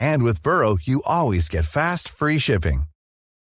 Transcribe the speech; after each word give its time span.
And 0.00 0.22
with 0.22 0.42
Burrow, 0.42 0.76
you 0.82 1.02
always 1.06 1.48
get 1.48 1.64
fast, 1.64 2.08
free 2.08 2.38
shipping. 2.38 2.82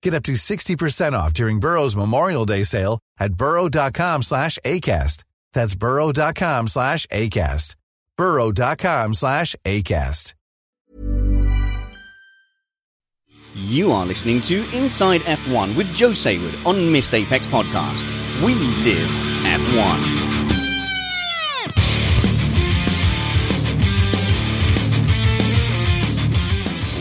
Get 0.03 0.14
up 0.14 0.23
to 0.23 0.34
60% 0.34 1.14
off 1.14 1.34
during 1.34 1.59
Burrow's 1.59 1.95
Memorial 1.95 2.45
Day 2.45 2.64
sale 2.64 3.00
at 3.20 3.34
burrow.com 3.34 4.23
slash 4.23 4.59
ACAST. 4.66 5.23
That's 5.54 5.76
burrow.com 5.76 6.67
slash 6.67 7.06
ACAST. 7.08 7.76
burrow.com 8.16 9.14
slash 9.14 9.56
ACAST. 9.66 10.34
You 13.56 13.92
are 13.92 14.06
listening 14.06 14.39
to 14.42 14.64
Inside 14.72 15.22
F1 15.22 15.76
with 15.76 15.92
Joe 15.95 16.11
Saward 16.11 16.64
on 16.64 16.92
Missed 16.92 17.16
Apex 17.16 17.48
Podcast. 17.48 18.06
We 18.45 18.54
live 18.54 19.09
F1. 19.44 20.36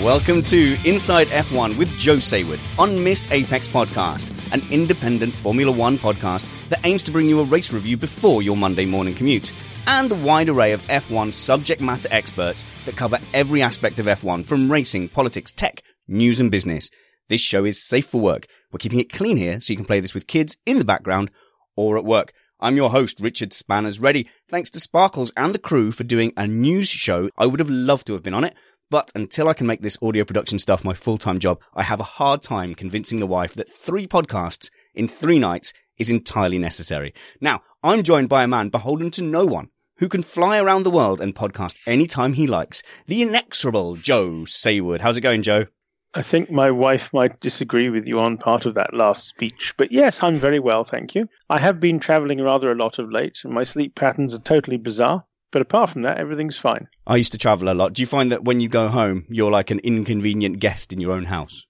Welcome 0.05 0.43
to 0.43 0.77
Inside 0.85 1.27
F1 1.29 1.79
with 1.79 1.89
Joe 1.99 2.17
Saward 2.17 2.61
on 2.79 3.03
Missed 3.03 3.33
Apex 3.33 3.67
Podcast, 3.67 4.53
an 4.53 4.61
independent 4.71 5.35
Formula 5.35 5.73
One 5.73 5.97
podcast 5.97 6.69
that 6.69 6.85
aims 6.85 7.03
to 7.05 7.11
bring 7.11 7.27
you 7.27 7.41
a 7.41 7.45
race 7.45 7.73
review 7.73 7.97
before 7.97 8.43
your 8.43 8.59
Monday 8.59 8.85
morning 8.85 9.15
commute, 9.15 9.53
and 9.87 10.13
a 10.13 10.15
wide 10.17 10.51
array 10.51 10.73
of 10.73 10.83
F1 10.83 11.33
subject 11.33 11.81
matter 11.81 12.09
experts 12.13 12.63
that 12.85 12.95
cover 12.95 13.19
every 13.33 13.63
aspect 13.63 13.99
of 13.99 14.05
F1 14.05 14.45
from 14.45 14.71
racing, 14.71 15.09
politics, 15.09 15.51
tech, 15.51 15.83
news, 16.07 16.41
and 16.41 16.51
business. 16.51 16.91
This 17.31 17.41
show 17.41 17.65
is 17.65 17.83
safe 17.83 18.07
for 18.07 18.21
work. 18.21 18.47
We're 18.71 18.79
keeping 18.79 19.01
it 19.01 19.11
clean 19.11 19.39
here 19.39 19.61
so 19.61 19.73
you 19.73 19.79
can 19.79 19.87
play 19.87 20.01
this 20.01 20.15
with 20.15 20.27
kids 20.27 20.59
in 20.67 20.79
the 20.79 20.85
background 20.85 21.31
or 21.75 21.97
at 21.97 22.05
work. 22.05 22.33
I'm 22.61 22.77
your 22.77 22.91
host, 22.91 23.19
Richard 23.19 23.53
Spanners 23.53 23.99
Ready. 23.99 24.29
Thanks 24.49 24.71
to 24.71 24.81
Sparkles 24.81 25.33
and 25.37 25.55
the 25.55 25.59
crew 25.59 25.91
for 25.91 26.05
doing 26.05 26.33
a 26.37 26.47
news 26.47 26.89
show. 26.89 27.31
I 27.37 27.47
would 27.47 27.61
have 27.61 27.71
loved 27.71 28.07
to 28.07 28.13
have 28.13 28.23
been 28.23 28.35
on 28.35 28.45
it, 28.45 28.55
but 28.91 29.11
until 29.15 29.49
I 29.49 29.55
can 29.55 29.67
make 29.67 29.81
this 29.83 29.99
audio 30.03 30.25
production 30.25 30.59
stuff 30.59 30.85
my 30.85 30.95
full-time 30.95 31.39
job, 31.39 31.61
I 31.75 31.83
have 31.83 32.01
a 32.01 32.05
hard 32.05 32.43
time 32.43 32.75
convincing 32.75 33.19
the 33.19 33.27
wife 33.27 33.55
that 33.55 33.69
three 33.69 34.07
podcasts 34.07 34.71
in 34.95 35.09
three 35.09 35.39
nights 35.39 35.73
is 35.99 36.11
entirely 36.11 36.59
necessary. 36.59 37.13
Now, 37.41 37.63
I'm 37.83 38.03
joined 38.03 38.29
by 38.29 38.45
a 38.45 38.49
man 38.49 38.69
beholden 38.69 39.11
to 39.13 39.23
no 39.23 39.47
one 39.47 39.71
who 39.99 40.09
can 40.09 40.23
fly 40.23 40.59
around 40.59 40.83
the 40.83 40.91
world 40.91 41.21
and 41.21 41.35
podcast 41.35 41.79
anytime 41.87 42.35
he 42.35 42.47
likes. 42.47 42.83
The 43.07 43.23
inexorable 43.23 43.97
Joe 43.97 44.45
Saward. 44.45 45.01
How's 45.01 45.17
it 45.17 45.23
going, 45.23 45.43
Joe? 45.43 45.67
I 46.15 46.23
think 46.23 46.51
my 46.51 46.71
wife 46.71 47.13
might 47.13 47.41
disagree 47.41 47.91
with 47.91 48.07
you 48.07 48.21
on 48.21 48.39
part 48.39 48.65
of 48.65 48.75
that 48.75 48.95
last 48.95 49.29
speech, 49.29 49.75
but 49.77 49.93
yes, 49.93 50.23
I'm 50.23 50.37
very 50.37 50.59
well, 50.59 50.83
thank 50.83 51.15
you. 51.15 51.29
I 51.51 51.61
have 51.61 51.79
been 51.79 52.01
traveling 52.01 52.41
rather 52.41 52.73
a 52.73 52.75
lot 52.75 52.99
of 52.99 53.13
late, 53.13 53.41
and 53.45 53.53
my 53.53 53.65
sleep 53.65 53.95
patterns 53.95 54.33
are 54.33 54.39
totally 54.39 54.79
bizarre. 54.79 55.25
But 55.53 55.63
apart 55.63 55.91
from 55.91 56.03
that, 56.03 56.19
everything's 56.19 56.59
fine. 56.59 56.89
I 57.07 57.17
used 57.17 57.33
to 57.33 57.39
travel 57.39 57.69
a 57.69 57.75
lot. 57.75 57.93
Do 57.95 58.03
you 58.03 58.07
find 58.07 58.33
that 58.33 58.45
when 58.45 58.61
you 58.61 58.69
go 58.69 58.89
home, 58.89 59.27
you're 59.29 59.51
like 59.51 59.71
an 59.71 59.79
inconvenient 59.81 60.59
guest 60.59 60.93
in 60.93 61.01
your 61.01 61.13
own 61.13 61.25
house? 61.25 61.65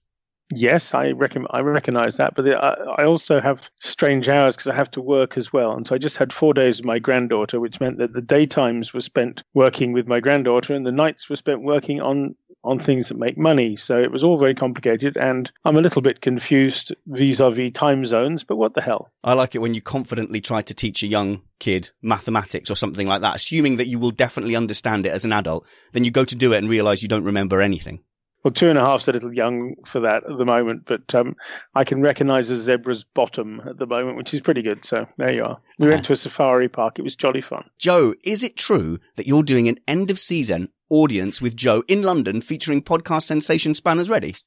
Yes, 0.53 0.93
I 0.93 1.11
reckon 1.11 1.45
I 1.51 1.59
recognize 1.59 2.17
that, 2.17 2.33
but 2.33 2.47
I, 2.47 2.75
I 2.99 3.03
also 3.03 3.41
have 3.41 3.69
strange 3.81 4.29
hours 4.29 4.55
because 4.55 4.69
I 4.69 4.75
have 4.75 4.89
to 4.91 5.01
work 5.01 5.37
as 5.37 5.51
well. 5.51 5.73
And 5.73 5.85
so 5.85 5.93
I 5.93 5.97
just 5.97 6.15
had 6.15 6.31
four 6.31 6.53
days 6.53 6.77
with 6.77 6.85
my 6.85 6.99
granddaughter, 6.99 7.59
which 7.59 7.81
meant 7.81 7.97
that 7.97 8.13
the 8.13 8.21
daytimes 8.21 8.93
were 8.93 9.01
spent 9.01 9.43
working 9.53 9.91
with 9.91 10.07
my 10.07 10.21
granddaughter, 10.21 10.73
and 10.73 10.85
the 10.85 10.91
nights 10.91 11.29
were 11.29 11.35
spent 11.35 11.63
working 11.63 11.99
on 11.99 12.35
on 12.67 12.79
things 12.79 13.09
that 13.09 13.17
make 13.17 13.37
money. 13.37 13.75
So 13.75 13.97
it 13.99 14.11
was 14.11 14.23
all 14.23 14.37
very 14.37 14.53
complicated, 14.53 15.17
and 15.17 15.51
I'm 15.65 15.77
a 15.77 15.81
little 15.81 16.01
bit 16.01 16.21
confused 16.21 16.93
vis-a-vis 17.07 17.73
time 17.73 18.05
zones. 18.05 18.43
But 18.43 18.57
what 18.57 18.73
the 18.73 18.81
hell? 18.81 19.09
I 19.23 19.33
like 19.33 19.55
it 19.55 19.59
when 19.59 19.73
you 19.73 19.81
confidently 19.81 20.41
try 20.41 20.61
to 20.61 20.73
teach 20.73 21.03
a 21.03 21.07
young 21.07 21.41
kid 21.59 21.89
mathematics 22.01 22.69
or 22.69 22.75
something 22.75 23.07
like 23.07 23.21
that, 23.21 23.35
assuming 23.35 23.77
that 23.77 23.87
you 23.87 23.99
will 23.99 24.11
definitely 24.11 24.55
understand 24.55 25.05
it 25.05 25.13
as 25.13 25.25
an 25.25 25.33
adult. 25.33 25.65
Then 25.93 26.03
you 26.03 26.11
go 26.11 26.25
to 26.25 26.35
do 26.35 26.53
it 26.53 26.57
and 26.57 26.69
realize 26.69 27.01
you 27.01 27.09
don't 27.09 27.23
remember 27.23 27.61
anything. 27.61 28.03
Well, 28.47 28.53
two 28.53 28.69
and 28.69 28.79
a 28.79 28.85
half's 28.85 29.09
a 29.09 29.11
little 29.11 29.33
young 29.33 29.75
for 29.85 29.99
that 29.99 30.23
at 30.23 30.37
the 30.37 30.45
moment, 30.45 30.83
but 30.85 31.13
um, 31.13 31.35
I 31.75 31.83
can 31.83 32.01
recognise 32.01 32.49
a 32.49 32.55
zebra's 32.55 33.03
bottom 33.03 33.61
at 33.67 33.77
the 33.77 33.85
moment, 33.85 34.15
which 34.15 34.33
is 34.33 34.39
pretty 34.39 34.61
good. 34.61 34.85
So 34.85 35.05
there 35.17 35.33
you 35.33 35.43
are. 35.43 35.57
We 35.79 35.89
went 35.89 36.05
to 36.05 36.13
a 36.13 36.15
safari 36.15 36.69
park. 36.69 36.97
It 36.97 37.01
was 37.01 37.13
jolly 37.13 37.41
fun. 37.41 37.65
Joe, 37.77 38.15
is 38.23 38.45
it 38.45 38.55
true 38.55 38.99
that 39.17 39.27
you're 39.27 39.43
doing 39.43 39.67
an 39.67 39.79
end 39.85 40.09
of 40.09 40.17
season 40.17 40.69
audience 40.89 41.41
with 41.41 41.57
Joe 41.57 41.83
in 41.89 42.03
London 42.03 42.39
featuring 42.39 42.81
podcast 42.81 43.23
sensation 43.23 43.73
Spanners 43.73 44.09
Ready? 44.09 44.37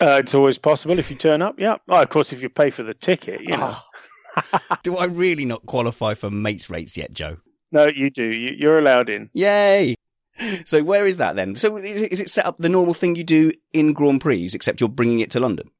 Uh, 0.00 0.20
it's 0.22 0.32
always 0.32 0.56
possible 0.56 0.96
if 0.96 1.10
you 1.10 1.16
turn 1.16 1.42
up. 1.42 1.56
Yeah. 1.58 1.78
Oh, 1.88 2.00
of 2.00 2.10
course, 2.10 2.32
if 2.32 2.42
you 2.42 2.48
pay 2.48 2.70
for 2.70 2.84
the 2.84 2.94
ticket, 2.94 3.40
you 3.40 3.56
know. 3.56 3.74
Do 4.84 4.98
I 4.98 5.06
really 5.06 5.46
not 5.46 5.66
qualify 5.66 6.14
for 6.14 6.30
mates 6.30 6.70
rates 6.70 6.96
yet, 6.96 7.12
Joe? 7.12 7.38
No, 7.72 7.88
you 7.88 8.08
do. 8.10 8.22
You, 8.22 8.54
you're 8.56 8.78
allowed 8.78 9.08
in. 9.08 9.30
Yay! 9.32 9.96
So 10.64 10.82
where 10.82 11.06
is 11.06 11.18
that 11.18 11.36
then? 11.36 11.56
So 11.56 11.76
is 11.76 11.84
is 11.84 12.20
it 12.20 12.30
set 12.30 12.46
up 12.46 12.56
the 12.56 12.68
normal 12.68 12.94
thing 12.94 13.14
you 13.14 13.24
do 13.24 13.52
in 13.72 13.92
Grand 13.92 14.20
Prix, 14.20 14.50
except 14.52 14.80
you're 14.80 14.88
bringing 14.88 15.20
it 15.20 15.30
to 15.32 15.40
London? 15.40 15.70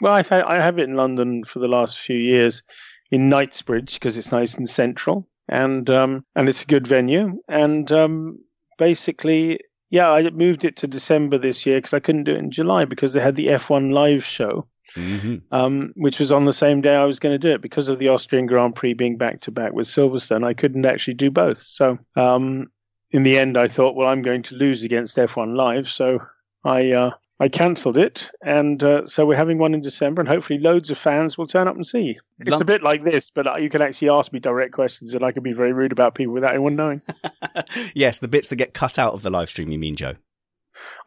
Well, 0.00 0.12
I've 0.12 0.28
had, 0.28 0.42
I 0.42 0.62
have 0.62 0.78
it 0.78 0.88
in 0.88 0.94
London 0.94 1.44
for 1.44 1.58
the 1.58 1.68
last 1.68 1.98
few 1.98 2.16
years 2.16 2.62
in 3.10 3.28
Knightsbridge 3.28 3.94
because 3.94 4.16
it's 4.16 4.32
nice 4.32 4.54
and 4.54 4.68
central 4.68 5.26
and 5.48 5.88
um, 5.90 6.24
and 6.34 6.48
it's 6.48 6.62
a 6.62 6.66
good 6.66 6.86
venue. 6.86 7.40
And 7.48 7.90
um, 7.92 8.38
basically, 8.78 9.60
yeah, 9.90 10.10
I 10.10 10.30
moved 10.30 10.64
it 10.64 10.76
to 10.78 10.86
December 10.86 11.38
this 11.38 11.66
year 11.66 11.78
because 11.78 11.94
I 11.94 12.00
couldn't 12.00 12.24
do 12.24 12.34
it 12.34 12.38
in 12.38 12.50
July 12.50 12.84
because 12.84 13.12
they 13.12 13.20
had 13.20 13.36
the 13.36 13.48
F1 13.48 13.92
live 13.92 14.24
show, 14.24 14.66
Mm-hmm. 14.94 15.52
um, 15.52 15.92
which 15.96 16.20
was 16.20 16.30
on 16.30 16.44
the 16.44 16.52
same 16.52 16.80
day 16.80 16.94
I 16.94 17.04
was 17.04 17.18
going 17.18 17.34
to 17.34 17.38
do 17.38 17.52
it 17.52 17.60
because 17.60 17.88
of 17.88 17.98
the 17.98 18.08
Austrian 18.08 18.46
Grand 18.46 18.76
Prix 18.76 18.94
being 18.94 19.16
back 19.16 19.40
to 19.42 19.50
back 19.50 19.72
with 19.72 19.88
Silverstone. 19.88 20.44
I 20.44 20.54
couldn't 20.54 20.86
actually 20.86 21.14
do 21.14 21.30
both. 21.30 21.60
So 21.60 21.98
um, 22.14 22.68
in 23.10 23.22
the 23.22 23.38
end, 23.38 23.56
I 23.56 23.68
thought, 23.68 23.94
well, 23.94 24.08
I'm 24.08 24.22
going 24.22 24.42
to 24.44 24.56
lose 24.56 24.84
against 24.84 25.16
F1 25.16 25.56
Live, 25.56 25.88
so 25.88 26.20
I 26.64 26.92
uh, 26.92 27.10
I 27.38 27.48
cancelled 27.48 27.98
it, 27.98 28.30
and 28.42 28.82
uh, 28.82 29.06
so 29.06 29.26
we're 29.26 29.36
having 29.36 29.58
one 29.58 29.74
in 29.74 29.82
December, 29.82 30.20
and 30.20 30.28
hopefully 30.28 30.58
loads 30.58 30.90
of 30.90 30.96
fans 30.96 31.36
will 31.36 31.46
turn 31.46 31.68
up 31.68 31.76
and 31.76 31.86
see. 31.86 32.16
It's 32.38 32.50
Love- 32.50 32.62
a 32.62 32.64
bit 32.64 32.82
like 32.82 33.04
this, 33.04 33.30
but 33.30 33.46
uh, 33.46 33.56
you 33.56 33.68
can 33.68 33.82
actually 33.82 34.08
ask 34.08 34.32
me 34.32 34.40
direct 34.40 34.72
questions, 34.72 35.14
and 35.14 35.22
I 35.22 35.32
can 35.32 35.42
be 35.42 35.52
very 35.52 35.72
rude 35.72 35.92
about 35.92 36.14
people 36.14 36.32
without 36.32 36.54
anyone 36.54 36.76
knowing. 36.76 37.02
yes, 37.94 38.18
the 38.18 38.28
bits 38.28 38.48
that 38.48 38.56
get 38.56 38.72
cut 38.72 38.98
out 38.98 39.12
of 39.12 39.22
the 39.22 39.30
live 39.30 39.50
stream, 39.50 39.70
you 39.70 39.78
mean, 39.78 39.96
Joe? 39.96 40.14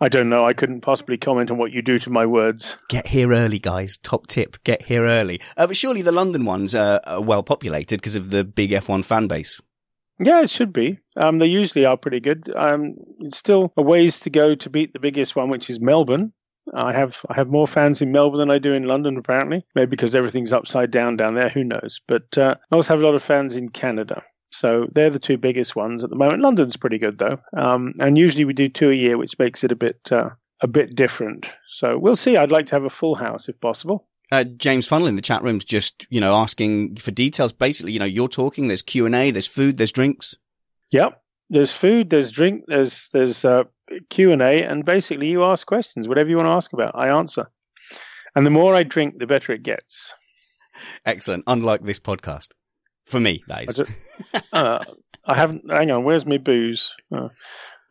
I 0.02 0.10
don't 0.10 0.30
know. 0.30 0.46
I 0.46 0.54
couldn't 0.54 0.82
possibly 0.82 1.18
comment 1.18 1.52
on 1.52 1.58
what 1.58 1.72
you 1.72 1.82
do 1.82 2.00
to 2.00 2.10
my 2.10 2.26
words. 2.26 2.78
Get 2.90 3.08
here 3.08 3.32
early, 3.32 3.60
guys. 3.60 3.98
Top 3.98 4.28
tip: 4.28 4.64
get 4.64 4.84
here 4.84 5.06
early. 5.06 5.42
Uh, 5.58 5.68
but 5.68 5.78
surely 5.78 6.02
the 6.02 6.12
London 6.12 6.46
ones 6.46 6.76
are, 6.76 7.02
are 7.06 7.22
well 7.22 7.44
populated 7.44 7.98
because 7.98 8.16
of 8.16 8.30
the 8.30 8.44
big 8.44 8.72
F1 8.72 9.04
fan 9.04 9.28
base. 9.28 9.62
Yeah, 10.20 10.42
it 10.42 10.50
should 10.50 10.74
be. 10.74 11.00
Um, 11.16 11.40
they 11.40 11.46
usually 11.46 11.86
are 11.86 11.98
pretty 11.98 12.20
good. 12.20 12.52
Um, 12.56 12.96
it's 13.20 13.38
still 13.38 13.72
a 13.78 13.82
ways 13.82 14.20
to 14.22 14.30
go 14.30 14.54
to 14.54 14.70
beat 14.70 14.94
the 14.94 15.00
biggest 15.00 15.36
one, 15.36 15.50
which 15.50 15.70
is 15.70 15.80
Melbourne. 15.80 16.34
I 16.74 16.94
have 16.94 17.26
I 17.30 17.34
have 17.36 17.48
more 17.50 17.68
fans 17.68 18.02
in 18.02 18.12
Melbourne 18.12 18.40
than 18.40 18.52
I 18.52 18.60
do 18.60 18.74
in 18.74 18.84
London, 18.84 19.18
apparently. 19.18 19.66
Maybe 19.76 19.90
because 19.90 20.14
everything's 20.16 20.54
upside 20.54 20.92
down 20.92 21.16
down 21.16 21.36
there. 21.36 21.50
Who 21.50 21.64
knows? 21.64 22.02
But 22.08 22.38
uh, 22.38 22.56
I 22.72 22.76
also 22.76 22.94
have 22.94 23.02
a 23.02 23.06
lot 23.06 23.16
of 23.16 23.24
fans 23.24 23.56
in 23.56 23.70
Canada. 23.70 24.22
So 24.52 24.88
they're 24.94 25.10
the 25.10 25.20
two 25.20 25.38
biggest 25.38 25.76
ones 25.76 26.04
at 26.04 26.10
the 26.10 26.16
moment. 26.16 26.42
London's 26.42 26.76
pretty 26.78 26.98
good 26.98 27.20
though, 27.20 27.38
um, 27.58 27.94
and 28.00 28.18
usually 28.18 28.46
we 28.46 28.54
do 28.54 28.68
two 28.68 28.90
a 28.90 28.96
year, 28.96 29.18
which 29.18 29.38
makes 29.40 29.64
it 29.64 29.72
a 29.72 29.76
bit 29.76 30.00
uh, 30.12 30.30
a 30.62 30.68
bit 30.68 30.96
different. 30.96 31.46
So 31.70 31.98
we'll 31.98 32.16
see. 32.16 32.36
I'd 32.36 32.52
like 32.52 32.66
to 32.68 32.76
have 32.76 32.84
a 32.84 32.90
full 32.90 33.16
house 33.16 33.48
if 33.48 33.60
possible. 33.62 34.09
Uh, 34.32 34.44
James 34.44 34.88
Funnel 34.88 35.08
in 35.08 35.16
the 35.16 35.22
chat 35.22 35.42
room's 35.44 35.66
just 35.66 36.06
you 36.10 36.22
know 36.22 36.34
asking 36.34 36.98
for 36.98 37.12
details. 37.12 37.52
Basically, 37.52 37.92
you 37.92 38.00
know, 38.00 38.06
you're 38.06 38.28
talking. 38.28 38.68
There's 38.68 38.84
Q 38.84 39.06
and 39.06 39.16
A. 39.16 39.32
There's 39.32 39.48
food. 39.48 39.78
There's 39.78 39.92
drinks. 39.92 40.36
Yep. 40.92 41.22
There's 41.50 41.74
food. 41.74 42.10
There's 42.10 42.32
drink. 42.32 42.66
There's 42.68 43.10
there's 43.12 43.44
uh, 43.44 43.64
Q 44.10 44.32
and 44.32 44.42
A, 44.42 44.64
and 44.64 44.86
basically 44.86 45.28
you 45.28 45.44
ask 45.44 45.66
questions, 45.66 46.08
whatever 46.08 46.30
you 46.30 46.38
want 46.38 46.48
to 46.48 46.52
ask 46.52 46.74
about, 46.74 46.96
I 46.96 47.10
answer. 47.10 47.50
And 48.36 48.46
the 48.46 48.52
more 48.52 48.76
I 48.76 48.84
drink, 48.84 49.18
the 49.18 49.26
better 49.26 49.54
it 49.54 49.64
gets. 49.64 50.14
Excellent. 51.06 51.44
Unlike 51.48 51.82
this 51.82 52.00
podcast, 52.00 52.50
for 53.06 53.20
me, 53.20 53.44
that 53.48 53.70
is. 53.70 53.80
I, 53.80 53.84
just, 53.84 54.54
uh, 54.54 54.80
I 55.26 55.36
haven't. 55.36 55.70
Hang 55.70 55.90
on. 55.92 56.04
Where's 56.04 56.26
my 56.26 56.38
booze? 56.38 56.94
Uh, 57.12 57.30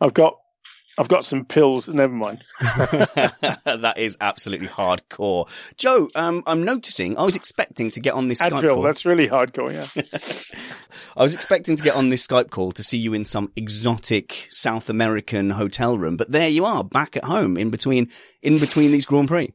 I've 0.01 0.15
got. 0.15 0.37
I've 0.99 1.09
got 1.09 1.25
some 1.25 1.45
pills. 1.45 1.89
Never 1.89 2.13
mind. 2.13 2.45
that 2.61 3.95
is 3.97 4.17
absolutely 4.21 4.67
hardcore. 4.67 5.49
Joe, 5.77 6.09
um, 6.17 6.43
I'm 6.47 6.65
noticing. 6.65 7.17
I 7.17 7.25
was 7.25 7.37
expecting 7.37 7.91
to 7.93 8.01
get 8.01 8.15
on 8.15 8.27
this 8.29 8.43
Skype 8.43 8.69
call. 8.69 8.83
that's 8.83 9.05
really 9.05 9.29
hardcore. 9.29 9.73
Yeah. 9.73 10.59
I 11.17 11.23
was 11.23 11.35
expecting 11.35 11.77
to 11.77 11.83
get 11.83 11.95
on 11.95 12.09
this 12.09 12.27
Skype 12.27 12.51
call 12.51 12.73
to 12.73 12.83
see 12.83 12.99
you 12.99 13.15
in 13.15 13.25
some 13.25 13.53
exotic 13.55 14.49
South 14.51 14.91
American 14.91 15.51
hotel 15.51 15.97
room, 15.97 16.17
but 16.17 16.33
there 16.33 16.49
you 16.49 16.65
are, 16.65 16.83
back 16.83 17.17
at 17.17 17.25
home 17.25 17.57
in 17.57 17.71
between 17.71 18.11
in 18.43 18.59
between 18.59 18.91
these 18.91 19.07
Grand 19.07 19.29
Prix. 19.29 19.53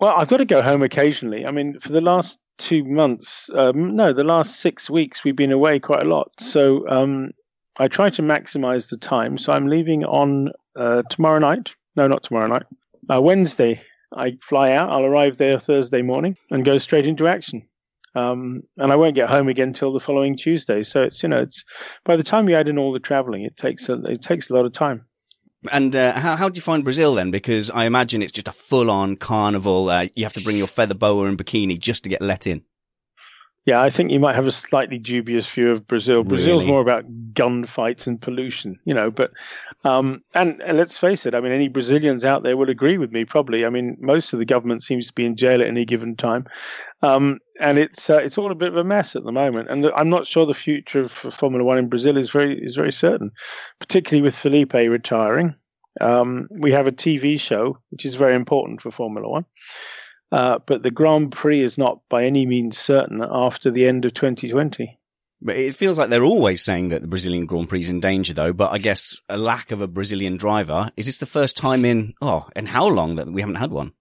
Well, 0.00 0.14
I've 0.16 0.28
got 0.28 0.38
to 0.38 0.44
go 0.44 0.60
home 0.60 0.82
occasionally. 0.82 1.46
I 1.46 1.52
mean, 1.52 1.78
for 1.78 1.92
the 1.92 2.00
last 2.00 2.38
two 2.58 2.84
months, 2.84 3.48
um, 3.54 3.94
no, 3.94 4.12
the 4.12 4.24
last 4.24 4.60
six 4.60 4.90
weeks, 4.90 5.22
we've 5.22 5.36
been 5.36 5.52
away 5.52 5.78
quite 5.78 6.02
a 6.02 6.08
lot. 6.08 6.32
So 6.40 6.88
um, 6.88 7.30
I 7.78 7.88
try 7.88 8.10
to 8.10 8.22
maximize 8.22 8.88
the 8.88 8.96
time. 8.96 9.38
So 9.38 9.52
I'm 9.52 9.66
leaving 9.66 10.04
on 10.04 10.50
uh, 10.76 11.02
tomorrow 11.10 11.38
night. 11.38 11.74
No, 11.96 12.06
not 12.06 12.22
tomorrow 12.22 12.46
night. 12.46 12.64
Uh, 13.12 13.20
Wednesday, 13.20 13.82
I 14.16 14.32
fly 14.42 14.72
out. 14.72 14.90
I'll 14.90 15.04
arrive 15.04 15.36
there 15.36 15.58
Thursday 15.58 16.02
morning 16.02 16.36
and 16.50 16.64
go 16.64 16.78
straight 16.78 17.06
into 17.06 17.26
action. 17.26 17.62
Um, 18.14 18.62
and 18.76 18.92
I 18.92 18.96
won't 18.96 19.16
get 19.16 19.28
home 19.28 19.48
again 19.48 19.68
until 19.68 19.92
the 19.92 20.00
following 20.00 20.36
Tuesday. 20.36 20.84
So 20.84 21.02
it's 21.02 21.22
you 21.22 21.28
know 21.28 21.38
it's 21.38 21.64
by 22.04 22.16
the 22.16 22.22
time 22.22 22.48
you 22.48 22.56
add 22.56 22.68
in 22.68 22.78
all 22.78 22.92
the 22.92 23.00
traveling, 23.00 23.42
it 23.42 23.56
takes 23.56 23.88
a, 23.88 23.94
it 24.04 24.22
takes 24.22 24.50
a 24.50 24.54
lot 24.54 24.66
of 24.66 24.72
time. 24.72 25.02
And 25.72 25.96
uh, 25.96 26.12
how 26.12 26.36
how 26.36 26.48
do 26.48 26.56
you 26.56 26.62
find 26.62 26.84
Brazil 26.84 27.14
then? 27.14 27.32
Because 27.32 27.70
I 27.70 27.86
imagine 27.86 28.22
it's 28.22 28.32
just 28.32 28.48
a 28.48 28.52
full 28.52 28.90
on 28.90 29.16
carnival. 29.16 29.88
Uh, 29.88 30.06
you 30.14 30.24
have 30.24 30.34
to 30.34 30.44
bring 30.44 30.56
your 30.56 30.68
feather 30.68 30.94
boa 30.94 31.26
and 31.26 31.36
bikini 31.36 31.78
just 31.78 32.04
to 32.04 32.08
get 32.08 32.22
let 32.22 32.46
in. 32.46 32.62
Yeah, 33.66 33.80
I 33.80 33.88
think 33.88 34.10
you 34.10 34.20
might 34.20 34.34
have 34.34 34.46
a 34.46 34.52
slightly 34.52 34.98
dubious 34.98 35.46
view 35.46 35.70
of 35.70 35.86
Brazil. 35.86 36.22
Brazil's 36.22 36.62
Really? 36.62 36.72
more 36.72 36.82
about 36.82 37.04
gunfights 37.32 38.06
and 38.06 38.20
pollution, 38.20 38.78
you 38.84 38.92
know. 38.92 39.10
But 39.10 39.32
um, 39.84 40.22
and, 40.34 40.60
and 40.60 40.76
let's 40.76 40.98
face 40.98 41.24
it, 41.24 41.34
I 41.34 41.40
mean, 41.40 41.52
any 41.52 41.68
Brazilians 41.68 42.26
out 42.26 42.42
there 42.42 42.58
will 42.58 42.68
agree 42.68 42.98
with 42.98 43.10
me. 43.10 43.24
Probably, 43.24 43.64
I 43.64 43.70
mean, 43.70 43.96
most 44.00 44.34
of 44.34 44.38
the 44.38 44.44
government 44.44 44.82
seems 44.82 45.06
to 45.06 45.14
be 45.14 45.24
in 45.24 45.34
jail 45.36 45.62
at 45.62 45.66
any 45.66 45.86
given 45.86 46.14
time, 46.14 46.44
um, 47.00 47.38
and 47.58 47.78
it's 47.78 48.10
uh, 48.10 48.18
it's 48.18 48.36
all 48.36 48.52
a 48.52 48.54
bit 48.54 48.68
of 48.68 48.76
a 48.76 48.84
mess 48.84 49.16
at 49.16 49.24
the 49.24 49.32
moment. 49.32 49.70
And 49.70 49.86
I'm 49.96 50.10
not 50.10 50.26
sure 50.26 50.44
the 50.44 50.52
future 50.52 51.00
of 51.00 51.12
Formula 51.12 51.64
One 51.64 51.78
in 51.78 51.88
Brazil 51.88 52.18
is 52.18 52.28
very 52.30 52.62
is 52.62 52.76
very 52.76 52.92
certain, 52.92 53.30
particularly 53.80 54.22
with 54.22 54.36
Felipe 54.36 54.74
retiring. 54.74 55.54
Um, 56.02 56.48
we 56.50 56.72
have 56.72 56.86
a 56.86 56.92
TV 56.92 57.40
show, 57.40 57.78
which 57.90 58.04
is 58.04 58.14
very 58.16 58.34
important 58.34 58.82
for 58.82 58.90
Formula 58.90 59.26
One. 59.26 59.46
Uh, 60.34 60.58
but 60.66 60.82
the 60.82 60.90
Grand 60.90 61.30
Prix 61.30 61.62
is 61.62 61.78
not 61.78 62.00
by 62.08 62.24
any 62.24 62.44
means 62.44 62.76
certain 62.76 63.22
after 63.22 63.70
the 63.70 63.86
end 63.86 64.04
of 64.04 64.14
2020. 64.14 64.98
But 65.40 65.56
it 65.56 65.76
feels 65.76 65.96
like 65.96 66.08
they're 66.08 66.24
always 66.24 66.60
saying 66.60 66.88
that 66.88 67.02
the 67.02 67.08
Brazilian 67.08 67.46
Grand 67.46 67.68
Prix 67.68 67.82
is 67.82 67.90
in 67.90 68.00
danger, 68.00 68.34
though. 68.34 68.52
But 68.52 68.72
I 68.72 68.78
guess 68.78 69.20
a 69.28 69.38
lack 69.38 69.70
of 69.70 69.80
a 69.80 69.86
Brazilian 69.86 70.36
driver 70.36 70.90
is 70.96 71.06
this 71.06 71.18
the 71.18 71.26
first 71.26 71.56
time 71.56 71.84
in 71.84 72.14
oh, 72.20 72.48
and 72.56 72.66
how 72.66 72.88
long 72.88 73.14
that 73.14 73.30
we 73.30 73.42
haven't 73.42 73.56
had 73.56 73.70
one? 73.70 73.92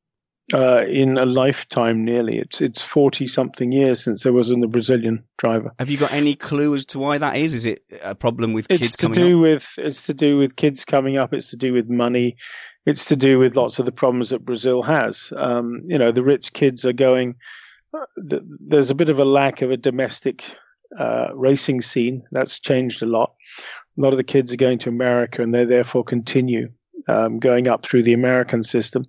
Uh, 0.53 0.83
in 0.85 1.18
a 1.18 1.25
lifetime, 1.25 2.03
nearly 2.03 2.38
it's 2.38 2.62
it's 2.62 2.81
forty 2.81 3.27
something 3.27 3.71
years 3.71 4.03
since 4.03 4.24
there 4.24 4.33
wasn't 4.33 4.63
a 4.63 4.68
Brazilian 4.68 5.24
driver. 5.38 5.71
Have 5.79 5.89
you 5.89 5.97
got 5.97 6.12
any 6.12 6.36
clue 6.36 6.74
as 6.74 6.83
to 6.86 7.00
why 7.00 7.18
that 7.18 7.36
is? 7.36 7.53
Is 7.53 7.65
it 7.65 7.83
a 8.01 8.15
problem 8.15 8.53
with 8.53 8.68
It's 8.69 8.81
kids 8.81 8.95
to 8.97 9.09
do 9.09 9.38
up? 9.38 9.41
with 9.44 9.74
it's 9.77 10.03
to 10.03 10.13
do 10.13 10.38
with 10.38 10.56
kids 10.56 10.83
coming 10.83 11.18
up. 11.18 11.33
It's 11.33 11.51
to 11.51 11.57
do 11.57 11.74
with 11.74 11.89
money. 11.89 12.38
It's 12.85 13.06
to 13.06 13.15
do 13.15 13.39
with 13.39 13.56
lots 13.56 13.80
of 13.80 13.85
the 13.85 13.91
problems 13.91 14.30
that 14.30 14.45
Brazil 14.45 14.83
has. 14.83 15.31
Um, 15.38 15.81
you 15.85 15.97
know, 15.97 16.12
the 16.12 16.24
rich 16.24 16.53
kids 16.53 16.85
are 16.85 16.94
going. 16.94 17.35
uh, 17.94 18.06
There's 18.59 18.91
a 18.91 18.95
bit 18.95 19.09
of 19.09 19.19
a 19.19 19.25
lack 19.25 19.62
of 19.62 19.71
a 19.71 19.77
domestic 19.77 20.56
uh, 21.00 21.27
racing 21.33 21.81
scene. 21.81 22.24
That's 22.31 22.59
changed 22.59 23.01
a 23.01 23.06
lot. 23.06 23.33
A 23.97 24.01
lot 24.01 24.13
of 24.13 24.18
the 24.18 24.24
kids 24.24 24.51
are 24.53 24.57
going 24.57 24.80
to 24.80 24.89
America, 24.89 25.41
and 25.41 25.53
they 25.53 25.65
therefore 25.65 26.03
continue 26.03 26.69
um, 27.07 27.39
going 27.39 27.68
up 27.68 27.85
through 27.85 28.03
the 28.03 28.13
American 28.13 28.63
system. 28.63 29.06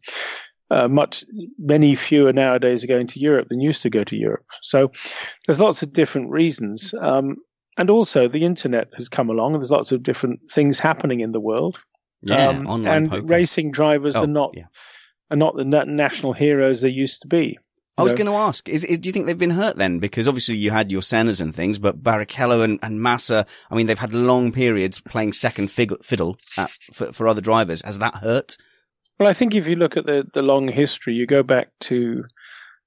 Uh, 0.70 0.88
much 0.88 1.24
many 1.58 1.94
fewer 1.94 2.32
nowadays 2.32 2.82
are 2.82 2.88
going 2.88 3.06
to 3.06 3.20
Europe 3.20 3.48
than 3.48 3.60
used 3.60 3.82
to 3.82 3.90
go 3.90 4.02
to 4.02 4.16
Europe. 4.16 4.46
So 4.62 4.90
there's 5.46 5.60
lots 5.60 5.82
of 5.82 5.92
different 5.92 6.30
reasons. 6.30 6.94
Um, 7.00 7.36
and 7.76 7.90
also 7.90 8.28
the 8.28 8.44
internet 8.44 8.88
has 8.96 9.08
come 9.08 9.28
along 9.28 9.54
and 9.54 9.62
there's 9.62 9.70
lots 9.70 9.92
of 9.92 10.02
different 10.02 10.40
things 10.50 10.78
happening 10.78 11.20
in 11.20 11.32
the 11.32 11.40
world. 11.40 11.80
Yeah, 12.24 12.48
Um, 12.48 12.66
online 12.66 12.96
and 12.96 13.10
poker. 13.10 13.26
racing 13.26 13.70
drivers 13.72 14.16
Oh, 14.16 14.24
are 14.24 14.26
not 14.26 14.50
yeah. 14.54 14.64
are 15.30 15.36
not 15.36 15.56
the 15.56 15.64
national 15.64 16.32
heroes 16.32 16.80
they 16.80 16.88
used 16.90 17.22
to 17.22 17.28
be. 17.28 17.56
I 17.96 18.02
was 18.02 18.12
know. 18.14 18.24
going 18.24 18.32
to 18.32 18.38
ask, 18.38 18.68
is, 18.68 18.82
is, 18.84 18.98
do 18.98 19.08
you 19.08 19.12
think 19.12 19.26
they've 19.26 19.38
been 19.38 19.50
hurt 19.50 19.76
then? 19.76 20.00
Because 20.00 20.26
obviously 20.26 20.56
you 20.56 20.72
had 20.72 20.90
your 20.90 21.00
Sennas 21.00 21.40
and 21.40 21.54
things, 21.54 21.78
but 21.78 22.02
Barrichello 22.02 22.64
and, 22.64 22.80
and 22.82 23.00
Massa, 23.00 23.46
I 23.70 23.76
mean, 23.76 23.86
they've 23.86 23.96
had 23.96 24.12
long 24.12 24.50
periods 24.50 25.00
playing 25.00 25.32
second 25.32 25.70
fig- 25.70 26.02
fiddle 26.02 26.36
at, 26.58 26.72
for, 26.92 27.12
for 27.12 27.28
other 27.28 27.40
drivers. 27.40 27.82
Has 27.84 27.98
that 28.00 28.16
hurt? 28.16 28.56
Well, 29.20 29.28
I 29.28 29.32
think 29.32 29.54
if 29.54 29.68
you 29.68 29.76
look 29.76 29.96
at 29.96 30.06
the, 30.06 30.26
the 30.34 30.42
long 30.42 30.66
history, 30.66 31.14
you 31.14 31.24
go 31.24 31.44
back 31.44 31.68
to, 31.82 32.24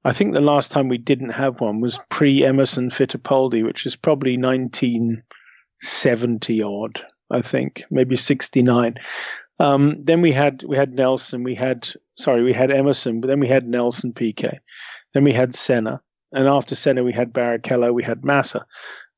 I 0.03 0.11
think 0.11 0.33
the 0.33 0.41
last 0.41 0.73
time 0.73 0.89
we 0.89 0.97
didn't 0.97 1.29
have 1.29 1.61
one 1.61 1.79
was 1.79 1.97
pre 2.09 2.43
Emerson 2.45 2.89
Fittipaldi, 2.89 3.63
which 3.63 3.85
is 3.85 3.95
probably 3.95 4.35
1970 4.37 6.61
odd, 6.63 7.01
I 7.31 7.41
think, 7.41 7.83
maybe 7.89 8.15
69. 8.15 8.95
Um, 9.59 10.03
then 10.03 10.21
we 10.21 10.31
had 10.31 10.63
we 10.63 10.77
had 10.77 10.93
Nelson, 10.93 11.43
we 11.43 11.55
had 11.55 11.89
sorry, 12.17 12.43
we 12.43 12.53
had 12.53 12.71
Emerson, 12.71 13.21
but 13.21 13.27
then 13.27 13.39
we 13.39 13.47
had 13.47 13.67
Nelson 13.67 14.13
Piquet, 14.13 14.59
then 15.13 15.23
we 15.23 15.33
had 15.33 15.55
Senna, 15.55 16.01
and 16.31 16.47
after 16.47 16.75
Senna 16.75 17.03
we 17.03 17.13
had 17.13 17.33
Barrichello, 17.33 17.93
we 17.93 18.03
had 18.03 18.23
Massa. 18.23 18.65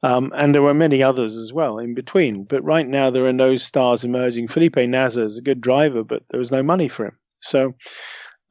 Um, 0.01 0.31
and 0.35 0.55
there 0.55 0.61
were 0.61 0.73
many 0.73 1.03
others 1.03 1.35
as 1.35 1.51
well 1.51 1.77
in 1.77 1.93
between. 1.93 2.45
But 2.45 2.63
right 2.63 2.87
now, 2.87 3.09
there 3.09 3.25
are 3.25 3.33
no 3.33 3.57
stars 3.57 4.05
emerging. 4.05 4.47
Felipe 4.47 4.77
Nasr 4.77 5.25
is 5.25 5.37
a 5.37 5.41
good 5.41 5.59
driver, 5.59 6.03
but 6.03 6.23
there 6.29 6.39
was 6.39 6.51
no 6.51 6.63
money 6.63 6.87
for 6.87 7.07
him. 7.07 7.17
So, 7.41 7.73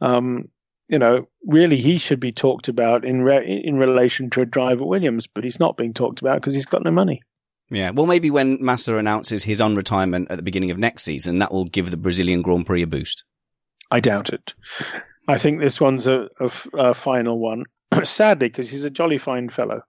um, 0.02 0.50
you 0.88 0.98
know, 0.98 1.26
really, 1.46 1.78
he 1.78 1.96
should 1.96 2.20
be 2.20 2.32
talked 2.32 2.68
about 2.68 3.04
in 3.04 3.22
re- 3.22 3.62
in 3.64 3.78
relation 3.78 4.30
to 4.30 4.42
a 4.42 4.46
driver 4.46 4.84
Williams, 4.84 5.26
but 5.26 5.44
he's 5.44 5.60
not 5.60 5.76
being 5.76 5.94
talked 5.94 6.20
about 6.20 6.40
because 6.40 6.54
he's 6.54 6.66
got 6.66 6.84
no 6.84 6.90
money. 6.90 7.22
Yeah. 7.70 7.90
Well, 7.90 8.06
maybe 8.06 8.30
when 8.30 8.62
Massa 8.62 8.96
announces 8.96 9.44
his 9.44 9.60
on 9.60 9.74
retirement 9.74 10.30
at 10.30 10.36
the 10.36 10.42
beginning 10.42 10.70
of 10.70 10.78
next 10.78 11.04
season, 11.04 11.38
that 11.38 11.52
will 11.52 11.64
give 11.64 11.90
the 11.90 11.96
Brazilian 11.96 12.42
Grand 12.42 12.66
Prix 12.66 12.82
a 12.82 12.86
boost. 12.86 13.24
I 13.90 14.00
doubt 14.00 14.30
it. 14.30 14.54
I 15.26 15.38
think 15.38 15.60
this 15.60 15.80
one's 15.80 16.06
a 16.06 16.28
final 16.94 17.38
one. 17.38 17.64
Sadly, 18.04 18.48
because 18.48 18.68
he's 18.68 18.84
a 18.84 18.90
jolly 18.90 19.18
fine 19.18 19.50
fellow. 19.50 19.82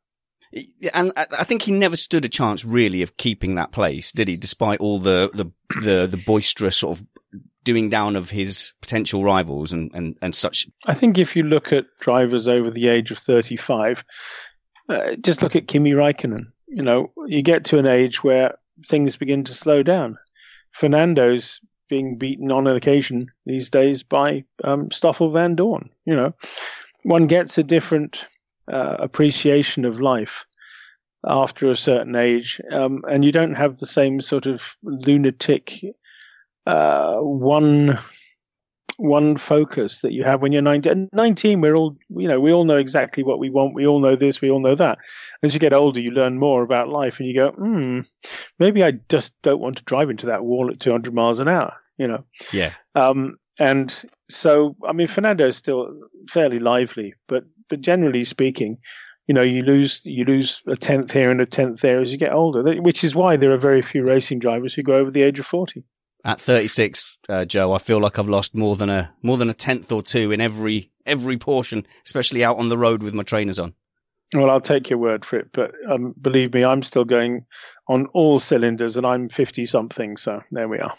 And 0.93 1.13
I 1.15 1.27
I 1.39 1.43
think 1.43 1.61
he 1.61 1.71
never 1.71 1.95
stood 1.95 2.25
a 2.25 2.29
chance 2.29 2.65
really 2.65 3.01
of 3.01 3.17
keeping 3.17 3.55
that 3.55 3.71
place, 3.71 4.11
did 4.11 4.27
he? 4.27 4.35
Despite 4.35 4.79
all 4.79 4.99
the, 4.99 5.29
the, 5.33 5.51
the, 5.81 6.07
the 6.07 6.23
boisterous 6.25 6.77
sort 6.77 6.97
of 6.97 7.05
doing 7.63 7.89
down 7.89 8.15
of 8.15 8.31
his 8.31 8.73
potential 8.81 9.23
rivals 9.23 9.71
and, 9.71 9.91
and, 9.93 10.17
and 10.21 10.33
such. 10.33 10.67
I 10.87 10.93
think 10.93 11.17
if 11.17 11.35
you 11.35 11.43
look 11.43 11.71
at 11.71 11.85
drivers 11.99 12.47
over 12.47 12.71
the 12.71 12.87
age 12.87 13.11
of 13.11 13.19
35, 13.19 14.03
uh, 14.89 15.15
just 15.21 15.43
look 15.43 15.55
at 15.55 15.67
Kimi 15.67 15.91
Raikkonen. 15.91 16.45
You 16.69 16.83
know, 16.83 17.11
you 17.27 17.41
get 17.41 17.65
to 17.65 17.77
an 17.77 17.87
age 17.87 18.23
where 18.23 18.55
things 18.87 19.17
begin 19.17 19.43
to 19.45 19.53
slow 19.53 19.83
down. 19.83 20.17
Fernando's 20.71 21.59
being 21.89 22.17
beaten 22.17 22.51
on 22.51 22.67
occasion 22.67 23.27
these 23.45 23.69
days 23.69 24.03
by 24.03 24.43
um, 24.63 24.91
Stoffel 24.91 25.31
Vandoorne. 25.31 25.89
You 26.05 26.15
know, 26.15 26.33
one 27.03 27.27
gets 27.27 27.57
a 27.57 27.63
different 27.63 28.25
uh, 28.71 28.97
appreciation 28.99 29.85
of 29.85 29.99
life 29.99 30.45
after 31.27 31.69
a 31.69 31.75
certain 31.75 32.15
age, 32.15 32.61
um, 32.71 33.03
and 33.09 33.25
you 33.25 33.31
don't 33.31 33.55
have 33.55 33.77
the 33.77 33.87
same 33.87 34.21
sort 34.21 34.45
of 34.45 34.63
lunatic 34.83 35.83
uh, 36.65 37.15
one 37.15 37.99
one 38.99 39.37
focus 39.37 40.01
that 40.01 40.11
you 40.11 40.23
have 40.23 40.41
when 40.41 40.51
you're 40.51 40.61
19. 40.61 41.09
19 41.13 41.61
we're 41.61 41.75
all 41.75 41.95
you 42.09 42.27
know 42.27 42.39
we 42.39 42.51
all 42.51 42.65
know 42.65 42.75
exactly 42.75 43.23
what 43.23 43.39
we 43.39 43.49
want 43.49 43.73
we 43.73 43.87
all 43.87 43.99
know 44.01 44.15
this 44.15 44.41
we 44.41 44.51
all 44.51 44.59
know 44.59 44.75
that 44.75 44.97
as 45.41 45.53
you 45.53 45.59
get 45.59 45.71
older 45.71 46.01
you 46.01 46.11
learn 46.11 46.37
more 46.37 46.63
about 46.63 46.89
life 46.89 47.19
and 47.19 47.27
you 47.29 47.33
go 47.33 47.51
hmm 47.51 48.01
maybe 48.59 48.83
i 48.83 48.91
just 49.07 49.33
don't 49.41 49.61
want 49.61 49.77
to 49.77 49.83
drive 49.83 50.09
into 50.09 50.25
that 50.25 50.43
wall 50.43 50.69
at 50.69 50.79
200 50.81 51.13
miles 51.13 51.39
an 51.39 51.47
hour 51.47 51.73
you 51.97 52.07
know 52.07 52.23
Yeah. 52.51 52.73
um 52.95 53.37
and 53.57 53.93
so 54.29 54.75
i 54.87 54.91
mean 54.91 55.07
fernando 55.07 55.47
is 55.47 55.55
still 55.55 55.97
fairly 56.29 56.59
lively 56.59 57.13
but 57.27 57.45
but 57.69 57.79
generally 57.81 58.25
speaking 58.25 58.77
you 59.27 59.35
know, 59.35 59.43
you 59.43 59.61
lose 59.61 60.01
you 60.05 60.25
lose 60.25 60.59
a 60.65 60.75
tenth 60.75 61.11
here 61.11 61.29
and 61.29 61.39
a 61.39 61.45
tenth 61.45 61.81
there 61.81 62.01
as 62.01 62.11
you 62.11 62.17
get 62.17 62.33
older, 62.33 62.63
which 62.81 63.03
is 63.03 63.13
why 63.13 63.37
there 63.37 63.51
are 63.51 63.59
very 63.59 63.83
few 63.83 64.03
racing 64.03 64.39
drivers 64.39 64.73
who 64.73 64.81
go 64.81 64.95
over 64.95 65.11
the 65.11 65.21
age 65.21 65.37
of 65.37 65.45
forty. 65.45 65.83
At 66.25 66.41
36, 66.41 67.17
uh, 67.29 67.45
Joe, 67.45 67.71
I 67.71 67.77
feel 67.77 67.99
like 67.99 68.19
I've 68.19 68.27
lost 68.27 68.53
more 68.53 68.75
than 68.75 68.89
a 68.89 69.13
more 69.21 69.37
than 69.37 69.49
a 69.49 69.53
tenth 69.53 69.91
or 69.91 70.01
two 70.01 70.31
in 70.31 70.41
every 70.41 70.91
every 71.05 71.37
portion, 71.37 71.85
especially 72.05 72.43
out 72.43 72.57
on 72.57 72.69
the 72.69 72.77
road 72.77 73.01
with 73.01 73.13
my 73.13 73.23
trainers 73.23 73.59
on. 73.59 73.73
Well, 74.33 74.49
I'll 74.49 74.61
take 74.61 74.89
your 74.89 74.99
word 74.99 75.25
for 75.25 75.39
it, 75.39 75.49
but 75.53 75.71
um, 75.89 76.13
believe 76.21 76.53
me, 76.53 76.63
I'm 76.63 76.83
still 76.83 77.05
going 77.05 77.45
on 77.87 78.05
all 78.07 78.37
cylinders, 78.37 78.97
and 78.97 79.05
I'm 79.05 79.29
fifty 79.29 79.65
something. 79.65 80.17
So 80.17 80.41
there 80.51 80.67
we 80.67 80.79
are. 80.79 80.93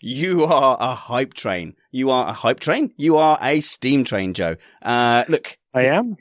You 0.00 0.44
are 0.44 0.76
a 0.80 0.94
hype 0.94 1.34
train. 1.34 1.76
You 1.92 2.10
are 2.10 2.28
a 2.28 2.32
hype 2.32 2.58
train. 2.58 2.92
You 2.96 3.18
are 3.18 3.38
a 3.40 3.60
steam 3.60 4.02
train, 4.02 4.34
Joe. 4.34 4.56
Uh, 4.80 5.24
look, 5.28 5.58
I 5.74 5.84
am. 5.86 6.16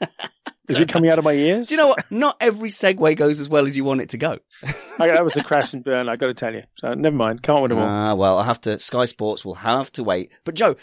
Is 0.70 0.80
it 0.80 0.88
coming 0.88 1.10
out 1.10 1.18
of 1.18 1.24
my 1.24 1.32
ears? 1.32 1.68
Do 1.68 1.74
you 1.74 1.80
know 1.80 1.88
what? 1.88 2.04
Not 2.10 2.36
every 2.40 2.70
segue 2.70 3.16
goes 3.16 3.40
as 3.40 3.48
well 3.48 3.66
as 3.66 3.76
you 3.76 3.84
want 3.84 4.00
it 4.00 4.10
to 4.10 4.18
go. 4.18 4.38
that 4.98 5.24
was 5.24 5.36
a 5.36 5.44
crash 5.44 5.72
and 5.72 5.84
burn. 5.84 6.08
I 6.08 6.16
got 6.16 6.26
to 6.26 6.34
tell 6.34 6.54
you. 6.54 6.62
So 6.78 6.94
never 6.94 7.16
mind. 7.16 7.42
Can't 7.42 7.62
win 7.62 7.70
them 7.70 7.78
all. 7.78 7.86
Ah, 7.86 8.14
well, 8.14 8.38
I 8.38 8.44
have 8.44 8.60
to. 8.62 8.78
Sky 8.78 9.04
Sports 9.04 9.44
will 9.44 9.54
have 9.54 9.90
to 9.92 10.04
wait. 10.04 10.32
But 10.44 10.54
Joe, 10.54 10.76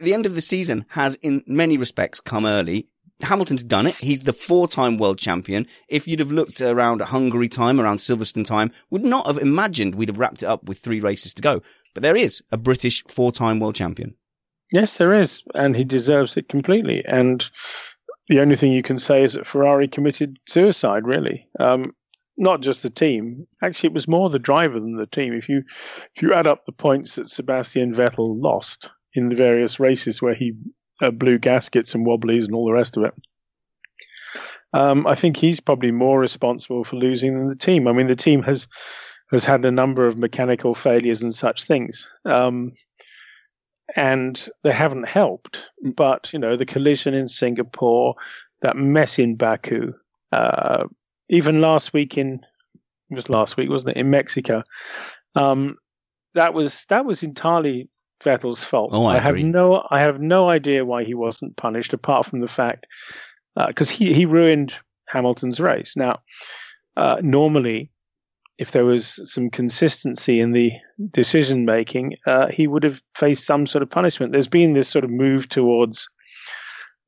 the 0.00 0.14
end 0.14 0.26
of 0.26 0.34
the 0.34 0.40
season 0.40 0.84
has, 0.88 1.16
in 1.16 1.42
many 1.46 1.76
respects, 1.76 2.20
come 2.20 2.46
early. 2.46 2.86
Hamilton's 3.22 3.62
done 3.62 3.86
it. 3.86 3.94
He's 3.96 4.22
the 4.22 4.32
four-time 4.32 4.98
world 4.98 5.18
champion. 5.18 5.66
If 5.88 6.08
you'd 6.08 6.18
have 6.18 6.32
looked 6.32 6.60
around 6.60 7.00
Hungary 7.02 7.48
time, 7.48 7.80
around 7.80 7.98
Silverstone 7.98 8.44
time, 8.44 8.72
would 8.90 9.04
not 9.04 9.26
have 9.26 9.38
imagined 9.38 9.94
we'd 9.94 10.08
have 10.08 10.18
wrapped 10.18 10.42
it 10.42 10.46
up 10.46 10.64
with 10.64 10.78
three 10.78 11.00
races 11.00 11.32
to 11.34 11.42
go. 11.42 11.62
But 11.94 12.02
there 12.02 12.16
is 12.16 12.42
a 12.50 12.56
British 12.56 13.04
four-time 13.04 13.60
world 13.60 13.76
champion. 13.76 14.16
Yes, 14.72 14.96
there 14.96 15.20
is, 15.20 15.44
and 15.54 15.76
he 15.76 15.84
deserves 15.84 16.36
it 16.36 16.48
completely. 16.48 17.04
And 17.06 17.48
the 18.32 18.40
only 18.40 18.56
thing 18.56 18.72
you 18.72 18.82
can 18.82 18.98
say 18.98 19.22
is 19.22 19.34
that 19.34 19.46
Ferrari 19.46 19.86
committed 19.86 20.38
suicide, 20.48 21.06
really. 21.06 21.46
Um, 21.60 21.94
not 22.38 22.62
just 22.62 22.82
the 22.82 22.88
team. 22.88 23.46
Actually, 23.62 23.88
it 23.88 23.92
was 23.92 24.08
more 24.08 24.30
the 24.30 24.38
driver 24.38 24.80
than 24.80 24.96
the 24.96 25.06
team. 25.06 25.34
If 25.34 25.50
you 25.50 25.62
if 26.16 26.22
you 26.22 26.32
add 26.32 26.46
up 26.46 26.64
the 26.64 26.72
points 26.72 27.16
that 27.16 27.28
Sebastian 27.28 27.94
Vettel 27.94 28.40
lost 28.42 28.88
in 29.12 29.28
the 29.28 29.34
various 29.34 29.78
races 29.78 30.22
where 30.22 30.34
he 30.34 30.54
uh, 31.02 31.10
blew 31.10 31.38
gaskets 31.38 31.94
and 31.94 32.06
wobblies 32.06 32.46
and 32.46 32.54
all 32.56 32.64
the 32.64 32.72
rest 32.72 32.96
of 32.96 33.04
it, 33.04 33.12
um, 34.72 35.06
I 35.06 35.14
think 35.14 35.36
he's 35.36 35.60
probably 35.60 35.90
more 35.90 36.18
responsible 36.18 36.84
for 36.84 36.96
losing 36.96 37.38
than 37.38 37.48
the 37.48 37.54
team. 37.54 37.86
I 37.86 37.92
mean, 37.92 38.06
the 38.06 38.16
team 38.16 38.42
has 38.44 38.66
has 39.30 39.44
had 39.44 39.62
a 39.66 39.70
number 39.70 40.06
of 40.06 40.16
mechanical 40.16 40.74
failures 40.74 41.22
and 41.22 41.34
such 41.34 41.64
things. 41.64 42.08
Um, 42.24 42.72
and 43.96 44.48
they 44.62 44.72
haven't 44.72 45.08
helped. 45.08 45.64
But 45.96 46.30
you 46.32 46.38
know, 46.38 46.56
the 46.56 46.66
collision 46.66 47.14
in 47.14 47.28
Singapore, 47.28 48.14
that 48.62 48.76
mess 48.76 49.18
in 49.18 49.36
Baku, 49.36 49.92
uh, 50.32 50.84
even 51.28 51.60
last 51.60 51.92
week 51.92 52.16
in 52.18 52.40
it 53.10 53.14
was 53.14 53.28
last 53.28 53.56
week, 53.56 53.68
wasn't 53.68 53.96
it, 53.96 54.00
in 54.00 54.10
Mexico? 54.10 54.62
Um, 55.34 55.76
that 56.34 56.54
was 56.54 56.86
that 56.88 57.04
was 57.04 57.22
entirely 57.22 57.88
Vettel's 58.24 58.64
fault. 58.64 58.90
Oh, 58.92 59.04
I, 59.04 59.16
I 59.16 59.20
have 59.20 59.36
no 59.36 59.86
I 59.90 60.00
have 60.00 60.20
no 60.20 60.48
idea 60.48 60.84
why 60.84 61.04
he 61.04 61.14
wasn't 61.14 61.56
punished, 61.56 61.92
apart 61.92 62.26
from 62.26 62.40
the 62.40 62.48
fact 62.48 62.86
because 63.66 63.90
uh, 63.90 63.94
he 63.94 64.14
he 64.14 64.24
ruined 64.24 64.74
Hamilton's 65.08 65.60
race. 65.60 65.94
Now, 65.96 66.20
uh, 66.96 67.16
normally 67.22 67.90
if 68.62 68.70
there 68.70 68.84
was 68.84 69.20
some 69.24 69.50
consistency 69.50 70.38
in 70.38 70.52
the 70.52 70.70
decision 71.10 71.64
making, 71.64 72.14
uh, 72.28 72.46
he 72.46 72.68
would 72.68 72.84
have 72.84 73.00
faced 73.16 73.44
some 73.44 73.66
sort 73.66 73.82
of 73.82 73.90
punishment. 73.90 74.30
There's 74.30 74.46
been 74.46 74.74
this 74.74 74.88
sort 74.88 75.04
of 75.04 75.10
move 75.10 75.48
towards 75.48 76.08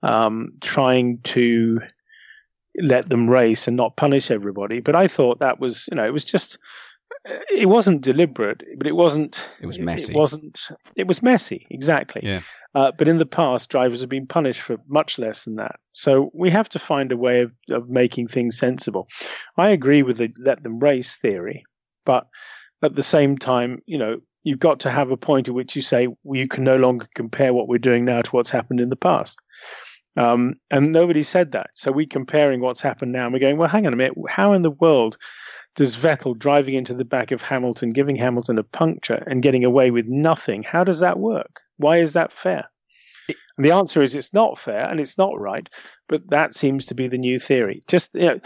um, 0.02 0.50
trying 0.60 1.20
to 1.22 1.78
let 2.82 3.08
them 3.08 3.30
race 3.30 3.68
and 3.68 3.76
not 3.76 3.96
punish 3.96 4.32
everybody. 4.32 4.80
But 4.80 4.96
I 4.96 5.06
thought 5.06 5.38
that 5.38 5.60
was, 5.60 5.86
you 5.92 5.96
know, 5.96 6.04
it 6.04 6.12
was 6.12 6.24
just, 6.24 6.58
it 7.56 7.68
wasn't 7.68 8.00
deliberate, 8.00 8.64
but 8.76 8.88
it 8.88 8.96
wasn't. 8.96 9.46
It 9.60 9.66
was 9.66 9.78
messy. 9.78 10.12
It 10.12 10.18
wasn't. 10.18 10.60
It 10.96 11.06
was 11.06 11.22
messy, 11.22 11.68
exactly. 11.70 12.22
Yeah. 12.24 12.40
Uh, 12.74 12.90
but 12.98 13.06
in 13.06 13.18
the 13.18 13.26
past, 13.26 13.68
drivers 13.68 14.00
have 14.00 14.08
been 14.08 14.26
punished 14.26 14.60
for 14.60 14.78
much 14.88 15.18
less 15.18 15.44
than 15.44 15.56
that. 15.56 15.76
So 15.92 16.30
we 16.34 16.50
have 16.50 16.68
to 16.70 16.78
find 16.78 17.12
a 17.12 17.16
way 17.16 17.42
of, 17.42 17.52
of 17.70 17.88
making 17.88 18.28
things 18.28 18.58
sensible. 18.58 19.08
I 19.56 19.70
agree 19.70 20.02
with 20.02 20.18
the 20.18 20.32
let 20.38 20.62
them 20.62 20.80
race 20.80 21.16
theory, 21.16 21.64
but 22.04 22.26
at 22.82 22.96
the 22.96 23.02
same 23.02 23.38
time, 23.38 23.80
you 23.86 23.96
know, 23.96 24.18
you've 24.42 24.58
got 24.58 24.80
to 24.80 24.90
have 24.90 25.10
a 25.10 25.16
point 25.16 25.48
at 25.48 25.54
which 25.54 25.76
you 25.76 25.82
say 25.82 26.08
well, 26.24 26.38
you 26.38 26.48
can 26.48 26.64
no 26.64 26.76
longer 26.76 27.06
compare 27.14 27.54
what 27.54 27.68
we're 27.68 27.78
doing 27.78 28.04
now 28.04 28.22
to 28.22 28.30
what's 28.30 28.50
happened 28.50 28.80
in 28.80 28.90
the 28.90 28.96
past. 28.96 29.38
Um, 30.16 30.54
and 30.70 30.92
nobody 30.92 31.22
said 31.22 31.52
that. 31.52 31.70
So 31.74 31.90
we're 31.90 32.06
comparing 32.06 32.60
what's 32.60 32.80
happened 32.80 33.12
now 33.12 33.24
and 33.24 33.32
we're 33.32 33.40
going, 33.40 33.56
well, 33.56 33.68
hang 33.68 33.86
on 33.86 33.92
a 33.92 33.96
minute. 33.96 34.14
How 34.28 34.52
in 34.52 34.62
the 34.62 34.70
world 34.70 35.16
does 35.74 35.96
Vettel 35.96 36.38
driving 36.38 36.74
into 36.74 36.94
the 36.94 37.04
back 37.04 37.32
of 37.32 37.42
Hamilton, 37.42 37.90
giving 37.90 38.14
Hamilton 38.14 38.58
a 38.58 38.62
puncture 38.62 39.24
and 39.26 39.42
getting 39.42 39.64
away 39.64 39.90
with 39.90 40.06
nothing? 40.06 40.62
How 40.62 40.84
does 40.84 41.00
that 41.00 41.18
work? 41.18 41.60
Why 41.76 41.98
is 41.98 42.12
that 42.14 42.32
fair? 42.32 42.68
And 43.56 43.64
the 43.64 43.72
answer 43.72 44.02
is 44.02 44.14
it's 44.14 44.32
not 44.32 44.58
fair 44.58 44.88
and 44.88 44.98
it's 44.98 45.16
not 45.16 45.38
right, 45.38 45.68
but 46.08 46.28
that 46.30 46.54
seems 46.54 46.86
to 46.86 46.94
be 46.94 47.08
the 47.08 47.18
new 47.18 47.38
theory. 47.38 47.84
Just 47.86 48.10
you 48.14 48.26
know, 48.26 48.40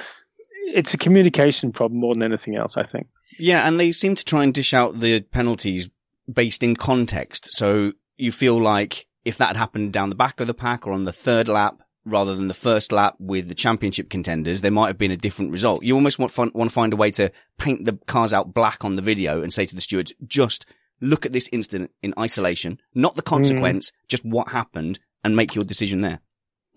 it's 0.75 0.95
a 0.95 0.99
communication 0.99 1.73
problem 1.73 2.01
more 2.01 2.15
than 2.15 2.23
anything 2.23 2.57
else, 2.57 2.77
I 2.77 2.83
think. 2.83 3.07
Yeah, 3.39 3.67
and 3.67 3.81
they 3.81 3.93
seem 3.93 4.15
to 4.15 4.25
try 4.25 4.45
and 4.45 4.53
dish 4.53 4.75
out 4.75 5.01
the 5.01 5.21
penalties 5.21 5.89
based 6.31 6.63
in 6.63 6.77
context. 6.77 7.55
So 7.55 7.93
you 8.17 8.33
feel 8.33 8.61
like 8.61 9.07
if 9.25 9.39
that 9.39 9.49
had 9.49 9.57
happened 9.57 9.93
down 9.93 10.11
the 10.11 10.15
back 10.15 10.41
of 10.41 10.47
the 10.47 10.55
pack 10.55 10.87
or 10.87 10.93
on 10.93 11.05
the 11.05 11.13
third 11.13 11.49
lap 11.49 11.81
rather 12.05 12.35
than 12.35 12.49
the 12.49 12.55
first 12.55 12.93
lap 12.93 13.15
with 13.19 13.49
the 13.49 13.55
championship 13.55 14.11
contenders, 14.11 14.61
there 14.61 14.71
might 14.71 14.89
have 14.89 14.99
been 14.99 15.11
a 15.11 15.17
different 15.17 15.53
result. 15.53 15.83
You 15.83 15.95
almost 15.95 16.19
want, 16.19 16.37
want 16.37 16.71
to 16.71 16.75
find 16.75 16.93
a 16.93 16.97
way 16.97 17.11
to 17.13 17.31
paint 17.59 17.85
the 17.85 17.99
cars 18.07 18.33
out 18.33 18.55
black 18.55 18.85
on 18.85 18.97
the 18.97 19.03
video 19.03 19.43
and 19.43 19.53
say 19.53 19.67
to 19.67 19.75
the 19.75 19.81
stewards, 19.81 20.13
just 20.27 20.67
look 21.01 21.27
at 21.27 21.33
this 21.33 21.49
incident 21.53 21.91
in 22.03 22.15
isolation, 22.19 22.81
not 22.95 23.17
the 23.17 23.23
consequence, 23.23 23.91
mm. 23.91 23.95
just 24.09 24.25
what 24.25 24.49
happened, 24.49 24.99
and 25.25 25.37
make 25.37 25.55
your 25.55 25.65
decision 25.65 26.01
there. 26.01 26.21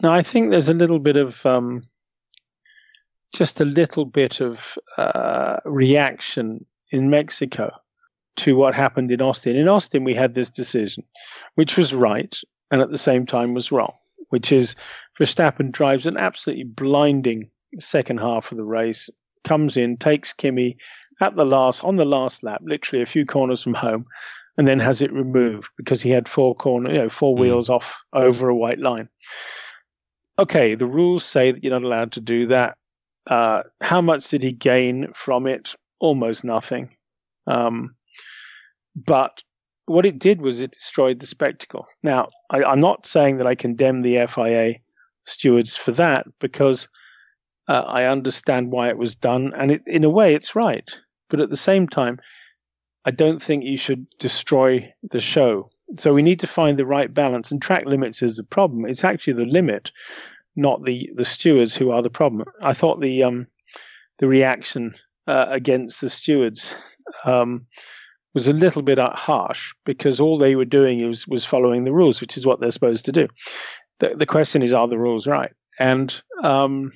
No, 0.01 0.11
I 0.11 0.23
think 0.23 0.49
there's 0.49 0.69
a 0.69 0.73
little 0.73 0.99
bit 0.99 1.15
of 1.15 1.45
um, 1.45 1.83
just 3.33 3.61
a 3.61 3.65
little 3.65 4.05
bit 4.05 4.41
of 4.41 4.77
uh, 4.97 5.57
reaction 5.65 6.65
in 6.91 7.09
Mexico 7.09 7.71
to 8.37 8.55
what 8.55 8.73
happened 8.73 9.11
in 9.11 9.21
Austin. 9.21 9.55
In 9.55 9.67
Austin, 9.67 10.03
we 10.03 10.15
had 10.15 10.33
this 10.33 10.49
decision, 10.49 11.03
which 11.55 11.77
was 11.77 11.93
right 11.93 12.35
and 12.71 12.81
at 12.81 12.89
the 12.89 12.97
same 12.97 13.25
time 13.25 13.53
was 13.53 13.71
wrong, 13.71 13.93
which 14.29 14.51
is 14.51 14.75
Verstappen 15.19 15.71
drives 15.71 16.05
an 16.05 16.17
absolutely 16.17 16.63
blinding 16.63 17.49
second 17.79 18.19
half 18.19 18.51
of 18.51 18.57
the 18.57 18.63
race, 18.63 19.09
comes 19.43 19.77
in, 19.77 19.97
takes 19.97 20.33
Kimi 20.33 20.77
at 21.21 21.35
the 21.35 21.45
last 21.45 21.83
on 21.83 21.95
the 21.95 22.05
last 22.05 22.43
lap, 22.43 22.61
literally 22.63 23.01
a 23.01 23.07
few 23.07 23.25
corners 23.25 23.61
from 23.61 23.73
home, 23.73 24.05
and 24.57 24.67
then 24.67 24.79
has 24.79 25.01
it 25.01 25.13
removed 25.13 25.69
because 25.77 26.01
he 26.01 26.09
had 26.09 26.27
four 26.27 26.55
corner, 26.55 26.91
you 26.91 26.97
know, 26.97 27.09
four 27.09 27.35
mm. 27.35 27.39
wheels 27.39 27.69
off 27.69 28.03
over 28.13 28.49
a 28.49 28.55
white 28.55 28.79
line. 28.79 29.07
Okay, 30.39 30.75
the 30.75 30.85
rules 30.85 31.23
say 31.23 31.51
that 31.51 31.63
you're 31.63 31.73
not 31.73 31.85
allowed 31.85 32.11
to 32.13 32.21
do 32.21 32.47
that. 32.47 32.77
Uh, 33.29 33.63
how 33.81 34.01
much 34.01 34.29
did 34.29 34.41
he 34.41 34.51
gain 34.51 35.11
from 35.13 35.45
it? 35.45 35.75
Almost 35.99 36.43
nothing. 36.43 36.89
Um, 37.47 37.95
but 38.95 39.43
what 39.85 40.05
it 40.05 40.19
did 40.19 40.41
was 40.41 40.61
it 40.61 40.71
destroyed 40.71 41.19
the 41.19 41.27
spectacle. 41.27 41.87
Now, 42.03 42.27
I, 42.49 42.63
I'm 42.63 42.79
not 42.79 43.05
saying 43.05 43.37
that 43.37 43.47
I 43.47 43.55
condemn 43.55 44.01
the 44.01 44.25
FIA 44.27 44.75
stewards 45.25 45.77
for 45.77 45.91
that 45.93 46.25
because 46.39 46.87
uh, 47.67 47.83
I 47.87 48.05
understand 48.05 48.71
why 48.71 48.89
it 48.89 48.97
was 48.97 49.15
done, 49.15 49.53
and 49.55 49.71
it, 49.71 49.81
in 49.85 50.03
a 50.03 50.09
way, 50.09 50.33
it's 50.33 50.55
right. 50.55 50.89
But 51.31 51.39
at 51.39 51.49
the 51.49 51.57
same 51.57 51.87
time, 51.87 52.19
I 53.05 53.11
don't 53.11 53.41
think 53.41 53.63
you 53.63 53.77
should 53.77 54.05
destroy 54.19 54.93
the 55.09 55.19
show. 55.19 55.71
So 55.97 56.13
we 56.13 56.21
need 56.21 56.39
to 56.41 56.47
find 56.47 56.77
the 56.77 56.85
right 56.85 57.11
balance, 57.11 57.51
and 57.51 57.59
track 57.61 57.85
limits 57.85 58.21
is 58.21 58.37
the 58.37 58.43
problem. 58.43 58.85
It's 58.85 59.03
actually 59.03 59.33
the 59.33 59.51
limit, 59.51 59.91
not 60.55 60.85
the 60.85 61.09
the 61.15 61.25
stewards 61.25 61.75
who 61.75 61.89
are 61.89 62.03
the 62.03 62.09
problem. 62.09 62.47
I 62.61 62.73
thought 62.73 63.01
the 63.01 63.23
um 63.23 63.47
the 64.19 64.27
reaction 64.27 64.93
uh, 65.27 65.47
against 65.49 65.99
the 66.01 66.09
stewards 66.09 66.75
um, 67.25 67.65
was 68.33 68.47
a 68.47 68.53
little 68.53 68.83
bit 68.83 68.99
harsh 68.99 69.73
because 69.85 70.19
all 70.19 70.37
they 70.37 70.55
were 70.55 70.65
doing 70.65 71.05
was 71.07 71.27
was 71.27 71.45
following 71.45 71.83
the 71.83 71.93
rules, 71.93 72.21
which 72.21 72.37
is 72.37 72.45
what 72.45 72.59
they're 72.59 72.71
supposed 72.71 73.05
to 73.05 73.11
do. 73.11 73.27
The 73.99 74.13
the 74.15 74.25
question 74.25 74.61
is, 74.61 74.73
are 74.73 74.87
the 74.87 74.99
rules 74.99 75.27
right? 75.27 75.51
And 75.79 76.21
um, 76.43 76.91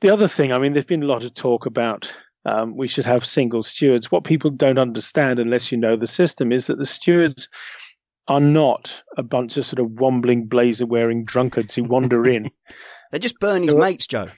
the 0.00 0.10
other 0.10 0.28
thing, 0.28 0.52
I 0.52 0.58
mean, 0.58 0.72
there's 0.72 0.84
been 0.84 1.02
a 1.02 1.06
lot 1.06 1.24
of 1.24 1.34
talk 1.34 1.66
about 1.66 2.12
um, 2.46 2.76
we 2.76 2.88
should 2.88 3.04
have 3.04 3.24
single 3.24 3.62
stewards. 3.62 4.10
What 4.10 4.24
people 4.24 4.50
don't 4.50 4.78
understand, 4.78 5.38
unless 5.38 5.72
you 5.72 5.78
know 5.78 5.96
the 5.96 6.06
system, 6.06 6.52
is 6.52 6.66
that 6.66 6.78
the 6.78 6.86
stewards 6.86 7.48
are 8.28 8.40
not 8.40 9.02
a 9.16 9.22
bunch 9.22 9.56
of 9.56 9.66
sort 9.66 9.80
of 9.80 9.90
wombling, 9.92 10.46
blazer 10.46 10.86
wearing 10.86 11.24
drunkards 11.24 11.74
who 11.74 11.84
wander 11.84 12.28
in. 12.28 12.50
They're 13.10 13.20
just 13.20 13.38
Bernie's 13.38 13.70
so, 13.70 13.78
mates, 13.78 14.06
Joe. 14.06 14.28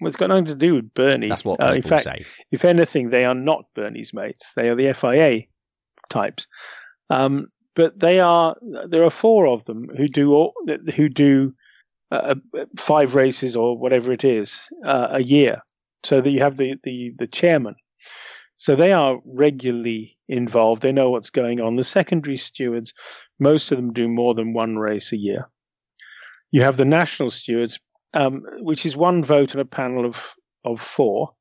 Well, 0.00 0.08
it's 0.08 0.16
got 0.16 0.28
nothing 0.28 0.44
to 0.46 0.54
do 0.54 0.74
with 0.74 0.92
Bernie. 0.92 1.28
That's 1.28 1.44
what 1.44 1.58
people 1.58 1.72
uh, 1.72 1.76
in 1.76 1.82
fact, 1.82 2.02
say. 2.02 2.26
If 2.50 2.64
anything, 2.64 3.10
they 3.10 3.24
are 3.24 3.34
not 3.34 3.64
Bernie's 3.74 4.12
mates. 4.12 4.52
They 4.54 4.68
are 4.68 4.76
the 4.76 4.92
FIA 4.92 5.44
types. 6.10 6.46
Um, 7.08 7.46
but 7.74 7.98
they 7.98 8.20
are. 8.20 8.56
There 8.88 9.04
are 9.04 9.10
four 9.10 9.46
of 9.46 9.64
them 9.64 9.88
who 9.96 10.08
do 10.08 10.32
all, 10.32 10.52
who 10.94 11.08
do 11.08 11.54
uh, 12.10 12.34
five 12.76 13.14
races 13.14 13.56
or 13.56 13.78
whatever 13.78 14.12
it 14.12 14.24
is 14.24 14.58
uh, 14.84 15.08
a 15.12 15.22
year, 15.22 15.62
so 16.04 16.20
that 16.20 16.30
you 16.30 16.42
have 16.42 16.56
the, 16.56 16.74
the, 16.84 17.12
the 17.18 17.26
chairman. 17.26 17.74
So 18.58 18.74
they 18.74 18.92
are 18.92 19.18
regularly 19.26 20.16
involved. 20.28 20.82
They 20.82 20.92
know 20.92 21.10
what's 21.10 21.30
going 21.30 21.60
on. 21.60 21.76
The 21.76 21.84
secondary 21.84 22.36
stewards, 22.38 22.94
most 23.38 23.70
of 23.70 23.76
them 23.76 23.92
do 23.92 24.08
more 24.08 24.34
than 24.34 24.54
one 24.54 24.76
race 24.76 25.12
a 25.12 25.16
year. 25.16 25.48
You 26.52 26.62
have 26.62 26.78
the 26.78 26.84
national 26.84 27.30
stewards, 27.30 27.78
um, 28.14 28.42
which 28.60 28.86
is 28.86 28.96
one 28.96 29.22
vote 29.22 29.54
on 29.54 29.60
a 29.60 29.66
panel 29.66 30.06
of, 30.06 30.24
of 30.64 30.80
four. 30.80 31.32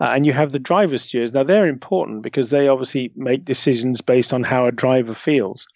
Uh, 0.00 0.06
and 0.06 0.26
you 0.26 0.32
have 0.32 0.50
the 0.50 0.58
driver 0.58 0.98
stewards. 0.98 1.32
Now, 1.32 1.44
they're 1.44 1.68
important 1.68 2.22
because 2.22 2.50
they 2.50 2.66
obviously 2.66 3.12
make 3.14 3.44
decisions 3.44 4.00
based 4.00 4.34
on 4.34 4.42
how 4.42 4.66
a 4.66 4.72
driver 4.72 5.14
feels. 5.14 5.68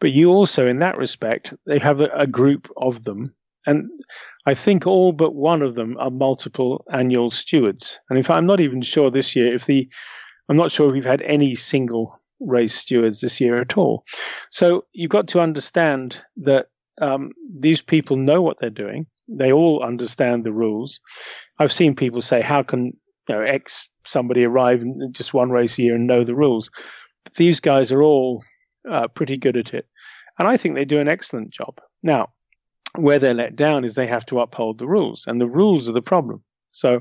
But 0.00 0.10
you 0.10 0.30
also, 0.30 0.66
in 0.66 0.80
that 0.80 0.98
respect, 0.98 1.54
they 1.66 1.78
have 1.78 2.00
a, 2.00 2.08
a 2.16 2.26
group 2.26 2.68
of 2.76 3.04
them. 3.04 3.32
And 3.64 3.88
I 4.46 4.54
think 4.54 4.86
all 4.86 5.12
but 5.12 5.34
one 5.34 5.62
of 5.62 5.74
them 5.74 5.96
are 5.98 6.10
multiple 6.10 6.84
annual 6.92 7.30
stewards. 7.30 7.98
And 8.08 8.18
in 8.18 8.24
fact, 8.24 8.38
I'm 8.38 8.46
not 8.46 8.60
even 8.60 8.82
sure 8.82 9.10
this 9.10 9.36
year 9.36 9.54
if 9.54 9.66
the, 9.66 9.88
I'm 10.48 10.56
not 10.56 10.72
sure 10.72 10.88
if 10.88 10.92
we've 10.92 11.04
had 11.04 11.22
any 11.22 11.54
single 11.54 12.18
race 12.40 12.74
stewards 12.74 13.20
this 13.20 13.40
year 13.40 13.60
at 13.60 13.76
all. 13.76 14.04
So 14.50 14.84
you've 14.92 15.10
got 15.10 15.28
to 15.28 15.40
understand 15.40 16.18
that 16.38 16.66
um, 17.00 17.30
these 17.58 17.80
people 17.80 18.16
know 18.16 18.42
what 18.42 18.58
they're 18.58 18.70
doing. 18.70 19.06
They 19.28 19.52
all 19.52 19.82
understand 19.82 20.44
the 20.44 20.52
rules. 20.52 21.00
I've 21.58 21.72
seen 21.72 21.94
people 21.94 22.20
say, 22.20 22.42
"How 22.42 22.62
can 22.62 22.86
you 23.28 23.34
know 23.34 23.40
X 23.40 23.88
somebody 24.04 24.44
arrive 24.44 24.82
in 24.82 25.12
just 25.12 25.32
one 25.32 25.50
race 25.50 25.78
a 25.78 25.82
year 25.82 25.94
and 25.94 26.06
know 26.06 26.24
the 26.24 26.34
rules?" 26.34 26.70
But 27.24 27.34
these 27.34 27.60
guys 27.60 27.92
are 27.92 28.02
all 28.02 28.42
uh, 28.90 29.08
pretty 29.08 29.36
good 29.36 29.56
at 29.56 29.72
it, 29.72 29.86
and 30.38 30.48
I 30.48 30.56
think 30.56 30.74
they 30.74 30.84
do 30.84 31.00
an 31.00 31.08
excellent 31.08 31.50
job. 31.50 31.80
Now, 32.02 32.28
where 32.96 33.18
they're 33.18 33.34
let 33.34 33.56
down 33.56 33.84
is 33.84 33.94
they 33.94 34.06
have 34.06 34.26
to 34.26 34.40
uphold 34.40 34.78
the 34.78 34.86
rules, 34.86 35.24
and 35.26 35.40
the 35.40 35.46
rules 35.46 35.88
are 35.88 35.92
the 35.92 36.02
problem. 36.02 36.42
So, 36.68 37.00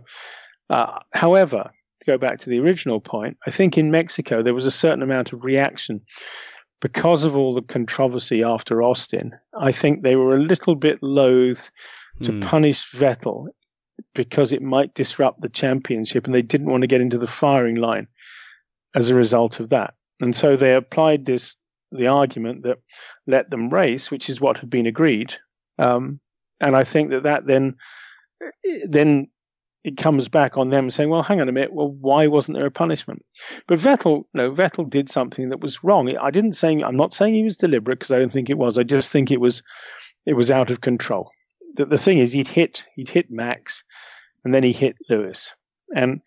uh, 0.69 0.99
however, 1.13 1.71
to 1.99 2.05
go 2.05 2.17
back 2.17 2.39
to 2.39 2.49
the 2.49 2.59
original 2.59 2.99
point, 2.99 3.37
I 3.45 3.51
think 3.51 3.77
in 3.77 3.91
Mexico 3.91 4.41
there 4.41 4.53
was 4.53 4.65
a 4.65 4.71
certain 4.71 5.03
amount 5.03 5.33
of 5.33 5.43
reaction 5.43 6.01
because 6.81 7.23
of 7.23 7.35
all 7.35 7.53
the 7.53 7.61
controversy 7.61 8.43
after 8.43 8.81
Austin. 8.81 9.33
I 9.59 9.71
think 9.71 10.01
they 10.01 10.15
were 10.15 10.35
a 10.35 10.41
little 10.41 10.75
bit 10.75 10.97
loath 11.01 11.69
to 12.23 12.31
mm. 12.31 12.41
punish 12.41 12.91
Vettel 12.91 13.47
because 14.15 14.51
it 14.51 14.61
might 14.61 14.93
disrupt 14.95 15.41
the 15.41 15.49
championship, 15.49 16.25
and 16.25 16.33
they 16.33 16.41
didn't 16.41 16.71
want 16.71 16.81
to 16.81 16.87
get 16.87 17.01
into 17.01 17.17
the 17.17 17.27
firing 17.27 17.75
line 17.75 18.07
as 18.95 19.09
a 19.09 19.15
result 19.15 19.59
of 19.59 19.69
that. 19.69 19.93
And 20.19 20.35
so 20.35 20.55
they 20.55 20.73
applied 20.73 21.25
this 21.25 21.55
the 21.91 22.07
argument 22.07 22.63
that 22.63 22.77
let 23.27 23.49
them 23.49 23.69
race, 23.69 24.09
which 24.09 24.29
is 24.29 24.39
what 24.39 24.57
had 24.57 24.69
been 24.69 24.87
agreed, 24.87 25.35
um, 25.81 26.19
and 26.59 26.75
I 26.75 26.83
think 26.83 27.09
that 27.09 27.23
that 27.23 27.45
then 27.45 27.75
then 28.87 29.27
it 29.83 29.97
comes 29.97 30.27
back 30.29 30.57
on 30.57 30.69
them 30.69 30.89
saying, 30.91 31.09
"Well, 31.09 31.23
hang 31.23 31.41
on 31.41 31.49
a 31.49 31.51
minute. 31.51 31.73
Well, 31.73 31.89
why 31.89 32.27
wasn't 32.27 32.57
there 32.57 32.67
a 32.67 32.71
punishment?" 32.71 33.25
But 33.67 33.79
Vettel, 33.79 34.25
no, 34.33 34.51
Vettel 34.51 34.89
did 34.89 35.09
something 35.09 35.49
that 35.49 35.59
was 35.59 35.83
wrong. 35.83 36.15
I 36.17 36.29
didn't 36.31 36.53
say 36.53 36.81
I'm 36.81 36.95
not 36.95 37.13
saying 37.13 37.33
he 37.33 37.43
was 37.43 37.57
deliberate 37.57 37.99
because 37.99 38.11
I 38.11 38.19
don't 38.19 38.31
think 38.31 38.49
it 38.49 38.57
was. 38.57 38.77
I 38.77 38.83
just 38.83 39.11
think 39.11 39.31
it 39.31 39.41
was 39.41 39.63
it 40.25 40.33
was 40.33 40.51
out 40.51 40.69
of 40.69 40.81
control. 40.81 41.31
The, 41.75 41.85
the 41.85 41.97
thing 41.97 42.19
is, 42.19 42.31
he'd 42.31 42.47
hit 42.47 42.83
he'd 42.95 43.09
hit 43.09 43.31
Max, 43.31 43.83
and 44.45 44.53
then 44.53 44.63
he 44.63 44.71
hit 44.71 44.95
Lewis, 45.09 45.51
and 45.95 46.21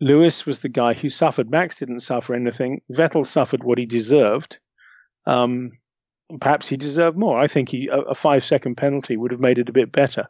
Lewis 0.00 0.46
was 0.46 0.60
the 0.60 0.68
guy 0.70 0.94
who 0.94 1.10
suffered. 1.10 1.50
Max 1.50 1.76
didn't 1.76 2.00
suffer 2.00 2.34
anything. 2.34 2.80
Vettel 2.90 3.26
suffered 3.26 3.64
what 3.64 3.78
he 3.78 3.84
deserved. 3.84 4.58
Um, 5.26 5.72
perhaps 6.40 6.68
he 6.68 6.76
deserved 6.76 7.16
more. 7.16 7.38
I 7.40 7.48
think 7.48 7.68
he, 7.68 7.88
a, 7.88 7.98
a 8.00 8.14
five 8.14 8.44
second 8.44 8.76
penalty 8.76 9.16
would 9.16 9.30
have 9.30 9.40
made 9.40 9.58
it 9.58 9.68
a 9.68 9.72
bit 9.72 9.92
better. 9.92 10.28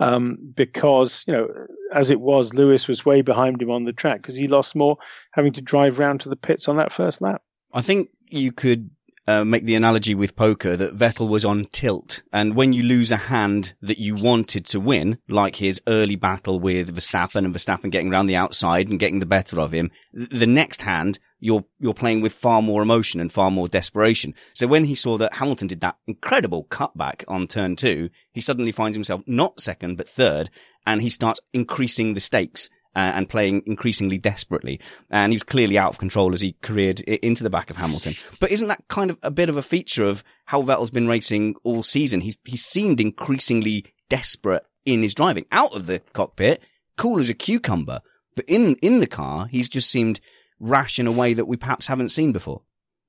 Um, 0.00 0.38
because 0.56 1.24
you 1.28 1.32
know, 1.32 1.48
as 1.94 2.10
it 2.10 2.20
was, 2.20 2.54
Lewis 2.54 2.88
was 2.88 3.06
way 3.06 3.22
behind 3.22 3.62
him 3.62 3.70
on 3.70 3.84
the 3.84 3.92
track 3.92 4.20
because 4.20 4.34
he 4.34 4.48
lost 4.48 4.74
more 4.74 4.96
having 5.30 5.52
to 5.52 5.60
drive 5.60 5.98
round 5.98 6.20
to 6.20 6.28
the 6.28 6.36
pits 6.36 6.66
on 6.66 6.76
that 6.78 6.92
first 6.92 7.20
lap. 7.20 7.42
I 7.72 7.82
think 7.82 8.08
you 8.28 8.50
could 8.50 8.90
uh, 9.26 9.44
make 9.44 9.64
the 9.64 9.74
analogy 9.74 10.14
with 10.14 10.36
poker 10.36 10.76
that 10.76 10.96
Vettel 10.96 11.28
was 11.28 11.44
on 11.44 11.66
tilt. 11.66 12.22
And 12.32 12.54
when 12.54 12.72
you 12.72 12.82
lose 12.82 13.12
a 13.12 13.16
hand 13.16 13.74
that 13.80 13.98
you 13.98 14.14
wanted 14.14 14.66
to 14.66 14.80
win, 14.80 15.18
like 15.28 15.56
his 15.56 15.80
early 15.86 16.16
battle 16.16 16.58
with 16.58 16.94
Verstappen 16.94 17.44
and 17.44 17.54
Verstappen 17.54 17.90
getting 17.90 18.12
around 18.12 18.26
the 18.26 18.36
outside 18.36 18.88
and 18.88 18.98
getting 18.98 19.20
the 19.20 19.26
better 19.26 19.60
of 19.60 19.72
him, 19.72 19.90
the 20.12 20.46
next 20.46 20.82
hand, 20.82 21.18
you're, 21.38 21.64
you're 21.78 21.94
playing 21.94 22.20
with 22.20 22.32
far 22.32 22.62
more 22.62 22.82
emotion 22.82 23.20
and 23.20 23.32
far 23.32 23.50
more 23.50 23.68
desperation. 23.68 24.34
So 24.54 24.66
when 24.66 24.84
he 24.84 24.94
saw 24.94 25.16
that 25.18 25.34
Hamilton 25.34 25.68
did 25.68 25.80
that 25.80 25.96
incredible 26.06 26.64
cutback 26.64 27.24
on 27.28 27.46
turn 27.46 27.76
two, 27.76 28.10
he 28.32 28.40
suddenly 28.40 28.72
finds 28.72 28.96
himself 28.96 29.22
not 29.26 29.60
second, 29.60 29.96
but 29.96 30.08
third, 30.08 30.50
and 30.86 31.02
he 31.02 31.08
starts 31.08 31.40
increasing 31.52 32.14
the 32.14 32.20
stakes 32.20 32.68
uh, 32.94 33.12
and 33.14 33.28
playing 33.28 33.62
increasingly 33.66 34.18
desperately. 34.18 34.80
And 35.10 35.32
he 35.32 35.36
was 35.36 35.42
clearly 35.42 35.78
out 35.78 35.90
of 35.90 35.98
control 35.98 36.34
as 36.34 36.40
he 36.40 36.54
careered 36.62 37.00
into 37.00 37.42
the 37.42 37.50
back 37.50 37.70
of 37.70 37.76
Hamilton. 37.76 38.14
But 38.40 38.50
isn't 38.50 38.68
that 38.68 38.86
kind 38.88 39.10
of 39.10 39.18
a 39.22 39.30
bit 39.30 39.48
of 39.48 39.56
a 39.56 39.62
feature 39.62 40.04
of 40.04 40.22
how 40.46 40.62
Vettel's 40.62 40.90
been 40.90 41.08
racing 41.08 41.56
all 41.64 41.82
season? 41.82 42.20
He's, 42.20 42.38
he 42.44 42.56
seemed 42.56 43.00
increasingly 43.00 43.86
desperate 44.08 44.64
in 44.84 45.02
his 45.02 45.14
driving 45.14 45.46
out 45.52 45.74
of 45.74 45.86
the 45.86 46.00
cockpit, 46.12 46.60
cool 46.96 47.18
as 47.18 47.30
a 47.30 47.34
cucumber. 47.34 48.00
But 48.34 48.46
in, 48.48 48.76
in 48.82 49.00
the 49.00 49.06
car, 49.06 49.46
he's 49.46 49.68
just 49.68 49.90
seemed 49.90 50.20
rash 50.58 50.98
in 50.98 51.06
a 51.06 51.12
way 51.12 51.34
that 51.34 51.46
we 51.46 51.56
perhaps 51.56 51.86
haven't 51.86 52.10
seen 52.10 52.32
before. 52.32 52.62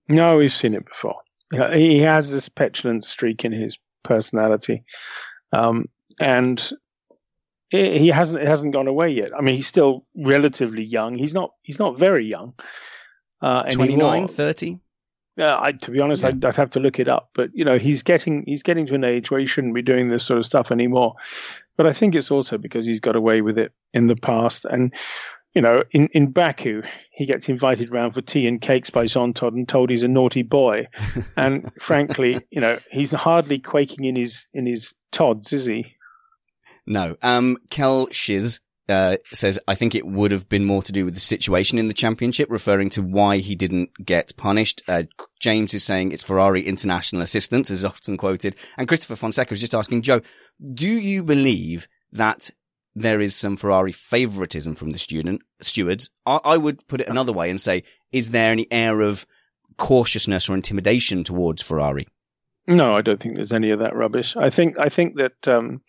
No, 0.10 0.38
we've 0.38 0.54
seen 0.54 0.74
it 0.74 0.86
before. 0.86 1.16
He 1.74 2.00
has 2.00 2.32
this 2.32 2.50
petulant 2.50 3.06
streak 3.06 3.46
in 3.46 3.52
his 3.52 3.78
personality. 4.04 4.84
Um, 5.52 5.86
and 6.20 6.72
he 7.74 8.08
hasn't 8.10 8.44
it 8.44 8.48
hasn't 8.48 8.74
gone 8.74 8.88
away 8.88 9.10
yet. 9.10 9.32
I 9.36 9.42
mean, 9.42 9.56
he's 9.56 9.68
still 9.68 10.06
relatively 10.16 10.84
young. 10.84 11.18
He's 11.18 11.34
not 11.34 11.54
he's 11.64 11.80
not 11.80 11.98
very 11.98 12.26
young. 12.26 12.54
Uh, 13.42 13.64
29, 13.64 14.30
30? 14.30 14.80
Uh, 15.38 15.60
I, 15.60 15.72
to 15.74 15.92
be 15.92 16.00
honest, 16.00 16.22
yeah. 16.22 16.30
I'd, 16.30 16.46
I'd, 16.46 16.56
have 16.56 16.70
to 16.72 16.80
look 16.80 17.00
it 17.00 17.10
up. 17.10 17.32
But 17.34 17.50
you 17.54 17.66
know, 17.66 17.78
he's 17.78 18.04
getting 18.04 18.44
he's 18.46 18.64
getting 18.64 18.86
to 18.88 18.96
an 18.96 19.04
age 19.04 19.32
where 19.32 19.40
he 19.40 19.48
shouldn't 19.48 19.74
be 19.74 19.82
doing 19.82 20.10
this 20.10 20.24
sort 20.24 20.38
of 20.38 20.46
stuff 20.46 20.72
anymore. 20.72 21.16
But 21.76 21.88
I 21.88 21.94
think 21.94 22.14
it's 22.14 22.30
also 22.30 22.58
because 22.58 22.86
he's 22.86 23.00
got 23.00 23.16
away 23.16 23.42
with 23.42 23.58
it 23.58 23.74
in 23.94 24.08
the 24.08 24.16
past. 24.16 24.66
And 24.66 24.94
you 25.56 25.62
know, 25.62 25.84
in, 25.92 26.08
in 26.14 26.32
Baku, 26.32 26.84
he 27.12 27.26
gets 27.26 27.50
invited 27.50 27.92
round 27.92 28.14
for 28.14 28.22
tea 28.22 28.48
and 28.48 28.62
cakes 28.62 28.90
by 28.90 29.08
Jean 29.08 29.34
Todt 29.34 29.54
and 29.54 29.68
told 29.68 29.90
he's 29.90 30.04
a 30.04 30.08
naughty 30.08 30.44
boy. 30.44 30.88
and 31.38 31.72
frankly, 31.82 32.40
you 32.52 32.62
know, 32.62 32.78
he's 32.92 33.12
hardly 33.12 33.58
quaking 33.58 34.06
in 34.06 34.16
his 34.16 34.46
in 34.54 34.68
his 34.68 34.94
tods, 35.12 35.52
is 35.52 35.66
he? 35.66 35.96
No. 36.86 37.16
Um, 37.22 37.58
Kel 37.70 38.08
Shiz 38.12 38.60
uh, 38.90 39.18
says, 39.32 39.58
I 39.68 39.76
think 39.76 39.96
it 39.96 40.06
would 40.06 40.32
have 40.32 40.50
been 40.50 40.66
more 40.66 40.84
to 40.84 40.92
do 40.92 41.06
with 41.06 41.14
the 41.14 41.20
situation 41.20 41.78
in 41.78 41.88
the 41.88 41.94
championship, 41.94 42.50
referring 42.52 42.90
to 42.92 43.02
why 43.02 43.38
he 43.38 43.56
didn't 43.56 43.92
get 44.04 44.36
punished. 44.36 44.82
Uh, 44.88 45.04
James 45.40 45.74
is 45.74 45.84
saying 45.84 46.12
it's 46.12 46.24
Ferrari 46.24 46.64
international 46.64 47.22
assistance, 47.22 47.72
as 47.72 47.86
often 47.86 48.18
quoted. 48.18 48.56
And 48.78 48.88
Christopher 48.88 49.16
Fonseca 49.16 49.52
was 49.52 49.62
just 49.62 49.76
asking, 49.76 50.02
Joe, 50.02 50.22
do 50.74 50.88
you 50.88 51.24
believe 51.24 51.88
that 52.12 52.50
there 52.96 53.22
is 53.22 53.36
some 53.36 53.56
Ferrari 53.56 53.92
favoritism 53.92 54.76
from 54.76 54.92
the 54.92 55.00
student 55.00 55.42
stewards? 55.62 56.10
I, 56.26 56.40
I 56.44 56.58
would 56.58 56.86
put 56.88 57.02
it 57.02 57.08
another 57.08 57.34
way 57.34 57.50
and 57.50 57.60
say, 57.60 57.84
is 58.12 58.32
there 58.32 58.52
any 58.52 58.68
air 58.70 59.02
of 59.02 59.26
cautiousness 59.78 60.50
or 60.50 60.56
intimidation 60.56 61.24
towards 61.24 61.62
Ferrari? 61.62 62.08
No, 62.68 62.96
I 62.96 63.02
don't 63.02 63.20
think 63.20 63.36
there's 63.36 63.52
any 63.52 63.72
of 63.72 63.80
that 63.80 63.96
rubbish. 63.96 64.36
I 64.38 64.50
think 64.50 64.80
I 64.80 64.88
think 64.88 65.18
that 65.18 65.48
um, 65.48 65.82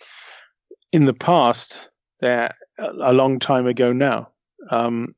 in 0.95 1.07
the 1.07 1.13
past, 1.13 1.89
there 2.21 2.55
a 2.79 3.13
long 3.13 3.41
time 3.41 3.67
ago 3.67 3.93
now, 3.93 4.29
um, 4.71 5.13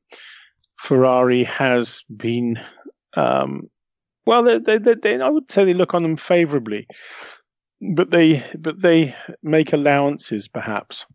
Ferrari 0.79 1.43
has 1.43 2.03
been, 2.17 2.59
um, 3.15 3.69
well, 4.25 4.43
they, 4.43 4.79
they, 4.79 4.95
they, 4.95 5.21
I 5.21 5.29
would 5.29 5.51
say 5.51 5.65
they 5.65 5.75
look 5.75 5.93
on 5.93 6.01
them 6.01 6.17
favourably, 6.17 6.87
but 7.93 8.09
they 8.09 8.43
but 8.57 8.81
they 8.81 9.15
make 9.43 9.71
allowances 9.71 10.47
perhaps 10.47 11.05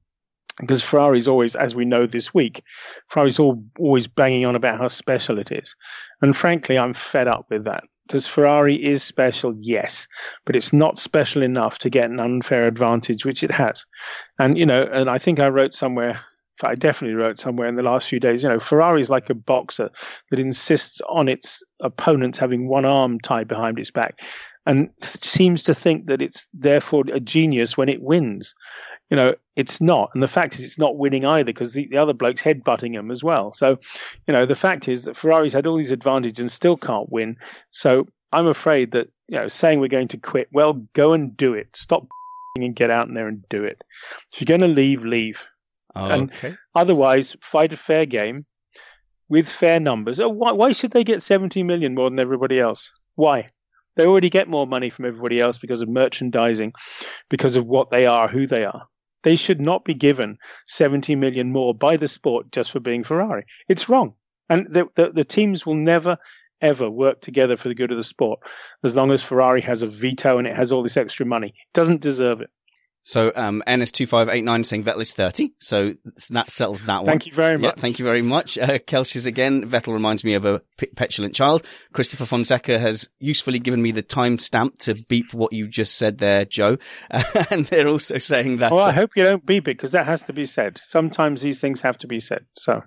because 0.61 0.81
Ferrari's 0.81 1.27
always, 1.27 1.57
as 1.57 1.75
we 1.75 1.85
know 1.85 2.07
this 2.07 2.33
week, 2.33 2.63
Ferrari's 3.09 3.41
all, 3.41 3.65
always 3.81 4.07
banging 4.07 4.47
on 4.47 4.55
about 4.55 4.79
how 4.79 4.87
special 4.87 5.41
it 5.41 5.51
is, 5.51 5.75
and 6.21 6.37
frankly, 6.37 6.79
I'm 6.79 6.95
fed 6.95 7.27
up 7.27 7.47
with 7.51 7.65
that 7.65 7.83
because 8.07 8.27
Ferrari 8.27 8.77
is 8.77 9.03
special, 9.03 9.55
yes, 9.59 10.07
but 10.45 10.57
it's 10.57 10.73
not 10.73 10.99
special 10.99 11.43
enough 11.43 11.79
to 11.79 11.91
get 11.91 12.11
an 12.11 12.21
unfair 12.21 12.67
advantage, 12.67 13.25
which 13.25 13.43
it 13.43 13.51
has. 13.51 13.85
And, 14.39 14.59
you 14.59 14.67
know, 14.67 14.89
and 14.93 15.09
I 15.09 15.19
think 15.19 15.41
I 15.41 15.49
wrote 15.49 15.73
somewhere, 15.73 16.21
I 16.63 16.75
definitely 16.75 17.17
wrote 17.17 17.39
somewhere 17.39 17.69
in 17.69 17.77
the 17.77 17.83
last 17.83 18.09
few 18.09 18.21
days, 18.21 18.43
you 18.43 18.49
know, 18.49 18.61
Ferrari 18.61 19.01
is 19.01 19.11
like 19.11 19.31
a 19.31 19.35
boxer 19.35 19.91
that 20.31 20.39
insists 20.39 21.01
on 21.09 21.29
its 21.29 21.63
opponents 21.81 22.39
having 22.39 22.69
one 22.69 22.85
arm 22.85 23.19
tied 23.21 23.49
behind 23.49 23.79
its 23.79 23.91
back 23.91 24.21
and 24.67 24.91
seems 25.23 25.63
to 25.65 25.75
think 25.75 26.07
that 26.07 26.23
it's 26.23 26.47
therefore 26.55 27.05
a 27.13 27.21
genius 27.21 27.77
when 27.77 27.89
it 27.89 28.03
wins 28.03 28.55
you 29.13 29.17
know, 29.17 29.35
it's 29.57 29.79
not. 29.83 30.09
And 30.15 30.23
the 30.23 30.27
fact 30.27 30.55
is, 30.55 30.65
it's 30.65 30.79
not 30.79 30.97
winning 30.97 31.27
either 31.27 31.45
because 31.45 31.75
the, 31.75 31.87
the 31.91 31.99
other 31.99 32.15
bloke's 32.15 32.41
headbutting 32.41 32.95
him 32.95 33.11
as 33.11 33.23
well. 33.23 33.53
So, 33.53 33.79
you 34.27 34.33
know, 34.33 34.47
the 34.47 34.55
fact 34.55 34.89
is 34.89 35.05
that 35.05 35.19
Ferrari's 35.19 35.53
had 35.53 35.67
all 35.67 35.77
these 35.77 35.91
advantages 35.91 36.39
and 36.39 36.51
still 36.51 36.79
can't 36.79 37.13
win. 37.13 37.37
So 37.73 38.09
I'm 38.33 38.47
afraid 38.47 38.93
that, 38.93 39.09
you 39.29 39.37
know, 39.37 39.49
saying 39.49 39.81
we're 39.81 39.89
going 39.89 40.09
to 40.09 40.17
quit, 40.17 40.49
well, 40.51 40.73
go 40.95 41.13
and 41.13 41.37
do 41.37 41.53
it. 41.53 41.69
Stop 41.75 42.09
and 42.57 42.75
get 42.75 42.91
out 42.91 43.07
in 43.07 43.13
there 43.13 43.29
and 43.29 43.47
do 43.51 43.63
it. 43.65 43.85
If 44.33 44.41
you're 44.41 44.59
going 44.59 44.67
to 44.67 44.75
leave, 44.75 45.05
leave. 45.05 45.43
Oh, 45.95 46.09
And- 46.09 46.33
okay. 46.33 46.55
Otherwise, 46.75 47.37
fight 47.43 47.75
a 47.75 47.77
fair 47.77 48.07
game 48.07 48.47
with 49.29 49.47
fair 49.47 49.79
numbers. 49.79 50.21
Oh, 50.21 50.31
why, 50.31 50.53
why 50.53 50.73
should 50.73 50.93
they 50.93 51.05
get 51.05 51.23
70 51.23 51.63
million 51.65 51.95
more 51.95 52.09
than 52.09 52.19
everybody 52.19 52.59
else? 52.59 52.91
Why? 53.17 53.49
They 53.97 54.07
already 54.07 54.31
get 54.31 54.49
more 54.49 54.67
money 54.67 54.91
from 54.91 55.05
everybody 55.05 55.41
else 55.41 55.59
because 55.59 55.83
of 55.83 55.89
merchandising, 55.89 56.73
because 57.29 57.57
of 57.57 57.67
what 57.67 57.91
they 57.91 58.07
are, 58.07 58.29
who 58.29 58.47
they 58.47 58.65
are. 58.65 58.87
They 59.23 59.37
should 59.37 59.61
not 59.61 59.85
be 59.85 59.95
given 59.95 60.37
70 60.67 61.15
million 61.17 61.53
more 61.53 61.75
by 61.75 61.97
the 61.97 62.09
sport 62.09 62.51
just 62.51 62.71
for 62.71 62.81
being 62.81 63.05
Ferrari. 63.05 63.45
It's 63.69 63.89
wrong. 63.89 64.15
And 64.49 64.67
the, 64.69 64.87
the, 64.97 65.13
the 65.13 65.25
teams 65.25 65.65
will 65.65 65.75
never, 65.75 66.17
ever 66.61 66.91
work 66.91 67.21
together 67.21 67.57
for 67.57 67.69
the 67.69 67.75
good 67.75 67.93
of 67.93 67.99
the 67.99 68.05
sport 68.05 68.41
as 68.83 68.97
long 68.97 69.13
as 69.13 69.23
Ferrari 69.23 69.61
has 69.63 69.83
a 69.83 69.87
veto 69.87 70.39
and 70.39 70.47
it 70.47 70.57
has 70.57 70.73
all 70.73 70.83
this 70.83 70.97
extra 70.97 71.25
money. 71.25 71.49
It 71.49 71.75
doesn't 71.75 72.01
deserve 72.01 72.41
it. 72.41 72.51
So 73.05 73.33
um, 73.35 73.63
NS2589 73.67 74.65
saying 74.67 74.85
Vettel 74.85 75.01
is 75.01 75.13
30. 75.13 75.53
So 75.59 75.95
that 76.31 76.51
settles 76.51 76.85
that 76.85 76.99
one. 76.99 77.07
Thank 77.07 77.27
you 77.27 77.33
very 77.33 77.61
Yeah, 77.61 77.69
much. 77.69 77.77
thank 77.79 77.99
you 77.99 78.05
very 78.05 78.23
much. 78.23 78.59
Uh, 78.59 78.79
Kelsius 78.79 79.27
again. 79.27 79.69
Vettel 79.69 79.93
reminds 79.93 80.23
me 80.25 80.35
of 80.35 80.45
a 80.45 80.63
p- 80.79 80.87
petulant 80.95 81.35
child. 81.35 81.67
Christopher 81.93 82.27
Fonseca 82.27 82.79
has 82.79 83.09
usefully 83.19 83.59
given 83.59 83.83
me 83.83 83.91
the 83.91 84.03
timestamp 84.03 84.79
to 84.79 84.95
beep 85.09 85.35
what 85.35 85.53
you 85.53 85.67
just 85.67 85.97
said 85.97 86.19
there, 86.19 86.45
Joe. 86.45 86.79
and 87.51 87.67
they're 87.67 87.89
also 87.89 88.19
saying 88.19 88.59
that 88.59 88.71
Well, 88.73 88.85
I 88.85 88.91
uh, 88.91 88.95
hope 88.95 89.11
you 89.17 89.25
don't 89.25 89.45
beep 89.45 89.67
it 89.69 89.77
because 89.77 89.93
that 89.93 90.07
has 90.07 90.23
to 90.25 90.33
be 90.33 90.45
said. 90.45 90.81
Sometimes 90.87 91.43
these 91.43 91.61
things 91.61 91.81
have 91.81 91.99
to 91.99 92.07
be 92.07 92.21
said. 92.21 92.45
So, 92.53 92.83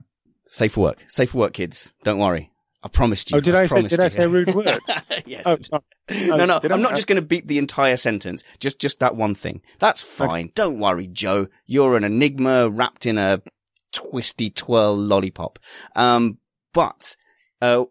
safe 0.46 0.78
work. 0.78 1.04
Safe 1.08 1.34
work, 1.34 1.54
kids. 1.54 1.94
Don't 2.04 2.20
worry. 2.20 2.52
I 2.86 2.88
promised 2.88 3.32
you. 3.32 3.38
oh, 3.38 3.40
did 3.42 3.56
I, 3.56 3.66
say? 3.66 3.70
promised 3.70 3.96
Did 3.96 4.06
I 4.06 4.08
say 4.10 4.24
a 4.26 4.30
rude 4.30 4.54
word? 4.56 4.78
yes. 5.26 5.42
Oh, 5.48 5.58
sorry. 5.60 6.28
no, 6.38 6.46
no, 6.46 6.60
I? 6.64 6.68
I'm 6.72 6.84
not 6.84 6.94
just 6.94 7.08
going 7.08 7.16
to 7.16 7.26
beep 7.26 7.48
the 7.48 7.58
entire 7.58 7.98
sentence. 7.98 8.44
Just, 8.60 8.80
just 8.80 9.00
that 9.00 9.16
one 9.16 9.34
thing. 9.34 9.64
That's 9.80 10.04
fine. 10.04 10.52
Don't 10.54 10.78
worry, 10.78 11.08
Joe. 11.08 11.48
You're 11.66 11.98
an 11.98 12.04
enigma 12.04 12.70
wrapped 12.70 13.08
in 13.08 13.18
a 13.18 13.42
twisty 13.92 14.52
twirl 14.52 14.96
lollipop. 14.96 15.58
Um, 15.96 16.38
but, 16.74 17.18
uh, 17.60 17.86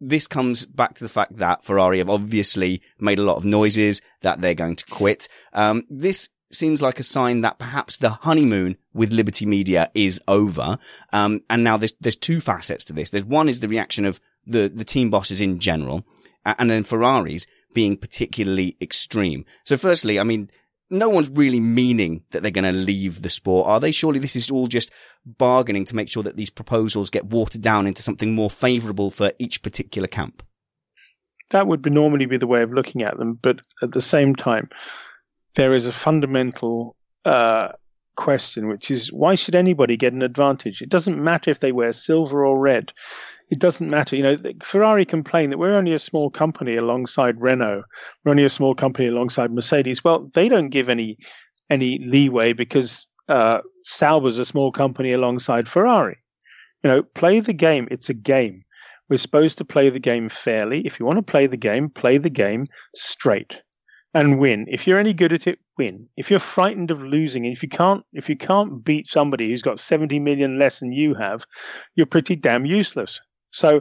this 0.00 0.26
comes 0.26 0.66
back 0.66 0.94
to 0.94 1.04
the 1.04 1.08
fact 1.08 1.36
that 1.36 1.62
Ferrari 1.62 1.98
have 1.98 2.10
obviously 2.10 2.82
made 2.98 3.20
a 3.20 3.24
lot 3.24 3.36
of 3.36 3.44
noises 3.44 4.02
that 4.22 4.40
they're 4.40 4.54
going 4.54 4.76
to 4.76 4.86
quit. 4.86 5.28
Um, 5.52 5.84
this 5.88 6.28
seems 6.50 6.82
like 6.82 6.98
a 6.98 7.04
sign 7.04 7.42
that 7.42 7.58
perhaps 7.58 7.98
the 7.98 8.10
honeymoon 8.10 8.76
with 8.92 9.12
Liberty 9.12 9.46
Media 9.46 9.90
is 9.94 10.20
over. 10.26 10.78
Um, 11.12 11.42
and 11.48 11.62
now 11.62 11.76
there's, 11.76 11.92
there's 12.00 12.16
two 12.16 12.40
facets 12.40 12.84
to 12.86 12.92
this. 12.92 13.10
There's 13.10 13.24
one 13.24 13.48
is 13.48 13.60
the 13.60 13.68
reaction 13.68 14.04
of 14.04 14.18
the, 14.50 14.68
the 14.68 14.84
team 14.84 15.10
bosses 15.10 15.40
in 15.40 15.58
general, 15.58 16.04
and 16.44 16.70
then 16.70 16.84
Ferraris 16.84 17.46
being 17.74 17.96
particularly 17.96 18.76
extreme. 18.80 19.44
So 19.64 19.76
firstly, 19.76 20.18
I 20.18 20.24
mean, 20.24 20.50
no 20.90 21.08
one's 21.08 21.30
really 21.30 21.60
meaning 21.60 22.24
that 22.32 22.42
they're 22.42 22.50
going 22.50 22.64
to 22.64 22.72
leave 22.72 23.22
the 23.22 23.30
sport, 23.30 23.68
are 23.68 23.78
they? 23.78 23.92
Surely 23.92 24.18
this 24.18 24.34
is 24.34 24.50
all 24.50 24.66
just 24.66 24.90
bargaining 25.24 25.84
to 25.84 25.94
make 25.94 26.08
sure 26.08 26.22
that 26.24 26.36
these 26.36 26.50
proposals 26.50 27.10
get 27.10 27.26
watered 27.26 27.62
down 27.62 27.86
into 27.86 28.02
something 28.02 28.34
more 28.34 28.50
favourable 28.50 29.10
for 29.10 29.32
each 29.38 29.62
particular 29.62 30.08
camp. 30.08 30.42
that 31.50 31.66
would 31.66 31.82
be 31.82 31.90
normally 31.90 32.26
be 32.26 32.38
the 32.38 32.46
way 32.46 32.62
of 32.62 32.72
looking 32.72 33.02
at 33.02 33.18
them. 33.18 33.38
But 33.40 33.60
at 33.82 33.92
the 33.92 34.00
same 34.00 34.34
time, 34.34 34.68
there 35.54 35.74
is 35.74 35.86
a 35.86 35.92
fundamental 35.92 36.96
uh, 37.24 37.68
question, 38.16 38.68
which 38.68 38.90
is 38.90 39.12
why 39.12 39.34
should 39.34 39.54
anybody 39.54 39.96
get 39.96 40.12
an 40.12 40.22
advantage? 40.22 40.80
It 40.80 40.88
doesn't 40.88 41.22
matter 41.22 41.50
if 41.50 41.60
they 41.60 41.72
wear 41.72 41.92
silver 41.92 42.44
or 42.44 42.58
red. 42.58 42.92
It 43.50 43.58
doesn't 43.58 43.90
matter. 43.90 44.14
You 44.14 44.22
know, 44.22 44.36
Ferrari 44.62 45.04
complain 45.04 45.50
that 45.50 45.58
we're 45.58 45.76
only 45.76 45.92
a 45.92 45.98
small 45.98 46.30
company 46.30 46.76
alongside 46.76 47.40
Renault. 47.40 47.82
We're 48.24 48.30
only 48.30 48.44
a 48.44 48.48
small 48.48 48.74
company 48.74 49.08
alongside 49.08 49.52
Mercedes. 49.52 50.04
Well, 50.04 50.30
they 50.34 50.48
don't 50.48 50.70
give 50.70 50.88
any 50.88 51.18
any 51.68 51.98
leeway 51.98 52.52
because 52.52 53.06
uh, 53.28 53.58
Sauber's 53.84 54.38
a 54.38 54.44
small 54.44 54.70
company 54.70 55.12
alongside 55.12 55.68
Ferrari. 55.68 56.16
You 56.82 56.90
know, 56.90 57.02
play 57.02 57.40
the 57.40 57.52
game. 57.52 57.88
It's 57.90 58.08
a 58.08 58.14
game. 58.14 58.64
We're 59.08 59.16
supposed 59.16 59.58
to 59.58 59.64
play 59.64 59.90
the 59.90 59.98
game 59.98 60.28
fairly. 60.28 60.82
If 60.84 61.00
you 61.00 61.06
want 61.06 61.18
to 61.18 61.32
play 61.32 61.48
the 61.48 61.56
game, 61.56 61.90
play 61.90 62.18
the 62.18 62.30
game 62.30 62.66
straight 62.94 63.60
and 64.14 64.38
win. 64.38 64.66
If 64.68 64.86
you're 64.86 64.98
any 64.98 65.12
good 65.12 65.32
at 65.32 65.46
it, 65.46 65.58
win. 65.76 66.08
If 66.16 66.30
you're 66.30 66.40
frightened 66.40 66.90
of 66.90 67.02
losing, 67.02 67.44
and 67.46 67.52
if 67.52 67.62
you 67.62 67.68
can't, 67.68 68.04
if 68.12 68.28
you 68.28 68.36
can't 68.36 68.84
beat 68.84 69.10
somebody 69.10 69.48
who's 69.48 69.62
got 69.62 69.80
70 69.80 70.20
million 70.20 70.58
less 70.58 70.80
than 70.80 70.92
you 70.92 71.14
have, 71.14 71.44
you're 71.96 72.06
pretty 72.06 72.36
damn 72.36 72.64
useless. 72.64 73.20
So 73.52 73.80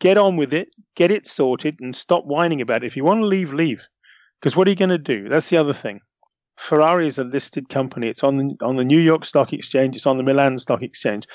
get 0.00 0.16
on 0.18 0.36
with 0.36 0.52
it, 0.52 0.68
get 0.96 1.10
it 1.10 1.26
sorted, 1.26 1.78
and 1.80 1.94
stop 1.94 2.24
whining 2.24 2.60
about 2.60 2.82
it. 2.84 2.86
If 2.86 2.96
you 2.96 3.04
want 3.04 3.20
to 3.20 3.26
leave, 3.26 3.52
leave. 3.52 3.86
Because 4.40 4.56
what 4.56 4.66
are 4.66 4.70
you 4.70 4.76
going 4.76 4.90
to 4.90 4.98
do? 4.98 5.28
That's 5.28 5.50
the 5.50 5.58
other 5.58 5.74
thing. 5.74 6.00
Ferrari 6.56 7.06
is 7.06 7.18
a 7.18 7.24
listed 7.24 7.68
company. 7.70 8.08
It's 8.08 8.22
on 8.22 8.36
the, 8.36 8.56
on 8.64 8.76
the 8.76 8.84
New 8.84 8.98
York 8.98 9.24
Stock 9.24 9.52
Exchange. 9.52 9.96
It's 9.96 10.06
on 10.06 10.18
the 10.18 10.22
Milan 10.22 10.58
Stock 10.58 10.82
Exchange. 10.82 11.26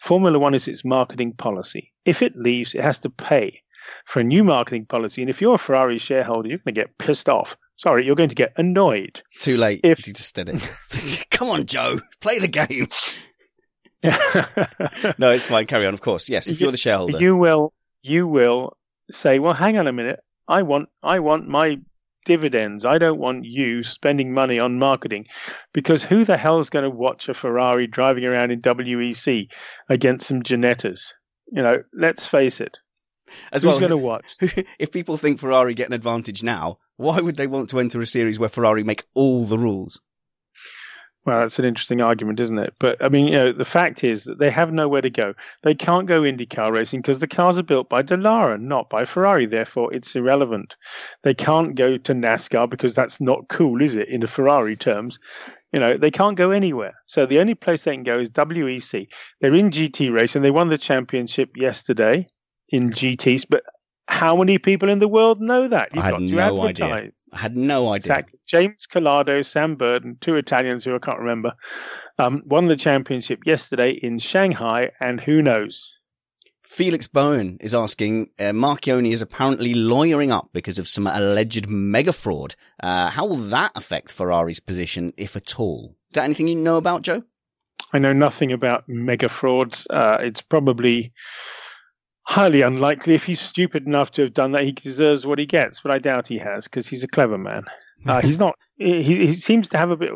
Formula 0.00 0.38
One 0.38 0.54
is 0.54 0.66
its 0.68 0.84
marketing 0.84 1.34
policy. 1.34 1.92
If 2.06 2.22
it 2.22 2.34
leaves, 2.34 2.74
it 2.74 2.82
has 2.82 2.98
to 3.00 3.10
pay 3.10 3.60
for 4.06 4.20
a 4.20 4.24
new 4.24 4.42
marketing 4.42 4.86
policy. 4.86 5.22
And 5.22 5.28
if 5.28 5.40
you're 5.40 5.54
a 5.54 5.58
Ferrari 5.58 5.98
shareholder, 5.98 6.48
you're 6.48 6.58
going 6.58 6.74
to 6.74 6.80
get 6.80 6.96
pissed 6.98 7.28
off. 7.28 7.56
Sorry, 7.76 8.04
you're 8.04 8.16
going 8.16 8.28
to 8.30 8.34
get 8.34 8.52
annoyed. 8.56 9.22
Too 9.40 9.56
late. 9.56 9.80
If- 9.84 10.06
you 10.06 10.12
just 10.12 10.34
did 10.34 10.48
it. 10.48 11.26
Come 11.30 11.48
on, 11.48 11.66
Joe. 11.66 12.00
Play 12.20 12.38
the 12.38 12.48
game. 12.48 12.86
you 14.02 14.10
No, 15.18 15.30
it's 15.30 15.46
fine. 15.46 15.66
Carry 15.66 15.86
on. 15.86 15.94
Of 15.94 16.00
course. 16.00 16.28
Yes. 16.28 16.48
If 16.48 16.60
you're 16.60 16.70
the 16.70 16.76
shareholder. 16.76 17.18
you 17.18 17.36
will 17.36 17.72
you 18.02 18.26
will 18.26 18.76
say, 19.10 19.38
well, 19.38 19.54
hang 19.54 19.78
on 19.78 19.86
a 19.86 19.92
minute. 19.92 20.20
I 20.48 20.62
want 20.62 20.88
I 21.02 21.20
want 21.20 21.48
my 21.48 21.78
dividends. 22.24 22.84
I 22.84 22.98
don't 22.98 23.18
want 23.18 23.44
you 23.44 23.82
spending 23.82 24.32
money 24.32 24.58
on 24.58 24.78
marketing 24.78 25.26
because 25.72 26.02
who 26.02 26.24
the 26.24 26.36
hell 26.36 26.58
is 26.60 26.70
going 26.70 26.84
to 26.84 26.90
watch 26.90 27.28
a 27.28 27.34
Ferrari 27.34 27.86
driving 27.86 28.24
around 28.24 28.50
in 28.50 28.60
WEC 28.60 29.48
against 29.88 30.26
some 30.26 30.42
Ginettas? 30.42 31.12
You 31.52 31.62
know, 31.62 31.82
let's 31.92 32.26
face 32.26 32.60
it. 32.60 32.76
As 33.52 33.62
Who's 33.62 33.70
well, 33.70 33.80
going 33.80 33.90
to 33.90 33.96
watch? 33.96 34.36
if 34.78 34.90
people 34.90 35.16
think 35.16 35.38
Ferrari 35.38 35.74
get 35.74 35.86
an 35.86 35.92
advantage 35.92 36.42
now, 36.42 36.78
why 36.96 37.20
would 37.20 37.36
they 37.36 37.46
want 37.46 37.68
to 37.70 37.80
enter 37.80 38.00
a 38.00 38.06
series 38.06 38.38
where 38.38 38.48
Ferrari 38.48 38.82
make 38.84 39.04
all 39.14 39.44
the 39.44 39.58
rules? 39.58 40.00
Well, 41.26 41.40
that's 41.40 41.58
an 41.58 41.66
interesting 41.66 42.00
argument, 42.00 42.40
isn't 42.40 42.58
it? 42.58 42.74
But 42.78 43.02
I 43.04 43.10
mean, 43.10 43.26
you 43.26 43.32
know, 43.32 43.52
the 43.52 43.64
fact 43.64 44.02
is 44.02 44.24
that 44.24 44.38
they 44.38 44.50
have 44.50 44.72
nowhere 44.72 45.02
to 45.02 45.10
go. 45.10 45.34
They 45.62 45.74
can't 45.74 46.06
go 46.06 46.22
IndyCar 46.22 46.72
racing 46.72 47.02
because 47.02 47.18
the 47.18 47.26
cars 47.26 47.58
are 47.58 47.62
built 47.62 47.90
by 47.90 48.02
Dallara, 48.02 48.58
not 48.58 48.88
by 48.88 49.04
Ferrari. 49.04 49.44
Therefore, 49.44 49.92
it's 49.92 50.16
irrelevant. 50.16 50.74
They 51.22 51.34
can't 51.34 51.74
go 51.74 51.98
to 51.98 52.14
NASCAR 52.14 52.70
because 52.70 52.94
that's 52.94 53.20
not 53.20 53.48
cool, 53.50 53.82
is 53.82 53.96
it? 53.96 54.08
In 54.08 54.20
the 54.20 54.26
Ferrari 54.26 54.76
terms, 54.76 55.18
you 55.72 55.80
know, 55.80 55.98
they 55.98 56.10
can't 56.10 56.38
go 56.38 56.52
anywhere. 56.52 56.94
So 57.06 57.26
the 57.26 57.38
only 57.38 57.54
place 57.54 57.84
they 57.84 57.94
can 57.94 58.02
go 58.02 58.18
is 58.18 58.30
WEC. 58.30 59.06
They're 59.40 59.54
in 59.54 59.70
GT 59.70 60.10
racing. 60.10 60.40
They 60.40 60.50
won 60.50 60.68
the 60.68 60.78
championship 60.78 61.50
yesterday 61.54 62.28
in 62.70 62.90
GTs, 62.90 63.44
but 63.48 63.62
how 64.10 64.36
many 64.36 64.58
people 64.58 64.90
in 64.90 64.98
the 64.98 65.08
world 65.08 65.40
know 65.40 65.68
that? 65.68 65.90
I 65.94 66.02
had 66.02 66.20
no 66.20 66.62
idea. 66.62 67.12
I 67.32 67.38
had 67.38 67.56
no 67.56 67.88
idea. 67.88 68.12
Exactly. 68.12 68.38
James 68.46 68.86
Calado, 68.92 69.44
Sam 69.44 69.76
Bird, 69.76 70.04
and 70.04 70.20
two 70.20 70.34
Italians 70.34 70.84
who 70.84 70.94
I 70.94 70.98
can't 70.98 71.20
remember, 71.20 71.52
um, 72.18 72.42
won 72.44 72.66
the 72.66 72.76
championship 72.76 73.46
yesterday 73.46 73.90
in 73.90 74.18
Shanghai, 74.18 74.90
and 75.00 75.20
who 75.20 75.40
knows? 75.40 75.94
Felix 76.64 77.06
Bowen 77.06 77.58
is 77.60 77.74
asking, 77.74 78.30
uh, 78.38 78.52
Marchionne 78.52 79.10
is 79.10 79.22
apparently 79.22 79.74
lawyering 79.74 80.32
up 80.32 80.50
because 80.52 80.78
of 80.78 80.88
some 80.88 81.06
alleged 81.06 81.68
mega 81.68 82.12
fraud. 82.12 82.56
Uh, 82.82 83.10
how 83.10 83.26
will 83.26 83.36
that 83.36 83.72
affect 83.74 84.12
Ferrari's 84.12 84.60
position, 84.60 85.12
if 85.16 85.36
at 85.36 85.58
all? 85.58 85.96
Is 86.10 86.14
that 86.14 86.24
anything 86.24 86.48
you 86.48 86.56
know 86.56 86.76
about, 86.76 87.02
Joe? 87.02 87.22
I 87.92 87.98
know 87.98 88.12
nothing 88.12 88.52
about 88.52 88.84
mega 88.88 89.28
frauds. 89.28 89.86
Uh, 89.88 90.18
it's 90.20 90.42
probably 90.42 91.12
highly 92.30 92.62
unlikely. 92.62 93.14
If 93.14 93.24
he's 93.24 93.40
stupid 93.40 93.88
enough 93.88 94.12
to 94.12 94.22
have 94.22 94.34
done 94.34 94.52
that, 94.52 94.62
he 94.62 94.70
deserves 94.70 95.26
what 95.26 95.40
he 95.40 95.46
gets, 95.46 95.80
but 95.80 95.90
I 95.90 95.98
doubt 95.98 96.28
he 96.28 96.38
has 96.38 96.64
because 96.64 96.86
he's 96.86 97.02
a 97.02 97.08
clever 97.08 97.36
man. 97.36 97.64
Uh, 98.06 98.22
he's 98.22 98.38
not. 98.38 98.54
He, 98.76 99.02
he 99.02 99.32
seems 99.32 99.66
to 99.68 99.76
have 99.76 99.90
a 99.90 99.96
bit. 99.96 100.10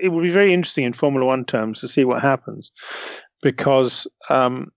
It 0.00 0.10
will 0.10 0.22
be 0.22 0.30
very 0.30 0.54
interesting 0.54 0.84
in 0.84 0.92
Formula 0.92 1.26
One 1.26 1.44
terms 1.44 1.80
to 1.80 1.88
see 1.88 2.04
what 2.04 2.22
happens, 2.22 2.70
because 3.42 4.06
um, 4.30 4.70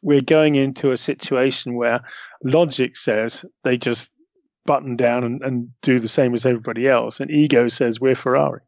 we're 0.00 0.22
going 0.22 0.54
into 0.54 0.92
a 0.92 0.96
situation 0.96 1.74
where 1.74 2.00
logic 2.44 2.96
says 2.96 3.44
they 3.64 3.76
just 3.76 4.10
button 4.64 4.96
down 4.96 5.24
and, 5.24 5.42
and 5.42 5.68
do 5.82 5.98
the 5.98 6.08
same 6.08 6.34
as 6.34 6.46
everybody 6.46 6.86
else, 6.88 7.18
and 7.18 7.32
ego 7.32 7.66
says 7.66 8.00
we're 8.00 8.14
Ferrari. 8.14 8.60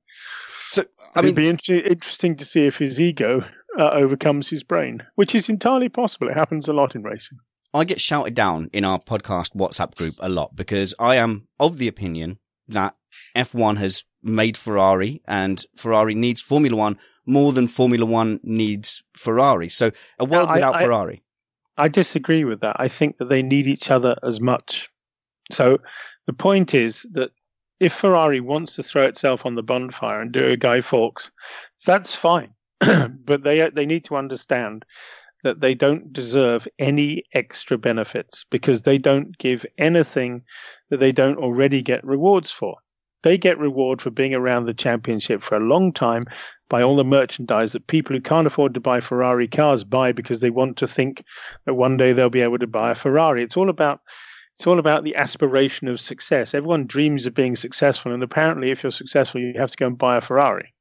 So, 0.71 0.85
I 1.15 1.21
It'd 1.21 1.37
be 1.37 1.49
inter- 1.49 1.87
interesting 1.89 2.37
to 2.37 2.45
see 2.45 2.67
if 2.67 2.79
his 2.79 3.01
ego 3.01 3.45
uh, 3.79 3.91
overcomes 3.91 4.49
his 4.49 4.63
brain, 4.63 5.03
which 5.15 5.35
is 5.35 5.49
entirely 5.49 5.89
possible. 5.89 6.29
It 6.29 6.37
happens 6.37 6.69
a 6.69 6.73
lot 6.73 6.95
in 6.95 7.03
racing. 7.03 7.39
I 7.73 7.85
get 7.85 8.01
shouted 8.01 8.35
down 8.35 8.71
in 8.73 8.85
our 8.85 9.01
podcast 9.01 9.57
WhatsApp 9.57 9.97
group 9.97 10.15
a 10.21 10.29
lot 10.29 10.55
because 10.55 10.95
I 10.99 11.17
am 11.17 11.49
of 11.59 11.79
the 11.79 11.89
opinion 11.89 12.39
that 12.69 12.95
F1 13.37 13.79
has 13.79 14.05
made 14.23 14.57
Ferrari 14.57 15.23
and 15.27 15.65
Ferrari 15.77 16.15
needs 16.15 16.41
Formula 16.41 16.77
One 16.77 16.99
more 17.27 17.53
than 17.53 17.67
Formula 17.67 18.07
One 18.07 18.39
needs 18.43 19.03
Ferrari. 19.17 19.69
So 19.69 19.91
a 20.19 20.25
world 20.25 20.51
without 20.53 20.77
I- 20.77 20.83
Ferrari. 20.83 21.23
I 21.77 21.89
disagree 21.89 22.45
with 22.45 22.61
that. 22.61 22.77
I 22.79 22.87
think 22.87 23.19
that 23.19 23.29
they 23.29 23.43
need 23.43 23.67
each 23.67 23.91
other 23.91 24.15
as 24.23 24.41
much. 24.41 24.89
So 25.51 25.79
the 26.27 26.33
point 26.33 26.73
is 26.73 27.05
that 27.13 27.31
if 27.81 27.93
Ferrari 27.93 28.41
wants 28.41 28.77
to 28.77 28.85
throw 28.85 29.05
itself 29.07 29.45
on 29.45 29.57
the 29.57 29.63
bonfire 29.63 30.21
and 30.21 30.31
do 30.31 30.47
a 30.47 30.57
Guy 30.57 30.81
Fawkes, 30.81 31.33
that's 31.85 32.15
fine. 32.15 32.55
but 32.81 33.43
they 33.43 33.69
they 33.71 33.87
need 33.87 34.05
to 34.05 34.17
understand 34.17 34.85
that 35.45 35.61
they 35.61 35.75
don't 35.75 36.13
deserve 36.13 36.67
any 36.79 37.23
extra 37.35 37.79
benefits 37.79 38.45
because 38.51 38.83
they 38.83 38.99
don't 38.99 39.37
give 39.39 39.65
anything 39.79 40.43
that 40.89 40.99
they 40.99 41.13
don't 41.13 41.39
already 41.39 41.83
get 41.83 42.05
rewards 42.05 42.51
for. 42.51 42.77
They 43.23 43.39
get 43.39 43.59
reward 43.59 44.03
for 44.03 44.11
being 44.11 44.35
around 44.35 44.65
the 44.65 44.75
championship 44.75 45.43
for 45.43 45.57
a 45.57 45.61
long 45.61 45.93
time 45.93 46.25
by 46.69 46.83
all 46.83 46.97
the 46.97 47.05
merchandise 47.05 47.73
that 47.73 47.87
people 47.87 48.17
who 48.17 48.23
can't 48.23 48.47
afford 48.47 48.75
to 48.75 48.81
buy 48.81 49.01
Ferrari 49.01 49.49
cars 49.49 49.85
buy 49.85 50.13
because 50.13 50.41
they 50.41 50.51
want 50.51 50.79
to 50.79 50.89
think 50.89 51.25
that 51.67 51.75
one 51.75 51.97
day 51.97 52.13
they'll 52.13 52.31
be 52.31 52.43
able 52.43 52.59
to 52.59 52.67
buy 52.67 52.91
a 52.91 52.95
Ferrari. 52.95 53.43
It's 53.43 53.57
all 53.57 53.71
about 53.71 54.01
it's 54.57 54.67
all 54.67 54.79
about 54.79 55.05
the 55.05 55.17
aspiration 55.17 55.89
of 55.89 56.01
success. 56.01 56.55
Everyone 56.55 56.87
dreams 56.87 57.27
of 57.27 57.35
being 57.35 57.57
successful, 57.57 58.13
and 58.13 58.23
apparently, 58.23 58.71
if 58.71 58.83
you're 58.83 58.93
successful, 58.93 59.41
you 59.41 59.55
have 59.59 59.71
to 59.73 59.77
go 59.77 59.87
and 59.87 59.99
buy 59.99 60.17
a 60.17 60.21
Ferrari 60.21 60.74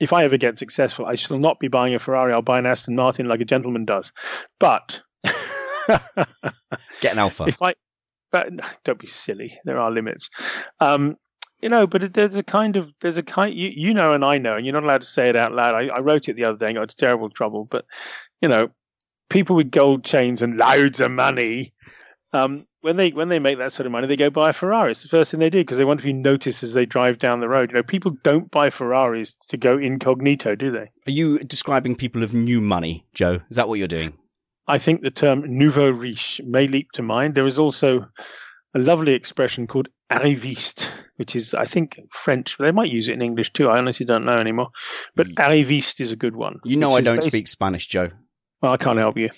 if 0.00 0.12
I 0.12 0.24
ever 0.24 0.36
get 0.36 0.58
successful, 0.58 1.06
I 1.06 1.14
shall 1.16 1.38
not 1.38 1.58
be 1.58 1.68
buying 1.68 1.94
a 1.94 1.98
Ferrari. 1.98 2.32
I'll 2.32 2.42
buy 2.42 2.58
an 2.58 2.66
Aston 2.66 2.94
Martin 2.94 3.28
like 3.28 3.40
a 3.40 3.44
gentleman 3.44 3.84
does. 3.84 4.12
But 4.58 5.00
get 5.24 7.12
an 7.12 7.18
Alfa. 7.18 7.44
If 7.46 7.60
I, 7.62 7.74
but 8.30 8.50
don't 8.84 8.98
be 8.98 9.06
silly. 9.06 9.58
There 9.64 9.78
are 9.78 9.90
limits. 9.90 10.30
Um, 10.80 11.16
you 11.60 11.68
know, 11.68 11.86
but 11.86 12.12
there's 12.12 12.36
a 12.36 12.42
kind 12.42 12.76
of 12.76 12.92
there's 13.00 13.18
a 13.18 13.22
kind 13.22 13.52
you 13.54 13.70
you 13.74 13.92
know 13.92 14.12
and 14.12 14.24
I 14.24 14.38
know, 14.38 14.56
and 14.56 14.64
you're 14.64 14.74
not 14.74 14.84
allowed 14.84 15.02
to 15.02 15.08
say 15.08 15.28
it 15.28 15.36
out 15.36 15.52
loud. 15.52 15.74
I, 15.74 15.88
I 15.88 15.98
wrote 15.98 16.28
it 16.28 16.36
the 16.36 16.44
other 16.44 16.58
day 16.58 16.66
and 16.66 16.76
got 16.76 16.82
into 16.82 16.96
terrible 16.96 17.30
trouble. 17.30 17.64
But 17.64 17.84
you 18.40 18.48
know, 18.48 18.68
people 19.28 19.56
with 19.56 19.70
gold 19.70 20.04
chains 20.04 20.42
and 20.42 20.56
loads 20.56 21.00
of 21.00 21.10
money 21.10 21.72
um, 22.32 22.66
when 22.82 22.96
they 22.96 23.10
when 23.10 23.28
they 23.28 23.38
make 23.38 23.58
that 23.58 23.72
sort 23.72 23.86
of 23.86 23.92
money, 23.92 24.06
they 24.06 24.16
go 24.16 24.30
buy 24.30 24.50
a 24.50 24.52
Ferrari. 24.52 24.92
It's 24.92 25.02
the 25.02 25.08
first 25.08 25.30
thing 25.30 25.40
they 25.40 25.50
do 25.50 25.60
because 25.60 25.78
they 25.78 25.84
want 25.84 26.00
to 26.00 26.06
be 26.06 26.12
noticed 26.12 26.62
as 26.62 26.74
they 26.74 26.86
drive 26.86 27.18
down 27.18 27.40
the 27.40 27.48
road. 27.48 27.70
You 27.70 27.76
know, 27.76 27.82
people 27.82 28.12
don't 28.22 28.50
buy 28.50 28.70
Ferraris 28.70 29.34
to 29.48 29.56
go 29.56 29.78
incognito, 29.78 30.54
do 30.54 30.70
they? 30.70 30.90
Are 31.06 31.12
you 31.12 31.38
describing 31.38 31.96
people 31.96 32.22
of 32.22 32.34
new 32.34 32.60
money, 32.60 33.06
Joe? 33.14 33.40
Is 33.50 33.56
that 33.56 33.68
what 33.68 33.78
you're 33.78 33.88
doing? 33.88 34.14
I 34.66 34.78
think 34.78 35.00
the 35.00 35.10
term 35.10 35.44
nouveau 35.46 35.88
riche 35.88 36.40
may 36.44 36.66
leap 36.66 36.92
to 36.92 37.02
mind. 37.02 37.34
There 37.34 37.46
is 37.46 37.58
also 37.58 38.06
a 38.74 38.78
lovely 38.78 39.14
expression 39.14 39.66
called 39.66 39.88
arriviste, 40.10 40.86
which 41.16 41.34
is, 41.34 41.54
I 41.54 41.64
think, 41.64 41.98
French. 42.10 42.56
They 42.58 42.70
might 42.70 42.92
use 42.92 43.08
it 43.08 43.14
in 43.14 43.22
English 43.22 43.54
too. 43.54 43.70
I 43.70 43.78
honestly 43.78 44.04
don't 44.04 44.26
know 44.26 44.36
anymore. 44.36 44.68
But 45.16 45.28
mm. 45.28 45.34
arriviste 45.34 46.00
is 46.00 46.12
a 46.12 46.16
good 46.16 46.36
one. 46.36 46.60
You 46.64 46.76
know, 46.76 46.94
I 46.94 47.00
don't 47.00 47.24
speak 47.24 47.48
Spanish, 47.48 47.86
Joe. 47.86 48.10
Well, 48.60 48.72
I 48.72 48.76
can't 48.76 48.98
help 48.98 49.16
you. 49.16 49.30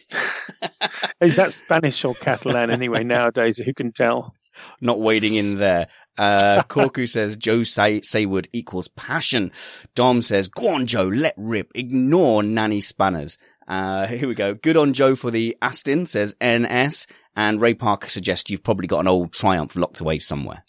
Is 1.20 1.36
that 1.36 1.52
Spanish 1.52 2.04
or 2.04 2.14
Catalan 2.14 2.70
anyway 2.70 3.04
nowadays? 3.04 3.58
Who 3.58 3.74
can 3.74 3.92
tell? 3.92 4.34
Not 4.80 4.98
wading 4.98 5.34
in 5.34 5.56
there. 5.56 5.88
Uh, 6.16 6.62
Corku 6.68 7.06
says 7.06 7.36
Joe 7.36 7.62
Say- 7.62 8.00
Saywood 8.00 8.46
equals 8.52 8.88
passion. 8.88 9.52
Dom 9.94 10.22
says, 10.22 10.48
go 10.48 10.68
on, 10.68 10.86
Joe, 10.86 11.08
let 11.08 11.34
rip. 11.36 11.70
Ignore 11.74 12.42
nanny 12.42 12.80
spanners. 12.80 13.36
Uh, 13.68 14.06
here 14.06 14.26
we 14.26 14.34
go. 14.34 14.54
Good 14.54 14.76
on 14.78 14.94
Joe 14.94 15.14
for 15.14 15.30
the 15.30 15.56
Aston, 15.60 16.06
says 16.06 16.34
NS. 16.42 17.06
And 17.36 17.60
Ray 17.60 17.74
Parker 17.74 18.08
suggests 18.08 18.50
you've 18.50 18.64
probably 18.64 18.86
got 18.86 19.00
an 19.00 19.08
old 19.08 19.32
Triumph 19.32 19.76
locked 19.76 20.00
away 20.00 20.18
somewhere. 20.18 20.64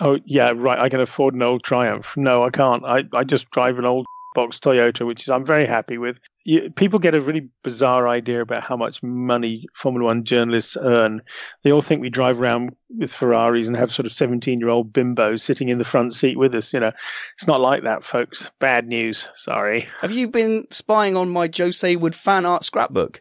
Oh, 0.00 0.18
yeah, 0.24 0.52
right. 0.54 0.78
I 0.78 0.88
can 0.88 1.00
afford 1.00 1.34
an 1.34 1.42
old 1.42 1.64
Triumph. 1.64 2.16
No, 2.16 2.44
I 2.44 2.50
can't. 2.50 2.84
I, 2.84 3.02
I 3.12 3.24
just 3.24 3.50
drive 3.50 3.78
an 3.78 3.84
old 3.84 4.06
box 4.34 4.60
Toyota, 4.60 5.04
which 5.04 5.22
is 5.24 5.30
I'm 5.30 5.44
very 5.44 5.66
happy 5.66 5.98
with. 5.98 6.18
You, 6.48 6.70
people 6.70 6.98
get 6.98 7.14
a 7.14 7.20
really 7.20 7.46
bizarre 7.62 8.08
idea 8.08 8.40
about 8.40 8.62
how 8.62 8.74
much 8.74 9.02
money 9.02 9.66
Formula 9.74 10.06
One 10.06 10.24
journalists 10.24 10.78
earn. 10.80 11.20
They 11.62 11.70
all 11.70 11.82
think 11.82 12.00
we 12.00 12.08
drive 12.08 12.40
around 12.40 12.74
with 12.96 13.12
Ferraris 13.12 13.66
and 13.66 13.76
have 13.76 13.92
sort 13.92 14.06
of 14.06 14.14
17 14.14 14.58
year 14.58 14.70
old 14.70 14.90
bimbos 14.90 15.42
sitting 15.42 15.68
in 15.68 15.76
the 15.76 15.84
front 15.84 16.14
seat 16.14 16.38
with 16.38 16.54
us. 16.54 16.72
You 16.72 16.80
know, 16.80 16.92
it's 17.36 17.46
not 17.46 17.60
like 17.60 17.82
that, 17.82 18.02
folks. 18.02 18.50
Bad 18.60 18.86
news. 18.86 19.28
Sorry. 19.34 19.86
Have 20.00 20.10
you 20.10 20.26
been 20.26 20.66
spying 20.70 21.18
on 21.18 21.28
my 21.28 21.48
Joe 21.48 21.68
Saward 21.68 22.14
fan 22.14 22.46
art 22.46 22.64
scrapbook? 22.64 23.20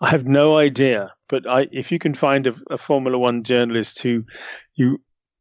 I 0.00 0.08
have 0.08 0.24
no 0.24 0.56
idea, 0.56 1.12
but 1.28 1.46
I, 1.46 1.66
if 1.72 1.92
you 1.92 1.98
can 1.98 2.14
find 2.14 2.46
a, 2.46 2.54
a 2.70 2.78
Formula 2.78 3.18
One 3.18 3.42
journalist 3.42 4.00
who 4.00 4.24
you 4.76 4.98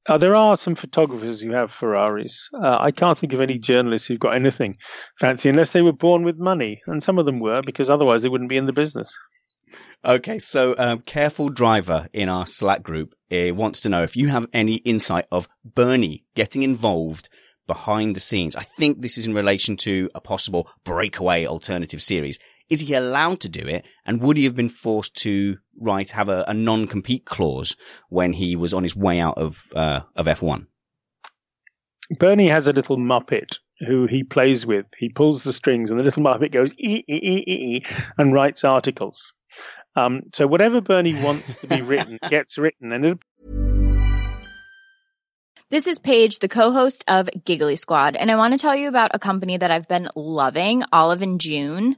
uh, 0.07 0.17
there 0.17 0.35
are 0.35 0.57
some 0.57 0.75
photographers 0.75 1.41
who 1.41 1.51
have 1.51 1.71
Ferraris. 1.71 2.49
Uh, 2.53 2.77
I 2.79 2.91
can't 2.91 3.17
think 3.17 3.33
of 3.33 3.41
any 3.41 3.57
journalists 3.57 4.07
who've 4.07 4.19
got 4.19 4.35
anything 4.35 4.77
fancy 5.19 5.49
unless 5.49 5.71
they 5.71 5.81
were 5.81 5.93
born 5.93 6.23
with 6.23 6.37
money, 6.37 6.81
and 6.87 7.03
some 7.03 7.17
of 7.17 7.25
them 7.25 7.39
were 7.39 7.61
because 7.65 7.89
otherwise 7.89 8.23
they 8.23 8.29
wouldn't 8.29 8.49
be 8.49 8.57
in 8.57 8.65
the 8.65 8.73
business. 8.73 9.15
Okay, 10.05 10.39
so 10.39 10.75
um, 10.77 10.99
careful 10.99 11.49
driver 11.49 12.07
in 12.11 12.27
our 12.27 12.45
Slack 12.45 12.83
group 12.83 13.15
uh, 13.31 13.53
wants 13.53 13.79
to 13.81 13.89
know 13.89 14.03
if 14.03 14.15
you 14.17 14.27
have 14.27 14.47
any 14.53 14.75
insight 14.77 15.25
of 15.31 15.47
Bernie 15.63 16.25
getting 16.35 16.63
involved 16.63 17.29
behind 17.65 18.15
the 18.15 18.19
scenes. 18.19 18.55
I 18.55 18.63
think 18.63 19.01
this 19.01 19.17
is 19.17 19.25
in 19.25 19.33
relation 19.33 19.77
to 19.77 20.09
a 20.13 20.19
possible 20.19 20.69
breakaway 20.83 21.45
alternative 21.45 22.01
series. 22.01 22.37
Is 22.73 22.79
he 22.79 22.95
allowed 22.95 23.39
to 23.41 23.49
do 23.49 23.67
it? 23.67 23.85
And 24.03 24.19
would 24.19 24.35
he 24.35 24.45
have 24.45 24.55
been 24.55 24.67
forced 24.67 25.15
to 25.17 25.59
write, 25.79 26.09
have 26.09 26.27
a, 26.27 26.43
a 26.47 26.55
non-compete 26.55 27.23
clause 27.23 27.77
when 28.09 28.33
he 28.33 28.55
was 28.55 28.73
on 28.73 28.81
his 28.81 28.95
way 28.95 29.19
out 29.19 29.37
of, 29.37 29.61
uh, 29.75 30.01
of 30.15 30.25
F1? 30.25 30.65
Bernie 32.17 32.47
has 32.47 32.65
a 32.65 32.73
little 32.73 32.97
Muppet 32.97 33.59
who 33.87 34.07
he 34.07 34.23
plays 34.23 34.65
with. 34.65 34.87
He 34.97 35.09
pulls 35.09 35.43
the 35.43 35.53
strings 35.53 35.91
and 35.91 35.99
the 35.99 36.03
little 36.03 36.23
Muppet 36.23 36.51
goes 36.51 36.71
ee, 36.79 37.03
ee, 37.07 37.13
ee, 37.13 37.43
ee, 37.47 37.85
and 38.17 38.33
writes 38.33 38.63
articles. 38.63 39.33
Um, 39.95 40.23
so 40.33 40.47
whatever 40.47 40.81
Bernie 40.81 41.21
wants 41.23 41.57
to 41.57 41.67
be 41.67 41.83
written 41.83 42.17
gets 42.31 42.57
written. 42.57 42.91
And 42.91 43.19
this 45.69 45.85
is 45.85 45.99
Paige, 45.99 46.39
the 46.39 46.49
co-host 46.49 47.03
of 47.07 47.29
Giggly 47.45 47.75
Squad, 47.75 48.15
and 48.15 48.31
I 48.31 48.35
want 48.35 48.55
to 48.55 48.57
tell 48.57 48.75
you 48.75 48.87
about 48.87 49.11
a 49.13 49.19
company 49.19 49.57
that 49.57 49.69
I've 49.69 49.87
been 49.87 50.09
loving, 50.15 50.83
Olive 50.91 51.21
and 51.21 51.39
June. 51.39 51.97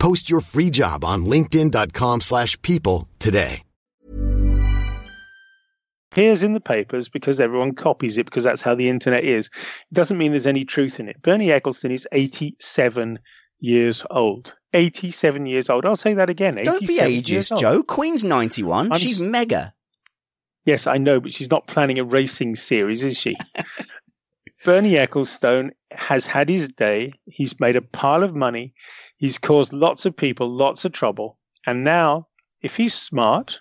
Post 0.00 0.28
your 0.30 0.40
free 0.40 0.70
job 0.70 1.04
on 1.04 1.26
linkedin.com 1.26 2.22
slash 2.22 2.60
people 2.62 3.06
today. 3.20 3.62
Appears 6.10 6.42
in 6.42 6.54
the 6.54 6.60
papers 6.60 7.08
because 7.08 7.38
everyone 7.38 7.72
copies 7.76 8.18
it 8.18 8.24
because 8.24 8.42
that's 8.42 8.62
how 8.62 8.74
the 8.74 8.88
internet 8.88 9.24
is. 9.24 9.46
It 9.46 9.94
doesn't 9.94 10.18
mean 10.18 10.32
there's 10.32 10.46
any 10.46 10.64
truth 10.64 10.98
in 10.98 11.08
it. 11.08 11.22
Bernie 11.22 11.48
Ecclestone 11.48 11.94
is 11.94 12.08
87 12.10 13.20
years 13.60 14.04
old. 14.10 14.52
87 14.72 15.46
years 15.46 15.70
old. 15.70 15.86
I'll 15.86 15.94
say 15.94 16.14
that 16.14 16.28
again. 16.28 16.58
Don't 16.64 16.80
be 16.84 16.98
87 16.98 17.12
years 17.12 17.50
ageist. 17.50 17.60
Joe. 17.60 17.82
Queen's 17.84 18.24
91. 18.24 18.90
I'm 18.90 18.98
She's 18.98 19.20
s- 19.22 19.28
mega. 19.28 19.72
Yes, 20.64 20.88
I 20.88 20.96
know, 20.96 21.20
but 21.20 21.32
she's 21.32 21.50
not 21.50 21.68
planning 21.68 22.00
a 22.00 22.04
racing 22.04 22.56
series, 22.56 23.04
is 23.04 23.16
she? 23.16 23.36
Bernie 24.64 24.94
Ecclestone 24.94 25.70
has 25.92 26.26
had 26.26 26.48
his 26.48 26.68
day. 26.70 27.12
He's 27.26 27.58
made 27.60 27.76
a 27.76 27.82
pile 27.82 28.24
of 28.24 28.34
money. 28.34 28.74
He's 29.20 29.38
caused 29.38 29.74
lots 29.74 30.06
of 30.06 30.16
people 30.16 30.50
lots 30.50 30.84
of 30.84 30.92
trouble. 30.92 31.38
And 31.66 31.84
now, 31.84 32.26
if 32.62 32.74
he's 32.74 32.94
smart, 32.94 33.60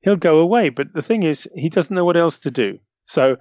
he'll 0.00 0.16
go 0.16 0.38
away. 0.38 0.70
But 0.70 0.94
the 0.94 1.02
thing 1.02 1.24
is, 1.24 1.46
he 1.54 1.68
doesn't 1.68 1.94
know 1.94 2.06
what 2.06 2.16
else 2.16 2.38
to 2.38 2.50
do. 2.50 2.78
So 3.06 3.36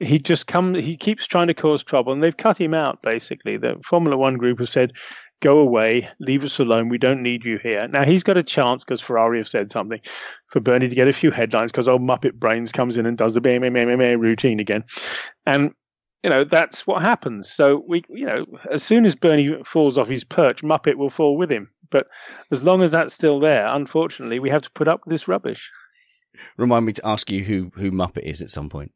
he 0.00 0.18
just 0.18 0.46
come. 0.46 0.74
He 0.74 0.96
keeps 0.96 1.26
trying 1.26 1.46
to 1.46 1.54
cause 1.54 1.82
trouble, 1.82 2.12
and 2.12 2.22
they've 2.22 2.36
cut 2.36 2.58
him 2.58 2.74
out. 2.74 3.00
Basically, 3.02 3.56
the 3.56 3.80
Formula 3.86 4.18
One 4.18 4.36
group 4.36 4.58
have 4.58 4.68
said, 4.68 4.92
"Go 5.40 5.58
away, 5.58 6.08
leave 6.20 6.44
us 6.44 6.58
alone. 6.58 6.90
We 6.90 6.98
don't 6.98 7.22
need 7.22 7.44
you 7.44 7.58
here." 7.62 7.88
Now 7.88 8.04
he's 8.04 8.22
got 8.22 8.36
a 8.36 8.42
chance 8.42 8.84
because 8.84 9.00
Ferrari 9.00 9.38
have 9.38 9.48
said 9.48 9.72
something 9.72 10.00
for 10.48 10.60
Bernie 10.60 10.88
to 10.88 10.94
get 10.94 11.08
a 11.08 11.12
few 11.12 11.30
headlines 11.30 11.72
because 11.72 11.88
old 11.88 12.02
Muppet 12.02 12.34
Brains 12.34 12.70
comes 12.70 12.98
in 12.98 13.06
and 13.06 13.16
does 13.16 13.32
the 13.32 13.40
bam 13.40 13.62
routine 13.62 14.60
again, 14.60 14.84
and 15.46 15.72
you 16.22 16.30
know 16.30 16.44
that's 16.44 16.86
what 16.86 17.02
happens. 17.02 17.50
So 17.50 17.82
we, 17.86 18.04
you 18.08 18.26
know, 18.26 18.44
as 18.70 18.82
soon 18.82 19.06
as 19.06 19.14
Bernie 19.14 19.56
falls 19.64 19.98
off 19.98 20.08
his 20.08 20.24
perch, 20.24 20.62
Muppet 20.62 20.96
will 20.96 21.10
fall 21.10 21.36
with 21.36 21.50
him. 21.50 21.70
But 21.90 22.06
as 22.50 22.64
long 22.64 22.82
as 22.82 22.90
that's 22.90 23.14
still 23.14 23.38
there, 23.38 23.66
unfortunately, 23.66 24.38
we 24.38 24.50
have 24.50 24.62
to 24.62 24.70
put 24.70 24.88
up 24.88 25.00
with 25.04 25.12
this 25.12 25.28
rubbish. 25.28 25.70
Remind 26.56 26.86
me 26.86 26.94
to 26.94 27.06
ask 27.06 27.30
you 27.30 27.44
who, 27.44 27.70
who 27.74 27.92
Muppet 27.92 28.22
is 28.22 28.40
at 28.40 28.50
some 28.50 28.70
point. 28.70 28.92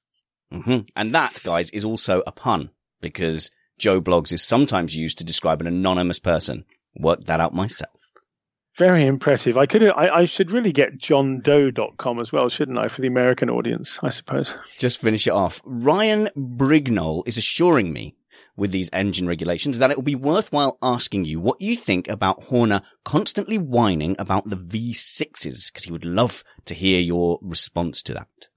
Mhm. 0.51 0.87
and 0.95 1.13
that, 1.13 1.41
guys, 1.43 1.69
is 1.71 1.85
also 1.85 2.21
a 2.25 2.31
pun 2.31 2.71
because 3.01 3.51
Joe 3.77 4.01
Blogs 4.01 4.33
is 4.33 4.43
sometimes 4.43 4.95
used 4.95 5.17
to 5.19 5.23
describe 5.23 5.61
an 5.61 5.67
anonymous 5.67 6.19
person. 6.19 6.65
Worked 6.95 7.27
that 7.27 7.39
out 7.39 7.53
myself. 7.53 7.99
Very 8.77 9.05
impressive. 9.05 9.57
I 9.57 9.65
could. 9.65 9.89
I, 9.89 10.19
I 10.19 10.25
should 10.25 10.51
really 10.51 10.71
get 10.71 10.97
johndoe.com 10.97 12.19
as 12.19 12.31
well, 12.31 12.47
shouldn't 12.47 12.77
I, 12.77 12.87
for 12.87 13.01
the 13.01 13.07
American 13.07 13.49
audience? 13.49 13.99
I 14.01 14.09
suppose. 14.09 14.53
Just 14.77 15.01
finish 15.01 15.27
it 15.27 15.33
off. 15.33 15.61
Ryan 15.65 16.29
Brignall 16.37 17.27
is 17.27 17.37
assuring 17.37 17.91
me 17.91 18.15
with 18.55 18.71
these 18.71 18.89
engine 18.93 19.27
regulations 19.27 19.79
that 19.79 19.91
it 19.91 19.97
will 19.97 20.03
be 20.03 20.15
worthwhile 20.15 20.77
asking 20.81 21.25
you 21.25 21.39
what 21.39 21.59
you 21.61 21.75
think 21.75 22.07
about 22.07 22.43
Horner 22.43 22.81
constantly 23.03 23.57
whining 23.57 24.15
about 24.19 24.49
the 24.49 24.57
V6s 24.57 25.71
because 25.71 25.83
he 25.85 25.91
would 25.91 26.05
love 26.05 26.43
to 26.65 26.73
hear 26.73 26.99
your 26.99 27.39
response 27.41 28.01
to 28.03 28.13
that. 28.13 28.48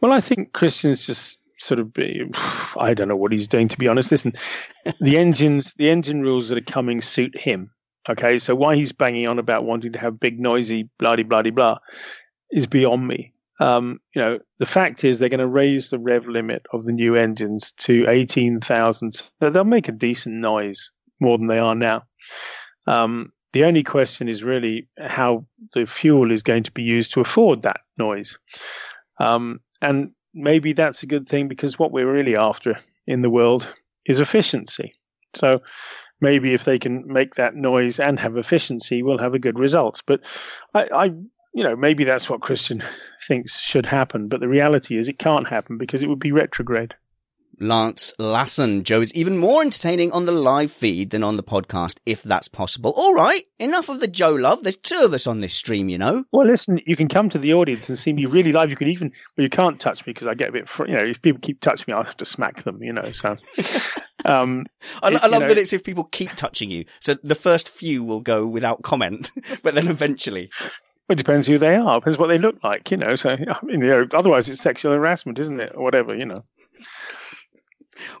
Well, 0.00 0.12
I 0.12 0.20
think 0.20 0.52
Christian's 0.52 1.06
just 1.06 1.38
sort 1.58 1.80
of. 1.80 1.92
Be, 1.92 2.22
I 2.78 2.94
don't 2.94 3.08
know 3.08 3.16
what 3.16 3.32
he's 3.32 3.48
doing, 3.48 3.68
to 3.68 3.78
be 3.78 3.88
honest. 3.88 4.10
Listen, 4.10 4.32
the 5.00 5.18
engines, 5.18 5.74
the 5.74 5.90
engine 5.90 6.22
rules 6.22 6.48
that 6.48 6.58
are 6.58 6.72
coming 6.72 7.02
suit 7.02 7.36
him. 7.38 7.70
Okay, 8.08 8.38
so 8.38 8.54
why 8.54 8.76
he's 8.76 8.92
banging 8.92 9.26
on 9.26 9.38
about 9.38 9.64
wanting 9.64 9.92
to 9.92 9.98
have 9.98 10.18
big, 10.18 10.40
noisy, 10.40 10.88
bloody, 10.98 11.22
blah 11.22 11.42
blah 11.42 11.50
blah, 11.50 11.78
is 12.50 12.66
beyond 12.66 13.06
me. 13.06 13.32
Um, 13.60 14.00
you 14.14 14.22
know, 14.22 14.38
the 14.58 14.66
fact 14.66 15.04
is 15.04 15.18
they're 15.18 15.28
going 15.28 15.38
to 15.38 15.46
raise 15.46 15.90
the 15.90 15.98
rev 15.98 16.26
limit 16.26 16.64
of 16.72 16.86
the 16.86 16.92
new 16.92 17.14
engines 17.14 17.72
to 17.72 18.06
18,000. 18.08 19.12
So 19.12 19.50
they'll 19.50 19.64
make 19.64 19.86
a 19.86 19.92
decent 19.92 20.36
noise 20.36 20.90
more 21.20 21.36
than 21.36 21.46
they 21.46 21.58
are 21.58 21.74
now. 21.74 22.02
Um, 22.86 23.32
the 23.52 23.64
only 23.64 23.82
question 23.82 24.28
is 24.28 24.42
really 24.42 24.88
how 24.98 25.44
the 25.74 25.84
fuel 25.84 26.32
is 26.32 26.42
going 26.42 26.62
to 26.62 26.72
be 26.72 26.82
used 26.82 27.12
to 27.12 27.20
afford 27.20 27.62
that 27.62 27.80
noise. 27.98 28.38
Um, 29.18 29.60
and 29.82 30.12
maybe 30.34 30.72
that's 30.72 31.02
a 31.02 31.06
good 31.06 31.28
thing 31.28 31.48
because 31.48 31.78
what 31.78 31.92
we're 31.92 32.10
really 32.10 32.36
after 32.36 32.78
in 33.06 33.22
the 33.22 33.30
world 33.30 33.72
is 34.06 34.20
efficiency. 34.20 34.92
So 35.34 35.60
maybe 36.20 36.54
if 36.54 36.64
they 36.64 36.78
can 36.78 37.04
make 37.06 37.34
that 37.34 37.54
noise 37.54 37.98
and 37.98 38.18
have 38.18 38.36
efficiency, 38.36 39.02
we'll 39.02 39.18
have 39.18 39.34
a 39.34 39.38
good 39.38 39.58
result. 39.58 40.02
But 40.06 40.20
I, 40.74 40.88
I 40.94 41.04
you 41.52 41.64
know, 41.64 41.74
maybe 41.74 42.04
that's 42.04 42.30
what 42.30 42.42
Christian 42.42 42.82
thinks 43.26 43.58
should 43.58 43.86
happen. 43.86 44.28
But 44.28 44.40
the 44.40 44.48
reality 44.48 44.96
is 44.96 45.08
it 45.08 45.18
can't 45.18 45.48
happen 45.48 45.78
because 45.78 46.02
it 46.02 46.08
would 46.08 46.20
be 46.20 46.32
retrograde. 46.32 46.94
Lance 47.60 48.14
Lassen. 48.18 48.84
Joe 48.84 49.00
is 49.02 49.14
even 49.14 49.36
more 49.36 49.60
entertaining 49.62 50.12
on 50.12 50.24
the 50.24 50.32
live 50.32 50.72
feed 50.72 51.10
than 51.10 51.22
on 51.22 51.36
the 51.36 51.42
podcast, 51.42 51.98
if 52.06 52.22
that's 52.22 52.48
possible. 52.48 52.92
All 52.96 53.14
right, 53.14 53.44
enough 53.58 53.88
of 53.88 54.00
the 54.00 54.08
Joe 54.08 54.30
love. 54.34 54.62
There's 54.62 54.76
two 54.76 55.00
of 55.04 55.12
us 55.12 55.26
on 55.26 55.40
this 55.40 55.54
stream, 55.54 55.88
you 55.88 55.98
know. 55.98 56.24
Well, 56.32 56.46
listen, 56.46 56.80
you 56.86 56.96
can 56.96 57.08
come 57.08 57.28
to 57.30 57.38
the 57.38 57.52
audience 57.52 57.88
and 57.88 57.98
see 57.98 58.12
me 58.12 58.24
really 58.26 58.52
live. 58.52 58.70
You 58.70 58.76
can 58.76 58.88
even, 58.88 59.12
well, 59.36 59.44
you 59.44 59.50
can't 59.50 59.78
touch 59.78 60.06
me 60.06 60.12
because 60.14 60.26
I 60.26 60.34
get 60.34 60.48
a 60.48 60.52
bit, 60.52 60.68
fr- 60.68 60.86
you 60.86 60.94
know, 60.94 61.04
if 61.04 61.20
people 61.20 61.40
keep 61.42 61.60
touching 61.60 61.84
me, 61.88 61.94
I'll 61.94 62.04
have 62.04 62.16
to 62.16 62.24
smack 62.24 62.62
them, 62.64 62.82
you 62.82 62.92
know. 62.94 63.10
So, 63.12 63.36
um, 64.24 64.64
I, 65.02 65.10
It- 65.12 65.22
I 65.22 65.26
you 65.26 65.32
love 65.32 65.42
know- 65.42 65.48
that 65.48 65.58
it's 65.58 65.72
if 65.74 65.84
people 65.84 66.04
keep 66.04 66.30
touching 66.36 66.70
you. 66.70 66.86
So 67.00 67.14
the 67.22 67.34
first 67.34 67.68
few 67.68 68.02
will 68.02 68.20
go 68.20 68.46
without 68.46 68.82
comment, 68.82 69.30
but 69.62 69.74
then 69.74 69.88
eventually. 69.88 70.50
it 71.10 71.16
depends 71.16 71.46
who 71.46 71.58
they 71.58 71.74
are, 71.76 72.00
depends 72.00 72.16
what 72.16 72.28
they 72.28 72.38
look 72.38 72.62
like, 72.64 72.90
you 72.90 72.96
know. 72.96 73.16
So, 73.16 73.30
I 73.30 73.64
mean, 73.64 73.80
you 73.80 73.88
know, 73.88 74.06
otherwise 74.14 74.48
it's 74.48 74.62
sexual 74.62 74.92
harassment, 74.92 75.38
isn't 75.38 75.60
it, 75.60 75.72
or 75.74 75.82
whatever, 75.84 76.14
you 76.16 76.24
know. 76.24 76.44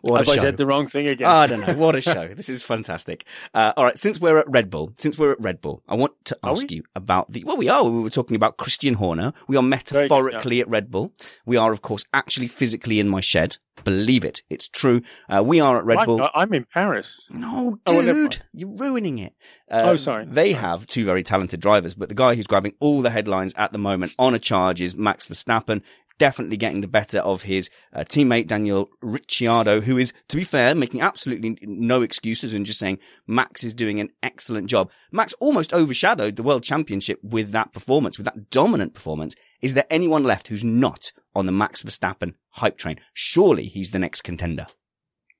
What 0.02 0.18
Have 0.18 0.28
I 0.28 0.34
show. 0.36 0.40
said 0.42 0.56
the 0.56 0.66
wrong 0.66 0.88
thing 0.88 1.08
again? 1.08 1.26
I 1.26 1.46
don't 1.46 1.60
know. 1.60 1.74
What 1.74 1.96
a 1.96 2.00
show. 2.00 2.28
This 2.28 2.48
is 2.48 2.62
fantastic. 2.62 3.24
Uh, 3.54 3.72
all 3.76 3.84
right. 3.84 3.96
Since 3.98 4.20
we're 4.20 4.38
at 4.38 4.48
Red 4.48 4.70
Bull, 4.70 4.92
since 4.98 5.18
we're 5.18 5.32
at 5.32 5.40
Red 5.40 5.60
Bull, 5.60 5.82
I 5.88 5.94
want 5.96 6.12
to 6.26 6.38
ask 6.42 6.70
you 6.70 6.82
about 6.94 7.30
the, 7.32 7.44
well, 7.44 7.56
we 7.56 7.68
are. 7.68 7.84
We 7.84 8.00
were 8.02 8.10
talking 8.10 8.36
about 8.36 8.56
Christian 8.56 8.94
Horner. 8.94 9.32
We 9.48 9.56
are 9.56 9.62
metaphorically 9.62 10.60
at 10.60 10.68
Red 10.68 10.90
Bull. 10.90 11.12
We 11.46 11.56
are, 11.56 11.72
of 11.72 11.82
course, 11.82 12.04
actually 12.12 12.48
physically 12.48 13.00
in 13.00 13.08
my 13.08 13.20
shed. 13.20 13.56
Believe 13.82 14.24
it. 14.26 14.42
It's 14.50 14.68
true. 14.68 15.00
Uh, 15.28 15.42
we 15.42 15.58
are 15.58 15.78
at 15.78 15.84
Red 15.86 15.98
I'm, 15.98 16.04
Bull. 16.04 16.28
I'm 16.34 16.52
in 16.52 16.66
Paris. 16.66 17.26
No, 17.30 17.78
Oh, 17.86 18.02
dude, 18.02 18.14
mind. 18.14 18.42
you're 18.52 18.68
ruining 18.76 19.18
it. 19.18 19.34
Uh, 19.70 19.82
Oh, 19.92 19.96
sorry. 19.96 20.26
They 20.26 20.52
have 20.52 20.86
two 20.86 21.06
very 21.06 21.22
talented 21.22 21.60
drivers, 21.60 21.94
but 21.94 22.10
the 22.10 22.14
guy 22.14 22.34
who's 22.34 22.46
grabbing 22.46 22.74
all 22.78 23.00
the 23.00 23.08
headlines 23.08 23.54
at 23.56 23.72
the 23.72 23.78
moment 23.78 24.12
on 24.18 24.34
a 24.34 24.38
charge 24.38 24.82
is 24.82 24.94
Max 24.94 25.26
Verstappen. 25.26 25.82
Definitely 26.20 26.58
getting 26.58 26.82
the 26.82 26.86
better 26.86 27.20
of 27.20 27.44
his 27.44 27.70
uh, 27.94 28.00
teammate 28.00 28.46
Daniel 28.46 28.90
Ricciardo, 29.00 29.80
who 29.80 29.96
is, 29.96 30.12
to 30.28 30.36
be 30.36 30.44
fair, 30.44 30.74
making 30.74 31.00
absolutely 31.00 31.56
no 31.62 32.02
excuses 32.02 32.52
and 32.52 32.66
just 32.66 32.78
saying 32.78 32.98
Max 33.26 33.64
is 33.64 33.72
doing 33.72 34.00
an 34.00 34.10
excellent 34.22 34.68
job. 34.68 34.90
Max 35.10 35.32
almost 35.40 35.72
overshadowed 35.72 36.36
the 36.36 36.42
world 36.42 36.62
championship 36.62 37.18
with 37.22 37.52
that 37.52 37.72
performance, 37.72 38.18
with 38.18 38.26
that 38.26 38.50
dominant 38.50 38.92
performance. 38.92 39.34
Is 39.62 39.72
there 39.72 39.86
anyone 39.88 40.22
left 40.22 40.48
who's 40.48 40.62
not 40.62 41.10
on 41.34 41.46
the 41.46 41.52
Max 41.52 41.82
Verstappen 41.82 42.34
hype 42.50 42.76
train? 42.76 43.00
Surely 43.14 43.64
he's 43.64 43.88
the 43.88 43.98
next 43.98 44.20
contender. 44.20 44.66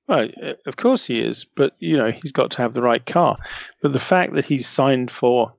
Well, 0.07 0.29
uh, 0.43 0.53
of 0.65 0.77
course 0.77 1.05
he 1.05 1.19
is, 1.19 1.45
but 1.45 1.75
you 1.77 1.95
know 1.95 2.09
he's 2.09 2.31
got 2.31 2.49
to 2.51 2.57
have 2.57 2.73
the 2.73 2.81
right 2.81 3.05
car. 3.05 3.37
But 3.83 3.93
the 3.93 3.99
fact 3.99 4.33
that 4.33 4.45
he's 4.45 4.67
signed 4.67 5.11
for 5.11 5.51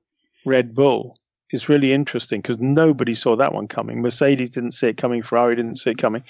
Red 0.44 0.74
Bull 0.74 1.16
is 1.52 1.68
really 1.68 1.92
interesting 1.92 2.40
because 2.40 2.58
nobody 2.60 3.14
saw 3.14 3.36
that 3.36 3.54
one 3.54 3.68
coming. 3.68 4.02
Mercedes 4.02 4.50
didn't 4.50 4.72
see 4.72 4.88
it 4.88 4.96
coming. 4.96 5.22
Ferrari 5.22 5.56
didn't 5.56 5.76
see 5.76 5.90
it 5.90 5.98
coming. 5.98 6.22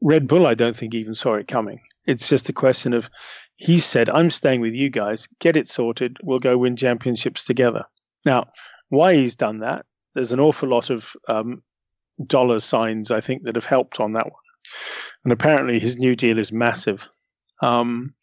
Red 0.00 0.28
Bull, 0.28 0.46
I 0.46 0.54
don't 0.54 0.76
think 0.76 0.94
even 0.94 1.14
saw 1.14 1.34
it 1.34 1.48
coming. 1.48 1.80
It's 2.06 2.28
just 2.28 2.48
a 2.48 2.52
question 2.52 2.94
of 2.94 3.10
he 3.56 3.78
said, 3.78 4.08
"I'm 4.08 4.30
staying 4.30 4.60
with 4.60 4.72
you 4.72 4.88
guys. 4.88 5.28
Get 5.40 5.56
it 5.56 5.68
sorted. 5.68 6.16
We'll 6.22 6.38
go 6.38 6.56
win 6.56 6.76
championships 6.76 7.44
together." 7.44 7.84
Now, 8.24 8.46
why 8.88 9.14
he's 9.14 9.34
done 9.34 9.58
that? 9.60 9.84
There's 10.14 10.32
an 10.32 10.40
awful 10.40 10.68
lot 10.68 10.90
of 10.90 11.16
um, 11.28 11.62
dollar 12.26 12.60
signs 12.60 13.10
I 13.10 13.20
think 13.20 13.42
that 13.42 13.56
have 13.56 13.66
helped 13.66 14.00
on 14.00 14.12
that 14.12 14.26
one, 14.26 14.42
and 15.24 15.32
apparently 15.32 15.78
his 15.78 15.98
new 15.98 16.14
deal 16.14 16.38
is 16.38 16.52
massive 16.52 17.08
um, 17.62 18.14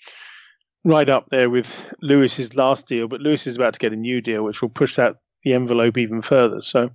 right 0.83 1.09
up 1.09 1.27
there 1.29 1.49
with 1.49 1.85
Lewis's 2.01 2.55
last 2.55 2.87
deal. 2.87 3.07
But 3.07 3.21
Lewis 3.21 3.47
is 3.47 3.55
about 3.55 3.73
to 3.73 3.79
get 3.79 3.93
a 3.93 3.97
new 3.97 4.21
deal, 4.21 4.43
which 4.43 4.61
will 4.61 4.69
push 4.69 4.95
that 4.95 5.17
the 5.45 5.53
envelope 5.53 5.97
even 5.97 6.21
further. 6.21 6.59
So, 6.59 6.89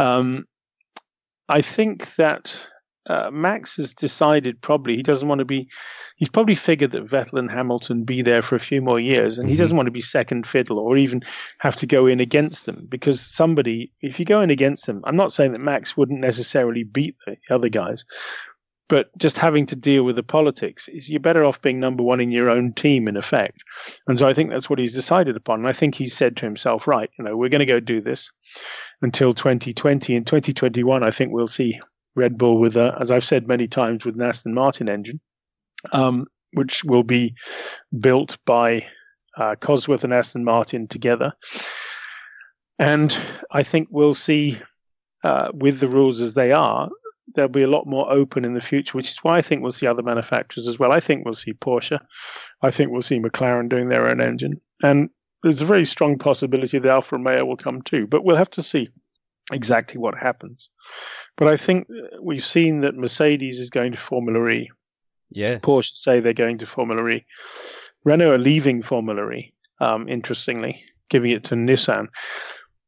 um, 0.00 0.46
I 1.48 1.62
think 1.62 2.16
that 2.16 2.58
uh, 3.08 3.30
Max 3.30 3.76
has 3.76 3.94
decided 3.94 4.60
probably 4.60 4.96
he 4.96 5.02
doesn't 5.02 5.28
want 5.28 5.38
to 5.38 5.44
be. 5.44 5.68
He's 6.16 6.28
probably 6.28 6.56
figured 6.56 6.90
that 6.92 7.06
Vettel 7.06 7.38
and 7.38 7.50
Hamilton 7.50 8.04
be 8.04 8.22
there 8.22 8.42
for 8.42 8.56
a 8.56 8.60
few 8.60 8.82
more 8.82 8.98
years, 8.98 9.38
and 9.38 9.46
mm-hmm. 9.46 9.52
he 9.52 9.56
doesn't 9.56 9.76
want 9.76 9.86
to 9.86 9.92
be 9.92 10.00
second 10.00 10.46
fiddle 10.46 10.78
or 10.78 10.96
even 10.96 11.22
have 11.58 11.76
to 11.76 11.86
go 11.86 12.06
in 12.06 12.18
against 12.18 12.66
them 12.66 12.86
because 12.88 13.20
somebody, 13.20 13.92
if 14.00 14.18
you 14.18 14.24
go 14.24 14.40
in 14.40 14.50
against 14.50 14.86
them, 14.86 15.02
I'm 15.04 15.16
not 15.16 15.32
saying 15.32 15.52
that 15.52 15.60
Max 15.60 15.96
wouldn't 15.96 16.20
necessarily 16.20 16.82
beat 16.82 17.14
the 17.26 17.36
other 17.54 17.68
guys, 17.68 18.04
but 18.88 19.16
just 19.18 19.36
having 19.36 19.66
to 19.66 19.76
deal 19.76 20.04
with 20.04 20.16
the 20.16 20.22
politics 20.22 20.88
is 20.88 21.08
you're 21.08 21.20
better 21.20 21.44
off 21.44 21.60
being 21.60 21.80
number 21.80 22.02
one 22.02 22.20
in 22.20 22.30
your 22.30 22.48
own 22.48 22.72
team 22.72 23.08
in 23.08 23.16
effect. 23.16 23.58
And 24.06 24.18
so 24.18 24.28
I 24.28 24.34
think 24.34 24.50
that's 24.50 24.70
what 24.70 24.78
he's 24.78 24.92
decided 24.92 25.36
upon. 25.36 25.60
And 25.60 25.68
I 25.68 25.72
think 25.72 25.94
he's 25.94 26.14
said 26.14 26.36
to 26.36 26.44
himself, 26.44 26.86
right, 26.86 27.10
you 27.18 27.24
know, 27.24 27.36
we're 27.36 27.48
going 27.48 27.60
to 27.60 27.66
go 27.66 27.80
do 27.80 28.00
this 28.00 28.30
until 29.02 29.34
2020. 29.34 30.14
In 30.14 30.24
2021, 30.24 31.02
I 31.02 31.10
think 31.10 31.32
we'll 31.32 31.48
see 31.48 31.80
Red 32.14 32.38
Bull 32.38 32.60
with, 32.60 32.76
a, 32.76 32.96
as 33.00 33.10
I've 33.10 33.24
said 33.24 33.48
many 33.48 33.66
times, 33.66 34.04
with 34.04 34.14
an 34.14 34.22
Aston 34.22 34.54
Martin 34.54 34.88
engine, 34.88 35.20
um, 35.92 36.26
which 36.52 36.84
will 36.84 37.02
be 37.02 37.34
built 37.98 38.38
by 38.46 38.86
uh, 39.36 39.56
Cosworth 39.56 40.04
and 40.04 40.14
Aston 40.14 40.44
Martin 40.44 40.86
together. 40.86 41.32
And 42.78 43.16
I 43.50 43.64
think 43.64 43.88
we'll 43.90 44.14
see, 44.14 44.60
uh, 45.24 45.48
with 45.52 45.80
the 45.80 45.88
rules 45.88 46.20
as 46.20 46.34
they 46.34 46.52
are, 46.52 46.88
they'll 47.34 47.48
be 47.48 47.62
a 47.62 47.68
lot 47.68 47.86
more 47.86 48.10
open 48.10 48.44
in 48.44 48.54
the 48.54 48.60
future, 48.60 48.96
which 48.96 49.10
is 49.10 49.18
why 49.18 49.38
I 49.38 49.42
think 49.42 49.62
we'll 49.62 49.72
see 49.72 49.86
other 49.86 50.02
manufacturers 50.02 50.66
as 50.66 50.78
well. 50.78 50.92
I 50.92 51.00
think 51.00 51.24
we'll 51.24 51.34
see 51.34 51.52
Porsche. 51.52 51.98
I 52.62 52.70
think 52.70 52.90
we'll 52.90 53.02
see 53.02 53.18
McLaren 53.18 53.68
doing 53.68 53.88
their 53.88 54.08
own 54.08 54.20
engine. 54.20 54.60
And 54.82 55.10
there's 55.42 55.62
a 55.62 55.66
very 55.66 55.86
strong 55.86 56.18
possibility 56.18 56.78
that 56.78 56.88
Alfa 56.88 57.16
Romeo 57.16 57.44
will 57.44 57.56
come 57.56 57.82
too, 57.82 58.06
but 58.06 58.24
we'll 58.24 58.36
have 58.36 58.50
to 58.50 58.62
see 58.62 58.88
exactly 59.52 59.98
what 59.98 60.16
happens. 60.16 60.68
But 61.36 61.48
I 61.48 61.56
think 61.56 61.88
we've 62.20 62.44
seen 62.44 62.80
that 62.80 62.96
Mercedes 62.96 63.58
is 63.58 63.70
going 63.70 63.92
to 63.92 63.98
Formula 63.98 64.48
E. 64.48 64.70
Yeah. 65.30 65.58
Porsche 65.58 65.94
say 65.94 66.20
they're 66.20 66.32
going 66.32 66.58
to 66.58 66.66
Formula 66.66 67.06
E. 67.08 67.26
Renault 68.04 68.32
are 68.32 68.38
leaving 68.38 68.82
Formula 68.82 69.28
E, 69.32 69.52
um, 69.80 70.08
interestingly, 70.08 70.82
giving 71.10 71.32
it 71.32 71.44
to 71.44 71.54
Nissan. 71.54 72.06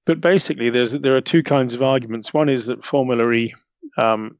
But 0.06 0.20
basically, 0.20 0.70
there's 0.70 0.92
there 0.92 1.16
are 1.16 1.20
two 1.20 1.42
kinds 1.42 1.74
of 1.74 1.82
arguments. 1.82 2.32
One 2.32 2.48
is 2.48 2.66
that 2.66 2.84
Formula 2.84 3.30
E 3.32 3.54
um, 3.98 4.38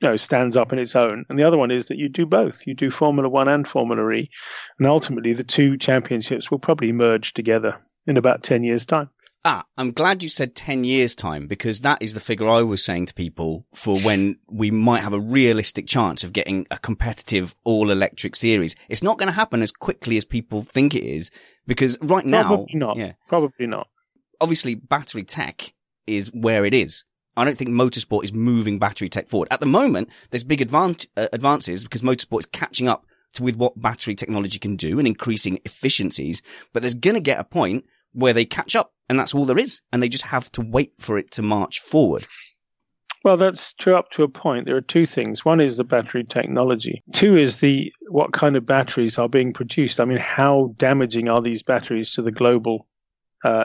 you 0.00 0.08
know, 0.08 0.16
stands 0.16 0.56
up 0.56 0.72
in 0.72 0.78
its 0.78 0.94
own. 0.94 1.24
And 1.28 1.38
the 1.38 1.44
other 1.44 1.56
one 1.56 1.70
is 1.70 1.86
that 1.86 1.96
you 1.96 2.08
do 2.08 2.26
both. 2.26 2.66
You 2.66 2.74
do 2.74 2.90
Formula 2.90 3.28
One 3.28 3.48
and 3.48 3.66
Formula 3.66 4.10
E. 4.10 4.30
And 4.78 4.86
ultimately, 4.86 5.32
the 5.32 5.44
two 5.44 5.78
championships 5.78 6.50
will 6.50 6.58
probably 6.58 6.92
merge 6.92 7.32
together 7.32 7.78
in 8.06 8.16
about 8.16 8.42
10 8.42 8.62
years' 8.62 8.84
time. 8.84 9.08
Ah, 9.48 9.64
I'm 9.78 9.92
glad 9.92 10.24
you 10.24 10.28
said 10.28 10.56
10 10.56 10.82
years 10.82 11.14
time 11.14 11.46
because 11.46 11.80
that 11.80 12.02
is 12.02 12.14
the 12.14 12.20
figure 12.20 12.48
I 12.48 12.62
was 12.62 12.84
saying 12.84 13.06
to 13.06 13.14
people 13.14 13.64
for 13.72 13.96
when 14.00 14.40
we 14.48 14.72
might 14.72 15.02
have 15.02 15.12
a 15.12 15.20
realistic 15.20 15.86
chance 15.86 16.24
of 16.24 16.32
getting 16.32 16.66
a 16.68 16.78
competitive 16.78 17.54
all 17.62 17.92
electric 17.92 18.34
series. 18.34 18.74
It's 18.88 19.04
not 19.04 19.18
going 19.18 19.28
to 19.28 19.32
happen 19.32 19.62
as 19.62 19.70
quickly 19.70 20.16
as 20.16 20.24
people 20.24 20.62
think 20.62 20.96
it 20.96 21.04
is 21.04 21.30
because 21.64 21.96
right 22.02 22.26
now. 22.26 22.48
Probably 22.48 22.74
not. 22.74 22.96
Yeah. 22.96 23.12
Probably 23.28 23.68
not. 23.68 23.86
Obviously, 24.40 24.74
battery 24.74 25.22
tech 25.22 25.72
is 26.08 26.26
where 26.34 26.64
it 26.64 26.74
is. 26.74 27.04
I 27.36 27.44
don't 27.44 27.56
think 27.56 27.70
motorsport 27.70 28.24
is 28.24 28.32
moving 28.32 28.78
battery 28.78 29.08
tech 29.08 29.28
forward. 29.28 29.48
At 29.50 29.60
the 29.60 29.66
moment, 29.66 30.08
there's 30.30 30.44
big 30.44 30.60
advance, 30.60 31.06
uh, 31.16 31.28
advances 31.32 31.84
because 31.84 32.00
motorsport 32.00 32.40
is 32.40 32.46
catching 32.46 32.88
up 32.88 33.06
to 33.34 33.42
with 33.42 33.56
what 33.56 33.80
battery 33.80 34.14
technology 34.14 34.58
can 34.58 34.76
do 34.76 34.98
and 34.98 35.06
increasing 35.06 35.60
efficiencies. 35.64 36.42
But 36.72 36.82
there's 36.82 36.94
going 36.94 37.14
to 37.14 37.20
get 37.20 37.38
a 37.38 37.44
point 37.44 37.84
where 38.12 38.32
they 38.32 38.44
catch 38.44 38.74
up 38.74 38.92
and 39.08 39.18
that's 39.18 39.34
all 39.34 39.44
there 39.44 39.58
is. 39.58 39.80
And 39.92 40.02
they 40.02 40.08
just 40.08 40.24
have 40.24 40.50
to 40.52 40.62
wait 40.62 40.94
for 40.98 41.18
it 41.18 41.30
to 41.32 41.42
march 41.42 41.80
forward. 41.80 42.26
Well, 43.24 43.36
that's 43.36 43.74
true 43.74 43.96
up 43.96 44.10
to 44.12 44.22
a 44.22 44.28
point. 44.28 44.66
There 44.66 44.76
are 44.76 44.80
two 44.82 45.04
things. 45.04 45.44
One 45.44 45.60
is 45.60 45.76
the 45.76 45.84
battery 45.84 46.22
technology. 46.22 47.02
Two 47.12 47.36
is 47.36 47.56
the 47.56 47.92
what 48.08 48.32
kind 48.32 48.56
of 48.56 48.64
batteries 48.64 49.18
are 49.18 49.28
being 49.28 49.52
produced. 49.52 49.98
I 49.98 50.04
mean, 50.04 50.18
how 50.18 50.74
damaging 50.76 51.28
are 51.28 51.42
these 51.42 51.62
batteries 51.62 52.12
to 52.12 52.22
the 52.22 52.30
global 52.30 52.86
uh, 53.44 53.64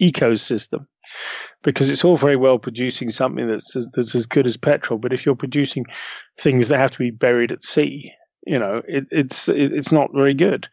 ecosystem? 0.00 0.86
because 1.62 1.90
it's 1.90 2.04
all 2.04 2.16
very 2.16 2.36
well 2.36 2.58
producing 2.58 3.10
something 3.10 3.48
that's 3.48 3.76
as, 3.76 3.86
that's 3.94 4.14
as 4.14 4.26
good 4.26 4.46
as 4.46 4.56
petrol, 4.56 4.98
but 4.98 5.12
if 5.12 5.26
you're 5.26 5.34
producing 5.34 5.84
things 6.38 6.68
that 6.68 6.78
have 6.78 6.92
to 6.92 6.98
be 6.98 7.10
buried 7.10 7.52
at 7.52 7.64
sea, 7.64 8.12
you 8.46 8.58
know, 8.58 8.80
it, 8.88 9.04
it's 9.10 9.48
it, 9.48 9.72
it's 9.72 9.92
not 9.92 10.14
very 10.14 10.32
good. 10.32 10.66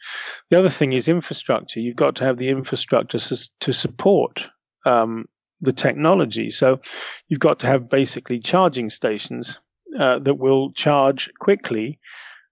The 0.49 0.57
other 0.57 0.69
thing 0.69 0.93
is 0.93 1.07
infrastructure. 1.07 1.81
You've 1.81 1.97
got 1.97 2.15
to 2.15 2.23
have 2.23 2.37
the 2.37 2.49
infrastructure 2.49 3.19
to 3.19 3.73
support 3.73 4.49
um, 4.85 5.25
the 5.59 5.73
technology. 5.73 6.49
So 6.49 6.79
you've 7.27 7.41
got 7.41 7.59
to 7.59 7.67
have 7.67 7.89
basically 7.89 8.39
charging 8.39 8.89
stations 8.89 9.59
uh, 9.99 10.19
that 10.19 10.35
will 10.35 10.71
charge 10.73 11.29
quickly, 11.39 11.99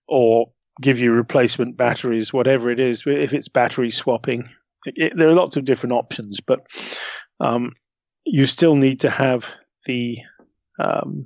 or 0.10 0.48
give 0.82 1.00
you 1.00 1.14
replacement 1.14 1.78
batteries, 1.78 2.34
whatever 2.34 2.70
it 2.70 2.82
is. 2.82 3.04
If 3.06 3.34
it's 3.34 3.48
battery 3.48 3.92
swapping, 3.92 4.50
it, 4.86 5.14
there 5.16 5.30
are 5.30 5.36
lots 5.36 5.58
of 5.58 5.66
different 5.66 5.94
options, 5.94 6.40
but 6.40 6.60
um, 7.40 7.74
you 8.26 8.46
still 8.46 8.76
need 8.76 9.00
to 9.02 9.10
have 9.10 9.46
the 9.86 10.18
um, 10.80 11.26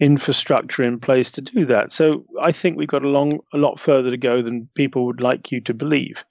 infrastructure 0.00 0.82
in 0.82 0.98
place 0.98 1.30
to 1.32 1.40
do 1.40 1.66
that. 1.66 1.92
So 1.92 2.24
I 2.40 2.52
think 2.52 2.76
we've 2.76 2.88
got 2.88 3.04
a 3.04 3.08
long, 3.08 3.38
a 3.52 3.58
lot 3.58 3.78
further 3.78 4.10
to 4.10 4.16
go 4.16 4.42
than 4.42 4.68
people 4.74 5.06
would 5.06 5.20
like 5.20 5.52
you 5.52 5.60
to 5.62 5.74
believe. 5.74 6.24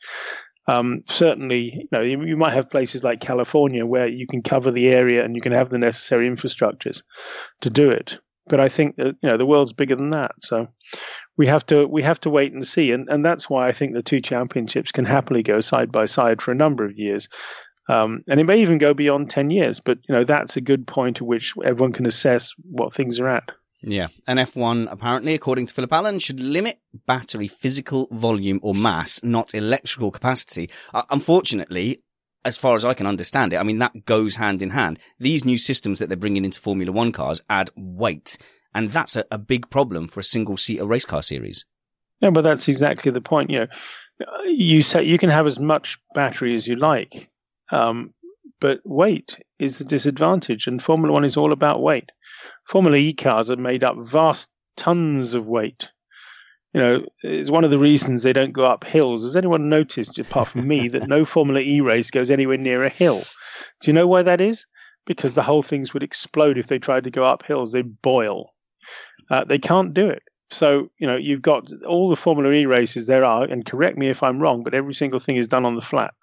Um, 0.67 1.03
certainly, 1.07 1.73
you 1.73 1.87
know, 1.91 2.01
you, 2.01 2.21
you, 2.23 2.37
might 2.37 2.53
have 2.53 2.69
places 2.69 3.03
like 3.03 3.19
California 3.19 3.85
where 3.85 4.07
you 4.07 4.27
can 4.27 4.43
cover 4.43 4.71
the 4.71 4.89
area 4.89 5.23
and 5.23 5.35
you 5.35 5.41
can 5.41 5.51
have 5.51 5.69
the 5.69 5.77
necessary 5.77 6.29
infrastructures 6.29 7.01
to 7.61 7.69
do 7.69 7.89
it. 7.89 8.19
But 8.47 8.59
I 8.59 8.69
think 8.69 8.95
that 8.97 9.15
you 9.21 9.29
know 9.29 9.37
the 9.37 9.45
world's 9.45 9.73
bigger 9.73 9.95
than 9.95 10.11
that, 10.11 10.31
so 10.41 10.67
we 11.41 11.47
have 11.47 11.65
to 11.65 11.87
we 11.87 12.03
have 12.03 12.19
to 12.19 12.29
wait 12.29 12.53
and 12.53 12.67
see, 12.67 12.91
and 12.91 13.09
and 13.09 13.25
that's 13.25 13.49
why 13.49 13.67
I 13.67 13.71
think 13.71 13.95
the 13.95 14.03
two 14.03 14.21
championships 14.21 14.91
can 14.91 15.05
happily 15.05 15.41
go 15.41 15.59
side 15.59 15.91
by 15.91 16.05
side 16.05 16.39
for 16.39 16.51
a 16.51 16.55
number 16.63 16.85
of 16.85 16.99
years, 16.99 17.29
um, 17.89 18.23
and 18.27 18.39
it 18.39 18.43
may 18.43 18.61
even 18.61 18.77
go 18.77 18.93
beyond 18.93 19.31
10 19.31 19.49
years, 19.49 19.79
but 19.79 19.97
you 20.07 20.13
know 20.13 20.23
that's 20.23 20.55
a 20.55 20.61
good 20.61 20.85
point 20.85 21.17
at 21.17 21.25
which 21.25 21.55
everyone 21.65 21.93
can 21.93 22.05
assess 22.05 22.53
what 22.69 22.93
things 22.93 23.19
are 23.19 23.27
at. 23.27 23.49
Yeah. 23.81 24.09
And 24.27 24.37
F1, 24.37 24.91
apparently, 24.91 25.33
according 25.33 25.65
to 25.65 25.73
Philip 25.73 25.91
Allen, 25.91 26.19
should 26.19 26.39
limit 26.39 26.77
battery 27.07 27.47
physical 27.47 28.07
volume 28.11 28.59
or 28.61 28.75
mass, 28.75 29.19
not 29.23 29.55
electrical 29.55 30.11
capacity. 30.11 30.69
Uh, 30.93 31.01
unfortunately, 31.09 32.03
as 32.45 32.59
far 32.59 32.75
as 32.75 32.85
I 32.85 32.93
can 32.93 33.07
understand 33.07 33.53
it, 33.53 33.57
I 33.57 33.63
mean, 33.63 33.79
that 33.79 34.05
goes 34.05 34.35
hand 34.35 34.61
in 34.61 34.69
hand. 34.69 34.99
These 35.17 35.45
new 35.45 35.57
systems 35.57 35.97
that 35.97 36.09
they're 36.09 36.17
bringing 36.17 36.45
into 36.45 36.61
Formula 36.61 36.91
One 36.91 37.11
cars 37.11 37.41
add 37.49 37.71
weight. 37.75 38.37
And 38.73 38.89
that's 38.89 39.15
a, 39.15 39.25
a 39.31 39.37
big 39.37 39.69
problem 39.69 40.07
for 40.07 40.19
a 40.19 40.23
single 40.23 40.57
seater 40.57 40.85
race 40.85 41.05
car 41.05 41.23
series. 41.23 41.65
Yeah, 42.21 42.29
but 42.29 42.43
that's 42.43 42.67
exactly 42.67 43.11
the 43.11 43.21
point. 43.21 43.49
You 43.49 43.59
know, 43.59 43.67
you 44.45 44.83
say 44.83 45.03
you 45.03 45.17
can 45.17 45.29
have 45.29 45.47
as 45.47 45.59
much 45.59 45.99
battery 46.13 46.55
as 46.55 46.67
you 46.67 46.75
like, 46.75 47.29
um, 47.71 48.13
but 48.59 48.79
weight 48.85 49.37
is 49.59 49.79
the 49.79 49.85
disadvantage, 49.85 50.67
and 50.67 50.81
Formula 50.81 51.11
One 51.11 51.25
is 51.25 51.35
all 51.35 51.51
about 51.51 51.81
weight. 51.81 52.11
Formula 52.67 52.95
E 52.97 53.13
cars 53.13 53.49
are 53.49 53.55
made 53.55 53.83
up 53.83 53.97
vast 53.97 54.49
tons 54.77 55.33
of 55.33 55.47
weight. 55.47 55.89
You 56.73 56.81
know, 56.81 57.05
it's 57.23 57.49
one 57.49 57.65
of 57.65 57.71
the 57.71 57.79
reasons 57.79 58.23
they 58.23 58.33
don't 58.33 58.53
go 58.53 58.65
up 58.65 58.85
hills. 58.85 59.23
Has 59.23 59.35
anyone 59.35 59.67
noticed, 59.67 60.17
apart 60.19 60.49
from 60.49 60.67
me, 60.67 60.87
that 60.89 61.07
no 61.07 61.25
Formula 61.35 61.59
E 61.59 61.81
race 61.81 62.11
goes 62.11 62.31
anywhere 62.31 62.57
near 62.57 62.85
a 62.85 62.89
hill? 62.89 63.23
Do 63.81 63.87
you 63.87 63.93
know 63.93 64.07
why 64.07 64.23
that 64.23 64.39
is? 64.39 64.65
Because 65.05 65.33
the 65.33 65.43
whole 65.43 65.63
things 65.63 65.93
would 65.93 66.03
explode 66.03 66.57
if 66.57 66.67
they 66.67 66.79
tried 66.79 67.03
to 67.03 67.11
go 67.11 67.25
up 67.25 67.43
hills. 67.43 67.71
They 67.71 67.81
boil. 67.81 68.53
Uh, 69.31 69.45
they 69.45 69.57
can't 69.57 69.93
do 69.93 70.09
it. 70.09 70.23
So, 70.51 70.89
you 70.97 71.07
know, 71.07 71.15
you've 71.15 71.41
got 71.41 71.71
all 71.87 72.09
the 72.09 72.15
Formula 72.17 72.51
E 72.53 72.65
races 72.65 73.07
there 73.07 73.23
are, 73.23 73.43
and 73.45 73.65
correct 73.65 73.97
me 73.97 74.09
if 74.09 74.21
I'm 74.21 74.39
wrong, 74.39 74.63
but 74.63 74.73
every 74.73 74.93
single 74.93 75.19
thing 75.19 75.37
is 75.37 75.47
done 75.47 75.65
on 75.65 75.75
the 75.75 75.81
flat. 75.81 76.13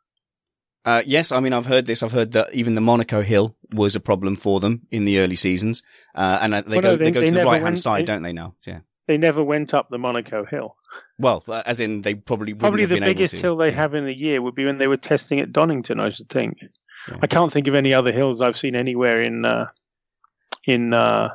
Uh, 0.85 1.03
yes, 1.07 1.33
I 1.33 1.41
mean 1.41 1.53
I've 1.53 1.67
heard 1.67 1.87
this. 1.87 2.03
I've 2.03 2.13
heard 2.13 2.33
that 2.33 2.55
even 2.55 2.75
the 2.75 2.81
Monaco 2.81 3.23
Hill 3.23 3.57
was 3.73 3.97
a 3.97 4.01
problem 4.01 4.37
for 4.37 4.61
them 4.61 4.87
in 4.91 5.07
the 5.07 5.19
early 5.19 5.37
seasons, 5.37 5.83
uh, 6.15 6.39
and 6.41 6.55
uh, 6.55 6.61
they 6.61 6.77
well, 6.77 6.83
go 6.83 6.91
no, 6.91 6.97
they, 6.97 7.05
they, 7.05 7.11
go 7.11 7.25
to 7.25 7.31
the 7.31 7.45
right 7.45 7.61
hand 7.61 7.79
side, 7.79 8.03
they, 8.03 8.05
don't 8.05 8.23
they? 8.23 8.33
Now, 8.33 8.55
yeah. 8.67 8.81
They 9.07 9.17
never 9.17 9.43
went 9.43 9.75
up 9.75 9.89
the 9.91 9.99
Monaco 9.99 10.45
Hill. 10.45 10.77
Well, 11.19 11.43
uh, 11.49 11.63
as 11.67 11.81
in 11.81 12.03
they 12.03 12.15
probably 12.15 12.55
probably 12.55 12.85
the 12.85 13.01
biggest 13.01 13.35
hill 13.35 13.57
they 13.57 13.73
have 13.73 13.95
in 13.95 14.05
the 14.05 14.17
year 14.17 14.41
would 14.41 14.55
be 14.55 14.67
when 14.67 14.79
they 14.79 14.87
were 14.87 14.97
testing 14.99 15.41
at 15.41 15.53
Donington. 15.53 16.01
I 16.01 16.11
should 16.11 16.29
think. 16.29 16.59
Yeah. 17.09 17.17
I 17.23 17.27
can't 17.27 17.53
think 17.53 17.67
of 17.67 17.75
any 17.75 17.93
other 17.93 18.13
hills 18.13 18.43
I've 18.43 18.57
seen 18.57 18.77
anywhere 18.77 19.23
in 19.23 19.45
uh, 19.45 19.67
in 20.65 20.93
uh, 20.95 21.31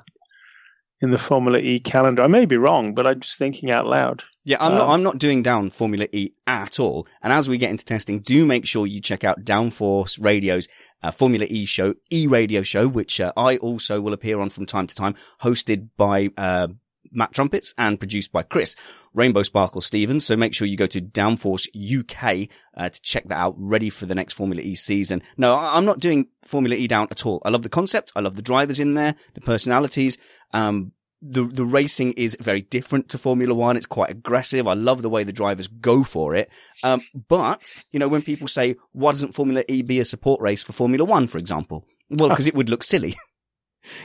in 1.03 1.11
the 1.11 1.17
Formula 1.17 1.59
E 1.59 1.79
calendar. 1.79 2.23
I 2.23 2.27
may 2.27 2.45
be 2.45 2.57
wrong, 2.57 2.93
but 2.93 3.05
I'm 3.05 3.19
just 3.19 3.37
thinking 3.37 3.69
out 3.69 3.85
loud. 3.85 4.23
Yeah, 4.45 4.57
I'm 4.59 4.71
um, 4.71 4.77
not. 4.77 4.89
I'm 4.89 5.03
not 5.03 5.17
doing 5.17 5.43
down 5.43 5.69
Formula 5.69 6.07
E 6.11 6.31
at 6.47 6.79
all. 6.79 7.07
And 7.21 7.31
as 7.31 7.47
we 7.47 7.57
get 7.57 7.71
into 7.71 7.85
testing, 7.85 8.19
do 8.19 8.45
make 8.45 8.65
sure 8.65 8.87
you 8.87 9.01
check 9.01 9.23
out 9.23 9.43
Downforce 9.43 10.21
Radio's 10.21 10.67
uh, 11.01 11.11
Formula 11.11 11.45
E 11.49 11.65
show, 11.65 11.93
E 12.09 12.27
Radio 12.27 12.63
show, 12.63 12.87
which 12.87 13.21
uh, 13.21 13.31
I 13.37 13.57
also 13.57 14.01
will 14.01 14.13
appear 14.13 14.39
on 14.39 14.49
from 14.49 14.65
time 14.65 14.87
to 14.87 14.95
time, 14.95 15.15
hosted 15.41 15.89
by 15.97 16.29
uh, 16.37 16.69
Matt 17.13 17.33
Trumpets 17.33 17.73
and 17.77 17.99
produced 17.99 18.31
by 18.31 18.43
Chris 18.43 18.75
Rainbow 19.13 19.43
Sparkle 19.43 19.81
Stevens. 19.81 20.25
So 20.25 20.35
make 20.35 20.53
sure 20.53 20.67
you 20.67 20.77
go 20.77 20.87
to 20.87 21.01
Downforce 21.01 21.67
UK 21.73 22.49
uh, 22.75 22.89
to 22.89 23.01
check 23.01 23.27
that 23.29 23.37
out. 23.37 23.55
Ready 23.57 23.89
for 23.89 24.05
the 24.05 24.15
next 24.15 24.33
Formula 24.33 24.61
E 24.61 24.75
season? 24.75 25.21
No, 25.37 25.55
I'm 25.55 25.85
not 25.85 25.99
doing 25.99 26.27
Formula 26.41 26.75
E 26.75 26.87
down 26.87 27.07
at 27.11 27.25
all. 27.25 27.41
I 27.45 27.49
love 27.49 27.63
the 27.63 27.69
concept. 27.69 28.11
I 28.15 28.21
love 28.21 28.35
the 28.35 28.41
drivers 28.41 28.79
in 28.79 28.93
there, 28.93 29.15
the 29.33 29.41
personalities. 29.41 30.17
Um, 30.51 30.91
the 31.23 31.45
the 31.45 31.65
racing 31.65 32.13
is 32.13 32.35
very 32.39 32.61
different 32.61 33.09
to 33.09 33.17
Formula 33.17 33.53
One. 33.53 33.77
It's 33.77 33.85
quite 33.85 34.09
aggressive. 34.09 34.67
I 34.67 34.73
love 34.73 35.01
the 35.01 35.09
way 35.09 35.23
the 35.23 35.31
drivers 35.31 35.67
go 35.67 36.03
for 36.03 36.35
it. 36.35 36.49
Um, 36.83 37.01
but 37.29 37.75
you 37.93 37.99
know, 37.99 38.09
when 38.09 38.21
people 38.21 38.47
say, 38.47 38.75
"Why 38.91 39.13
doesn't 39.13 39.33
Formula 39.33 39.63
E 39.69 39.81
be 39.83 39.99
a 39.99 40.05
support 40.05 40.41
race 40.41 40.63
for 40.63 40.73
Formula 40.73 41.05
One?" 41.05 41.27
for 41.27 41.37
example, 41.37 41.85
well, 42.09 42.29
because 42.29 42.47
it 42.47 42.55
would 42.55 42.69
look 42.69 42.83
silly. 42.83 43.15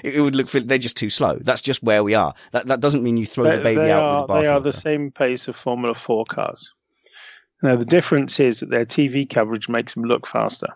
it, 0.03 0.21
would 0.21 0.35
look 0.35 0.51
they're 0.51 0.79
just 0.79 0.97
too 0.97 1.11
slow. 1.11 1.39
That's 1.41 1.63
just 1.63 1.83
where 1.83 2.03
we 2.05 2.15
are. 2.15 2.35
That 2.53 2.67
that 2.67 2.81
doesn't 2.81 3.03
mean 3.03 3.17
you 3.17 3.27
throw 3.27 3.45
They, 3.45 3.57
the 3.57 3.63
baby 3.63 3.91
out 3.91 4.03
are, 4.03 4.21
with 4.23 4.29
the 4.29 4.41
they 4.41 4.47
are 4.47 4.61
the 4.61 4.73
same 4.73 5.11
pace 5.11 5.49
of 5.49 5.57
Formula 5.57 5.95
Four 5.95 6.25
cars. 6.25 6.71
Now 7.63 7.77
the 7.77 7.85
difference 7.85 8.39
is 8.41 8.61
that 8.61 8.71
their 8.71 8.87
TV 8.87 9.29
coverage 9.29 9.69
makes 9.69 9.95
them 9.95 10.05
look 10.05 10.27
faster, 10.27 10.69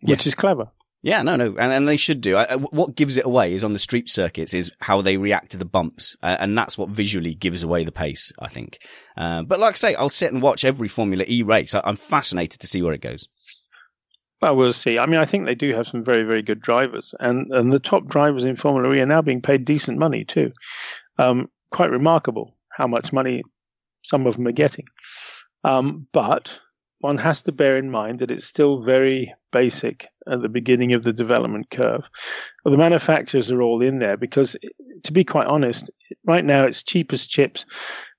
which 0.00 0.10
Yes. 0.20 0.26
is 0.26 0.34
clever. 0.34 0.68
Yeah, 1.00 1.22
no, 1.22 1.36
no, 1.36 1.46
and, 1.56 1.72
and 1.72 1.86
they 1.86 1.96
should 1.96 2.20
do. 2.20 2.34
I, 2.34 2.44
I- 2.50 2.56
what 2.56 2.96
gives 2.96 3.16
it 3.16 3.24
away 3.24 3.52
is 3.52 3.62
on 3.62 3.72
the 3.72 3.78
street 3.78 4.08
circuits 4.08 4.52
is 4.52 4.72
how 4.80 5.00
they 5.00 5.16
react 5.16 5.52
to 5.52 5.56
the 5.56 5.64
bumps, 5.64 6.16
uh, 6.24 6.36
and 6.40 6.58
that's 6.58 6.76
what 6.76 6.88
visually 6.88 7.34
gives 7.34 7.62
away 7.62 7.84
the 7.84 7.92
pace. 7.92 8.32
I 8.40 8.48
think. 8.48 8.78
Uh, 9.16 9.44
but 9.44 9.60
like 9.60 9.74
I 9.74 9.76
say, 9.76 9.94
I'll 9.94 10.08
sit 10.08 10.32
and 10.32 10.42
watch 10.42 10.64
every 10.64 10.88
Formula 10.88 11.24
E 11.28 11.44
race. 11.44 11.72
I, 11.72 11.82
I'm 11.84 11.96
fascinated 11.96 12.60
to 12.60 12.66
see 12.66 12.82
where 12.82 12.94
it 12.94 13.00
goes. 13.00 13.28
Well, 14.40 14.56
we'll 14.56 14.72
see. 14.72 14.98
I 14.98 15.06
mean, 15.06 15.18
I 15.18 15.24
think 15.24 15.46
they 15.46 15.54
do 15.54 15.74
have 15.74 15.88
some 15.88 16.04
very, 16.04 16.22
very 16.22 16.42
good 16.42 16.60
drivers, 16.60 17.14
and 17.18 17.52
and 17.52 17.72
the 17.72 17.80
top 17.80 18.06
drivers 18.06 18.44
in 18.44 18.56
Formula 18.56 18.94
E 18.94 19.00
are 19.00 19.06
now 19.06 19.22
being 19.22 19.42
paid 19.42 19.64
decent 19.64 19.98
money 19.98 20.24
too. 20.24 20.52
Um, 21.18 21.48
quite 21.72 21.90
remarkable 21.90 22.56
how 22.70 22.86
much 22.86 23.12
money 23.12 23.42
some 24.04 24.26
of 24.26 24.36
them 24.36 24.46
are 24.46 24.52
getting. 24.52 24.86
Um, 25.64 26.06
but 26.12 26.58
one 27.00 27.18
has 27.18 27.42
to 27.44 27.52
bear 27.52 27.76
in 27.76 27.90
mind 27.90 28.20
that 28.20 28.30
it's 28.30 28.46
still 28.46 28.82
very 28.82 29.34
basic 29.52 30.06
at 30.30 30.42
the 30.42 30.48
beginning 30.48 30.92
of 30.92 31.04
the 31.04 31.12
development 31.12 31.70
curve. 31.70 32.08
Well, 32.64 32.72
the 32.72 32.78
manufacturers 32.78 33.50
are 33.50 33.62
all 33.62 33.82
in 33.82 33.98
there 33.98 34.16
because, 34.16 34.56
to 35.04 35.12
be 35.12 35.24
quite 35.24 35.46
honest, 35.46 35.90
right 36.24 36.44
now 36.44 36.64
it's 36.64 36.82
cheap 36.82 37.12
as 37.12 37.26
chips. 37.26 37.66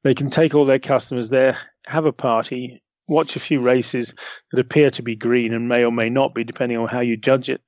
They 0.03 0.13
can 0.13 0.29
take 0.29 0.53
all 0.53 0.65
their 0.65 0.79
customers 0.79 1.29
there, 1.29 1.57
have 1.87 2.05
a 2.05 2.13
party, 2.13 2.81
watch 3.09 3.35
a 3.35 3.39
few 3.39 3.59
races 3.59 4.13
that 4.51 4.59
appear 4.59 4.89
to 4.91 5.01
be 5.01 5.15
green 5.15 5.53
and 5.53 5.67
may 5.67 5.83
or 5.83 5.91
may 5.91 6.09
not 6.09 6.33
be, 6.33 6.43
depending 6.43 6.77
on 6.77 6.87
how 6.87 7.01
you 7.01 7.17
judge 7.17 7.49
it. 7.49 7.61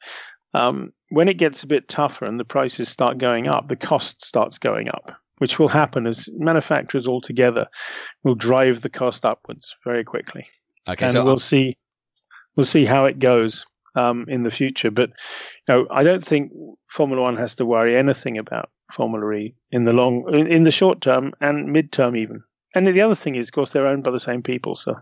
Um, 0.53 0.93
when 1.09 1.27
it 1.27 1.37
gets 1.37 1.63
a 1.63 1.67
bit 1.67 1.89
tougher 1.89 2.25
and 2.25 2.39
the 2.39 2.45
prices 2.45 2.87
start 2.87 3.17
going 3.17 3.47
up, 3.47 3.67
the 3.67 3.75
cost 3.75 4.23
starts 4.23 4.57
going 4.57 4.87
up, 4.89 5.13
which 5.39 5.59
will 5.59 5.67
happen 5.67 6.07
as 6.07 6.29
manufacturers 6.37 7.07
altogether 7.07 7.67
will 8.23 8.35
drive 8.35 8.81
the 8.81 8.89
cost 8.89 9.25
upwards 9.25 9.75
very 9.83 10.03
quickly 10.03 10.45
Okay, 10.87 11.05
and 11.05 11.13
so 11.13 11.23
we'll 11.23 11.39
see 11.39 11.77
we'll 12.55 12.65
see 12.65 12.85
how 12.85 13.05
it 13.05 13.19
goes 13.19 13.65
um, 13.95 14.25
in 14.27 14.43
the 14.43 14.49
future. 14.49 14.91
But 14.91 15.09
you 15.67 15.73
know, 15.73 15.87
I 15.91 16.03
don't 16.03 16.25
think 16.25 16.51
Formula 16.89 17.21
One 17.21 17.37
has 17.37 17.55
to 17.55 17.65
worry 17.65 17.97
anything 17.97 18.37
about 18.37 18.69
Formula 18.91 19.31
E 19.33 19.55
in 19.71 19.85
the 19.85 19.93
long, 19.93 20.25
in, 20.33 20.47
in 20.47 20.63
the 20.63 20.71
short 20.71 21.01
term 21.01 21.33
and 21.39 21.71
mid 21.71 21.91
term 21.91 22.15
even. 22.15 22.43
And 22.73 22.87
the 22.87 23.01
other 23.01 23.15
thing 23.15 23.35
is, 23.35 23.49
of 23.49 23.53
course, 23.53 23.71
they're 23.71 23.87
owned 23.87 24.03
by 24.03 24.11
the 24.11 24.19
same 24.19 24.41
people. 24.41 24.75
So 24.75 24.95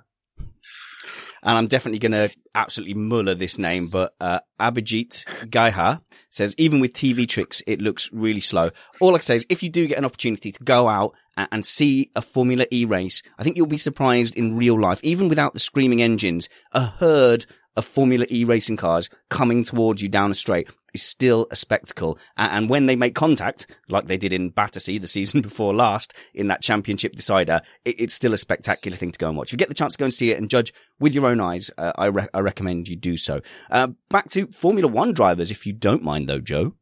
and 1.44 1.58
I'm 1.58 1.68
definitely 1.68 2.00
going 2.00 2.12
to 2.12 2.30
absolutely 2.56 2.96
muller 2.96 3.36
this 3.36 3.58
name, 3.58 3.88
but 3.88 4.12
uh, 4.20 4.40
Abhijit 4.60 5.26
Gaiha 5.50 6.02
says 6.30 6.56
even 6.58 6.80
with 6.80 6.94
TV 6.94 7.28
tricks, 7.28 7.64
it 7.68 7.82
looks 7.82 8.10
really 8.12 8.42
slow. 8.42 8.70
All 9.00 9.16
I 9.16 9.20
say 9.20 9.36
is 9.36 9.46
if 9.50 9.64
you 9.64 9.70
do 9.70 9.88
get 9.88 9.98
an 9.98 10.06
opportunity 10.06 10.52
to 10.52 10.64
go 10.64 10.88
out 10.88 11.14
and, 11.38 11.48
and 11.52 11.66
see 11.66 12.12
a 12.16 12.22
Formula 12.22 12.66
E 12.72 12.86
race, 12.86 13.24
I 13.38 13.44
think 13.44 13.58
you'll 13.58 13.68
be 13.68 13.78
surprised 13.78 14.38
in 14.38 14.58
real 14.58 14.80
life, 14.80 15.00
even 15.04 15.30
without 15.30 15.54
the 15.54 15.60
screaming 15.60 16.02
engines, 16.02 16.50
a 16.72 16.86
herd 16.86 17.46
of 17.80 17.86
Formula 17.86 18.26
E 18.30 18.44
racing 18.46 18.78
cars 18.78 19.10
coming 19.30 19.64
towards 19.64 20.02
you 20.02 20.10
down 20.10 20.30
a 20.30 20.36
straight 20.36 20.70
is 20.94 21.02
still 21.02 21.48
a 21.50 21.56
spectacle. 21.56 22.18
And 22.38 22.70
when 22.70 22.86
they 22.86 22.96
make 22.96 23.16
contact, 23.16 23.68
like 23.88 24.06
they 24.06 24.18
did 24.18 24.34
in 24.34 24.50
Battersea 24.50 24.98
the 24.98 25.08
season 25.08 25.42
before 25.50 25.74
last 25.74 26.14
in 26.34 26.48
that 26.48 26.62
championship 26.62 27.16
decider, 27.16 27.62
it's 27.86 28.14
still 28.14 28.34
a 28.34 28.38
spectacular 28.38 28.98
thing 28.98 29.12
to 29.12 29.20
go 29.20 29.28
and 29.30 29.38
watch. 29.38 29.50
If 29.50 29.54
you 29.54 29.58
get 29.58 29.70
the 29.70 29.74
chance 29.76 29.94
to 29.94 30.00
go 30.00 30.06
and 30.06 30.14
see 30.14 30.32
it 30.32 30.38
and 30.38 30.50
judge 30.50 30.74
with 31.00 31.16
your 31.16 31.26
own 31.26 31.40
eyes, 31.40 31.72
uh, 31.78 31.94
I, 31.96 32.06
re- 32.08 32.28
I 32.34 32.40
recommend 32.40 32.88
you 32.88 32.96
do 32.96 33.18
so. 33.18 33.42
Uh, 33.72 33.88
back 34.10 34.30
to 34.32 34.48
Formula 34.48 34.88
One 34.88 35.14
drivers, 35.14 35.52
if 35.52 35.66
you 35.66 35.74
don't 35.74 36.04
mind 36.04 36.30
though, 36.30 36.42
Joe. 36.42 36.74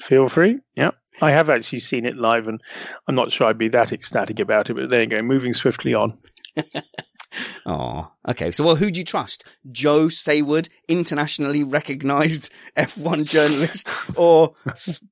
feel 0.00 0.28
free. 0.28 0.58
Yeah. 0.74 0.90
I 1.20 1.30
have 1.30 1.50
actually 1.50 1.80
seen 1.80 2.06
it 2.06 2.16
live, 2.16 2.48
and 2.48 2.60
I'm 3.06 3.14
not 3.14 3.30
sure 3.30 3.46
I'd 3.46 3.58
be 3.58 3.68
that 3.68 3.92
ecstatic 3.92 4.40
about 4.40 4.70
it. 4.70 4.74
But 4.74 4.88
there 4.88 5.02
you 5.02 5.06
go, 5.06 5.20
moving 5.20 5.52
swiftly 5.52 5.92
on. 5.92 6.18
Oh, 7.66 8.12
okay. 8.28 8.52
So, 8.52 8.64
well, 8.64 8.76
who 8.76 8.90
do 8.90 9.00
you 9.00 9.04
trust? 9.04 9.44
Joe 9.70 10.06
Saward, 10.06 10.68
internationally 10.88 11.64
recognized 11.64 12.50
F1 12.76 13.28
journalist, 13.28 13.88
or 14.16 14.54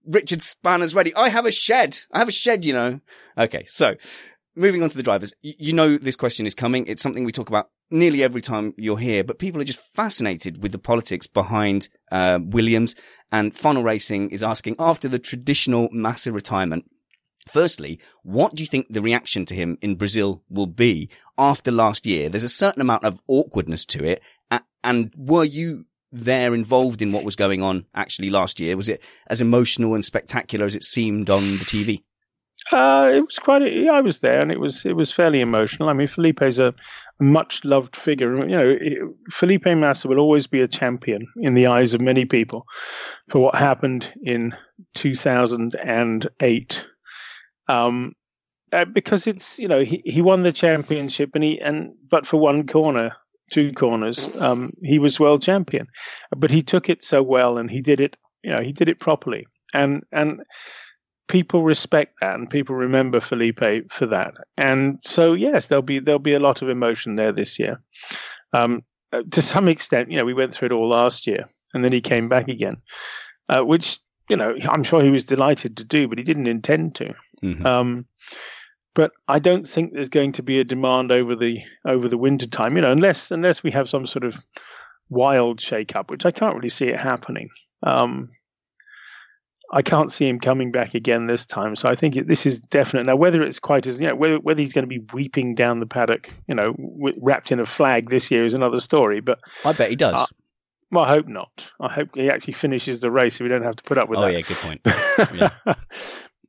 Richard 0.07 0.43
Spanner's 0.43 0.95
ready? 0.95 1.15
I 1.15 1.29
have 1.29 1.47
a 1.47 1.53
shed. 1.53 1.99
I 2.13 2.19
have 2.19 2.29
a 2.29 2.33
shed, 2.33 2.65
you 2.65 2.73
know. 2.73 3.01
Okay. 3.39 3.65
So, 3.67 3.95
moving 4.55 4.83
on 4.83 4.91
to 4.91 4.97
the 4.97 5.03
drivers. 5.03 5.33
You 5.43 5.73
know, 5.73 5.97
this 5.97 6.17
question 6.17 6.47
is 6.47 6.55
coming. 6.55 6.87
It's 6.87 7.03
something 7.03 7.25
we 7.25 7.33
talk 7.33 7.49
about 7.49 7.71
nearly 7.91 8.23
every 8.23 8.41
time 8.41 8.75
you're 8.77 8.99
here, 8.99 9.25
but 9.25 9.39
people 9.39 9.61
are 9.61 9.65
just 9.65 9.81
fascinated 9.81 10.63
with 10.63 10.73
the 10.73 10.79
politics 10.79 11.27
behind, 11.27 11.89
uh, 12.13 12.39
Williams 12.43 12.95
and 13.33 13.55
Funnel 13.55 13.83
Racing 13.83 14.31
is 14.31 14.43
asking 14.43 14.77
after 14.79 15.09
the 15.09 15.19
traditional 15.19 15.89
massive 15.91 16.35
retirement. 16.35 16.85
Firstly, 17.49 17.99
what 18.23 18.55
do 18.55 18.63
you 18.63 18.67
think 18.67 18.87
the 18.91 19.03
reaction 19.03 19.45
to 19.47 19.55
him 19.55 19.79
in 19.81 19.97
Brazil 19.97 20.43
will 20.49 20.67
be 20.67 21.09
after 21.39 21.71
last 21.71 22.07
year? 22.07 22.29
There's 22.29 22.45
a 22.45 22.49
certain 22.49 22.83
amount 22.83 23.05
of 23.05 23.23
awkwardness 23.27 23.85
to 23.87 24.05
it. 24.05 24.23
And 24.83 25.13
were 25.17 25.45
you 25.45 25.85
there 26.13 26.55
involved 26.55 27.03
in 27.03 27.13
what 27.13 27.25
was 27.25 27.37
going 27.37 27.63
on 27.63 27.87
actually 27.95 28.31
last 28.31 28.61
year? 28.61 28.77
Was 28.77 28.89
it 28.89 29.03
as 29.29 29.41
emotional 29.41 29.95
and 29.95 30.05
spectacular 30.05 30.67
as 30.67 30.75
it 30.75 30.85
seemed 30.85 31.31
on 31.31 31.43
the 31.59 31.65
TV? 31.65 32.03
Uh, 32.73 33.11
it 33.15 33.21
was 33.21 33.39
quite. 33.39 33.63
A, 33.63 33.89
I 33.89 34.01
was 34.01 34.21
there, 34.21 34.41
and 34.41 34.53
it 34.53 34.61
was 34.61 34.85
it 34.85 34.93
was 34.93 35.11
fairly 35.11 35.41
emotional. 35.41 35.89
I 35.89 35.93
mean, 35.93 36.07
Felipe's 36.07 36.59
a 36.59 36.75
much 37.19 37.65
loved 37.65 37.97
figure. 37.97 38.37
You 38.47 38.57
know, 38.57 39.15
Felipe 39.31 39.67
Massa 39.67 40.09
will 40.09 40.19
always 40.19 40.47
be 40.47 40.61
a 40.61 40.69
champion 40.69 41.27
in 41.39 41.55
the 41.55 41.67
eyes 41.67 41.95
of 41.95 42.01
many 42.01 42.27
people 42.27 42.67
for 43.29 43.41
what 43.41 43.57
happened 43.57 44.13
in 44.23 44.55
2008. 44.95 46.87
Um, 47.71 48.15
uh, 48.73 48.85
because 48.85 49.27
it's 49.27 49.59
you 49.59 49.69
know 49.69 49.81
he, 49.81 50.03
he 50.05 50.23
won 50.23 50.43
the 50.43 50.53
championship 50.53 51.31
and 51.35 51.45
he 51.45 51.61
and 51.61 51.93
but 52.11 52.27
for 52.27 52.39
one 52.39 52.67
corner 52.67 53.17
two 53.51 53.73
corners 53.73 54.41
um, 54.41 54.73
he 54.83 54.99
was 54.99 55.21
world 55.21 55.43
champion. 55.43 55.87
But 56.37 56.51
he 56.51 56.63
took 56.63 56.89
it 56.89 57.03
so 57.03 57.23
well 57.23 57.59
and 57.59 57.71
he 57.71 57.81
did 57.81 58.01
it 58.01 58.17
you 58.43 58.51
know 58.51 58.61
he 58.61 58.73
did 58.73 58.89
it 58.89 58.99
properly. 58.99 59.47
And 59.73 60.03
and 60.13 60.43
people 61.29 61.63
respect 61.63 62.15
that 62.21 62.35
and 62.35 62.51
people 62.51 62.75
remember 62.75 63.21
Felipe 63.21 63.91
for 63.91 64.07
that. 64.07 64.35
And 64.57 64.99
so 65.05 65.33
yes 65.33 65.67
there'll 65.67 65.83
be 65.83 66.01
there'll 66.01 66.19
be 66.19 66.35
a 66.35 66.41
lot 66.41 66.63
of 66.63 66.69
emotion 66.69 67.17
there 67.17 67.33
this 67.33 67.59
year. 67.59 67.81
Um, 68.53 68.83
uh, 69.13 69.23
to 69.33 69.43
some 69.43 69.69
extent 69.69 70.11
you 70.11 70.17
know 70.17 70.25
we 70.25 70.35
went 70.35 70.55
through 70.55 70.67
it 70.67 70.73
all 70.73 70.89
last 70.89 71.27
year 71.27 71.45
and 71.75 71.85
then 71.85 71.93
he 71.93 72.01
came 72.01 72.29
back 72.29 72.47
again 72.49 72.77
uh, 73.49 73.63
which 73.63 73.99
you 74.31 74.37
know 74.37 74.55
I'm 74.69 74.83
sure 74.83 75.03
he 75.03 75.11
was 75.11 75.25
delighted 75.25 75.77
to 75.79 75.85
do 75.85 76.09
but 76.09 76.17
he 76.19 76.25
didn't 76.25 76.47
intend 76.47 76.95
to 76.97 77.15
Mhm. 77.43 77.65
um, 77.67 78.07
but 78.95 79.13
I 79.29 79.39
don't 79.39 79.69
think 79.69 79.93
there's 79.93 80.09
going 80.09 80.33
to 80.33 80.43
be 80.43 80.59
a 80.59 80.65
demand 80.65 81.13
over 81.13 81.37
the 81.37 81.61
over 81.87 82.09
the 82.09 82.19
winter 82.19 82.47
time, 82.47 82.75
you 82.77 82.83
know, 82.83 82.91
unless 82.91 83.31
unless 83.31 83.63
we 83.63 83.71
have 83.71 83.89
some 83.89 84.05
sort 84.07 84.25
of 84.25 84.45
wild 85.09 85.61
shake-up, 85.61 86.11
which 86.11 86.27
I 86.27 86.33
can't 86.33 86.57
really 86.57 86.69
see 86.71 86.87
it 86.89 86.99
happening. 86.99 87.49
Um, 87.85 88.29
I 89.73 89.83
can't 89.83 90.11
see 90.11 90.27
him 90.29 90.41
coming 90.41 90.73
back 90.73 90.95
again 90.95 91.29
this 91.29 91.47
time, 91.47 91.77
so 91.77 91.89
I 91.89 91.95
think 91.95 92.17
it, 92.17 92.27
this 92.27 92.45
is 92.45 92.59
definite. 92.59 93.07
Now, 93.07 93.15
whether 93.15 93.41
it's 93.43 93.61
quite 93.61 93.87
as 93.87 94.01
you 94.01 94.09
know, 94.09 94.17
whether 94.17 94.39
whether 94.41 94.61
he's 94.61 94.73
going 94.73 94.83
to 94.89 94.89
be 94.89 95.05
weeping 95.13 95.55
down 95.55 95.79
the 95.79 95.87
paddock, 95.87 96.29
you 96.49 96.55
know, 96.57 96.73
w- 96.73 97.19
wrapped 97.23 97.53
in 97.53 97.61
a 97.61 97.67
flag 97.67 98.11
this 98.11 98.31
year 98.33 98.45
is 98.45 98.55
another 98.55 98.81
story. 98.81 99.21
But 99.21 99.39
I 99.65 99.73
bet 99.73 99.91
he 99.91 99.97
does. 99.97 100.29
Well, 100.91 101.05
I 101.05 101.09
hope 101.09 101.29
not. 101.29 101.71
I 101.81 101.93
hope 101.93 102.09
he 102.15 102.29
actually 102.29 102.55
finishes 102.55 103.01
the 103.01 103.11
race 103.11 103.37
so 103.37 103.45
we 103.45 103.49
don't 103.49 103.63
have 103.63 103.77
to 103.77 103.83
put 103.83 103.99
up 103.99 104.09
with 104.09 104.19
oh 104.19 104.23
that. 104.23 104.33
yeah, 104.33 104.41
good 104.41 104.57
point. 104.57 104.81
Yeah. 105.35 105.75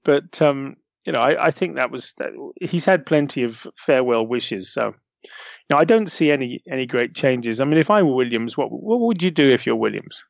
but 0.04 0.42
um, 0.42 0.78
you 1.06 1.14
know, 1.14 1.20
I, 1.20 1.48
I 1.48 1.52
think 1.52 1.76
that 1.76 1.92
was 1.92 2.14
that, 2.18 2.32
he's 2.60 2.86
had 2.86 3.06
plenty 3.06 3.44
of 3.44 3.68
farewell 3.78 4.26
wishes. 4.26 4.74
So, 4.74 4.88
you 5.24 5.30
know, 5.70 5.78
I 5.78 5.86
don't 5.86 6.12
see 6.12 6.32
any 6.32 6.62
any 6.70 6.86
great 6.86 7.16
changes. 7.16 7.62
I 7.62 7.66
mean, 7.66 7.80
if 7.80 7.90
I 7.90 8.02
were 8.02 8.16
Williams, 8.16 8.58
what 8.58 8.72
what 8.72 9.00
would 9.02 9.22
you 9.22 9.32
do 9.32 9.50
if 9.50 9.66
you're 9.66 9.76
Williams? 9.76 10.24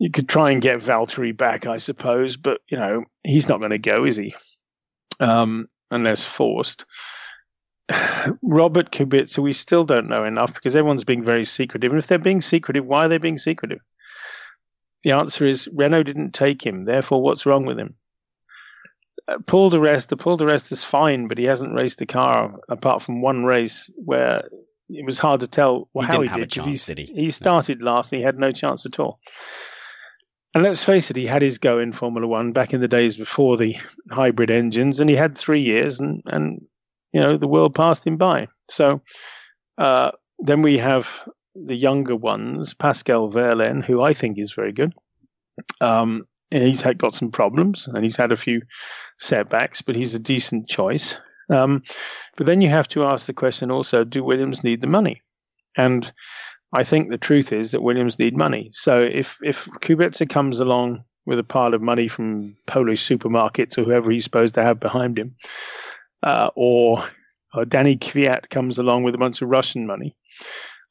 You 0.00 0.10
could 0.10 0.28
try 0.28 0.50
and 0.50 0.62
get 0.62 0.80
Valtteri 0.80 1.36
back, 1.36 1.66
I 1.66 1.78
suppose, 1.78 2.36
but 2.36 2.60
you 2.68 2.78
know, 2.78 3.04
he's 3.24 3.48
not 3.48 3.58
going 3.58 3.72
to 3.72 3.78
go, 3.78 4.04
is 4.04 4.16
he? 4.16 4.34
Um, 5.20 5.68
unless 5.90 6.24
forced. 6.24 6.84
Robert 8.42 8.90
Kubica, 8.92 9.38
we 9.38 9.52
still 9.52 9.84
don't 9.84 10.08
know 10.08 10.24
enough 10.24 10.54
because 10.54 10.76
everyone's 10.76 11.04
being 11.04 11.24
very 11.24 11.44
secretive. 11.44 11.92
And 11.92 11.98
if 11.98 12.06
they're 12.06 12.18
being 12.18 12.42
secretive, 12.42 12.84
why 12.84 13.06
are 13.06 13.08
they 13.08 13.18
being 13.18 13.38
secretive? 13.38 13.80
The 15.04 15.12
answer 15.12 15.46
is 15.46 15.68
Renault 15.72 16.02
didn't 16.02 16.32
take 16.32 16.64
him. 16.64 16.84
Therefore, 16.84 17.22
what's 17.22 17.46
wrong 17.46 17.64
with 17.64 17.78
him? 17.78 17.94
Uh, 19.26 19.38
Paul 19.46 19.70
di 19.70 19.78
Resta, 19.78 20.08
the 20.08 20.16
Paul 20.16 20.36
di 20.36 20.44
Resta 20.44 20.72
is 20.72 20.84
fine, 20.84 21.28
but 21.28 21.38
he 21.38 21.44
hasn't 21.44 21.74
raced 21.74 21.98
the 21.98 22.06
car 22.06 22.54
apart 22.68 23.02
from 23.02 23.22
one 23.22 23.44
race 23.44 23.90
where 23.96 24.42
it 24.88 25.04
was 25.04 25.18
hard 25.18 25.40
to 25.40 25.46
tell 25.46 25.88
He 25.94 26.04
how 26.04 26.20
he 26.20 26.28
have 26.28 26.40
a 26.40 26.46
chance, 26.46 26.86
he, 26.86 26.94
did 26.94 27.08
he? 27.08 27.14
He 27.14 27.30
started 27.30 27.82
last 27.82 28.12
and 28.12 28.20
he 28.20 28.24
had 28.24 28.38
no 28.38 28.50
chance 28.50 28.86
at 28.86 28.98
all. 28.98 29.20
And 30.54 30.64
let's 30.64 30.82
face 30.82 31.10
it, 31.10 31.16
he 31.16 31.26
had 31.26 31.42
his 31.42 31.58
go 31.58 31.78
in 31.78 31.92
Formula 31.92 32.26
One 32.26 32.52
back 32.52 32.72
in 32.72 32.80
the 32.80 32.88
days 32.88 33.16
before 33.16 33.56
the 33.56 33.76
hybrid 34.10 34.50
engines, 34.50 34.98
and 34.98 35.08
he 35.08 35.16
had 35.16 35.36
three 35.36 35.60
years, 35.62 36.00
and 36.00 36.22
and 36.26 36.62
you 37.12 37.20
know 37.20 37.36
the 37.36 37.48
world 37.48 37.74
passed 37.74 38.06
him 38.06 38.16
by. 38.16 38.48
So 38.68 39.00
uh, 39.78 40.12
then 40.38 40.62
we 40.62 40.78
have 40.78 41.28
the 41.54 41.76
younger 41.76 42.16
ones, 42.16 42.74
Pascal 42.74 43.30
Wehrlein, 43.30 43.84
who 43.84 44.02
I 44.02 44.14
think 44.14 44.38
is 44.38 44.52
very 44.52 44.72
good. 44.72 44.92
Um, 45.80 46.26
he's 46.50 46.82
had 46.82 46.98
got 46.98 47.14
some 47.14 47.30
problems, 47.30 47.88
and 47.88 48.04
he's 48.04 48.16
had 48.16 48.32
a 48.32 48.36
few 48.36 48.62
setbacks, 49.18 49.82
but 49.82 49.96
he's 49.96 50.14
a 50.14 50.20
decent 50.20 50.68
choice. 50.68 51.16
Um, 51.50 51.82
but 52.36 52.46
then 52.46 52.60
you 52.60 52.68
have 52.68 52.88
to 52.88 53.04
ask 53.04 53.26
the 53.26 53.32
question 53.32 53.70
also: 53.70 54.04
Do 54.04 54.22
Williams 54.22 54.62
need 54.62 54.80
the 54.80 54.86
money? 54.86 55.20
And 55.76 56.10
I 56.72 56.84
think 56.84 57.08
the 57.08 57.18
truth 57.18 57.52
is 57.52 57.70
that 57.70 57.82
Williams 57.82 58.18
need 58.18 58.36
money. 58.36 58.70
So 58.72 59.00
if 59.00 59.38
if 59.42 59.66
Kubica 59.80 60.28
comes 60.28 60.60
along 60.60 61.04
with 61.26 61.38
a 61.38 61.44
pile 61.44 61.74
of 61.74 61.82
money 61.82 62.08
from 62.08 62.56
Polish 62.66 63.06
supermarkets 63.06 63.76
or 63.76 63.84
whoever 63.84 64.10
he's 64.10 64.24
supposed 64.24 64.54
to 64.54 64.62
have 64.62 64.80
behind 64.80 65.18
him, 65.18 65.34
uh, 66.22 66.50
or, 66.54 67.04
or 67.54 67.64
Danny 67.64 67.96
Kvyat 67.96 68.50
comes 68.50 68.78
along 68.78 69.02
with 69.02 69.14
a 69.14 69.18
bunch 69.18 69.42
of 69.42 69.48
Russian 69.48 69.86
money, 69.86 70.16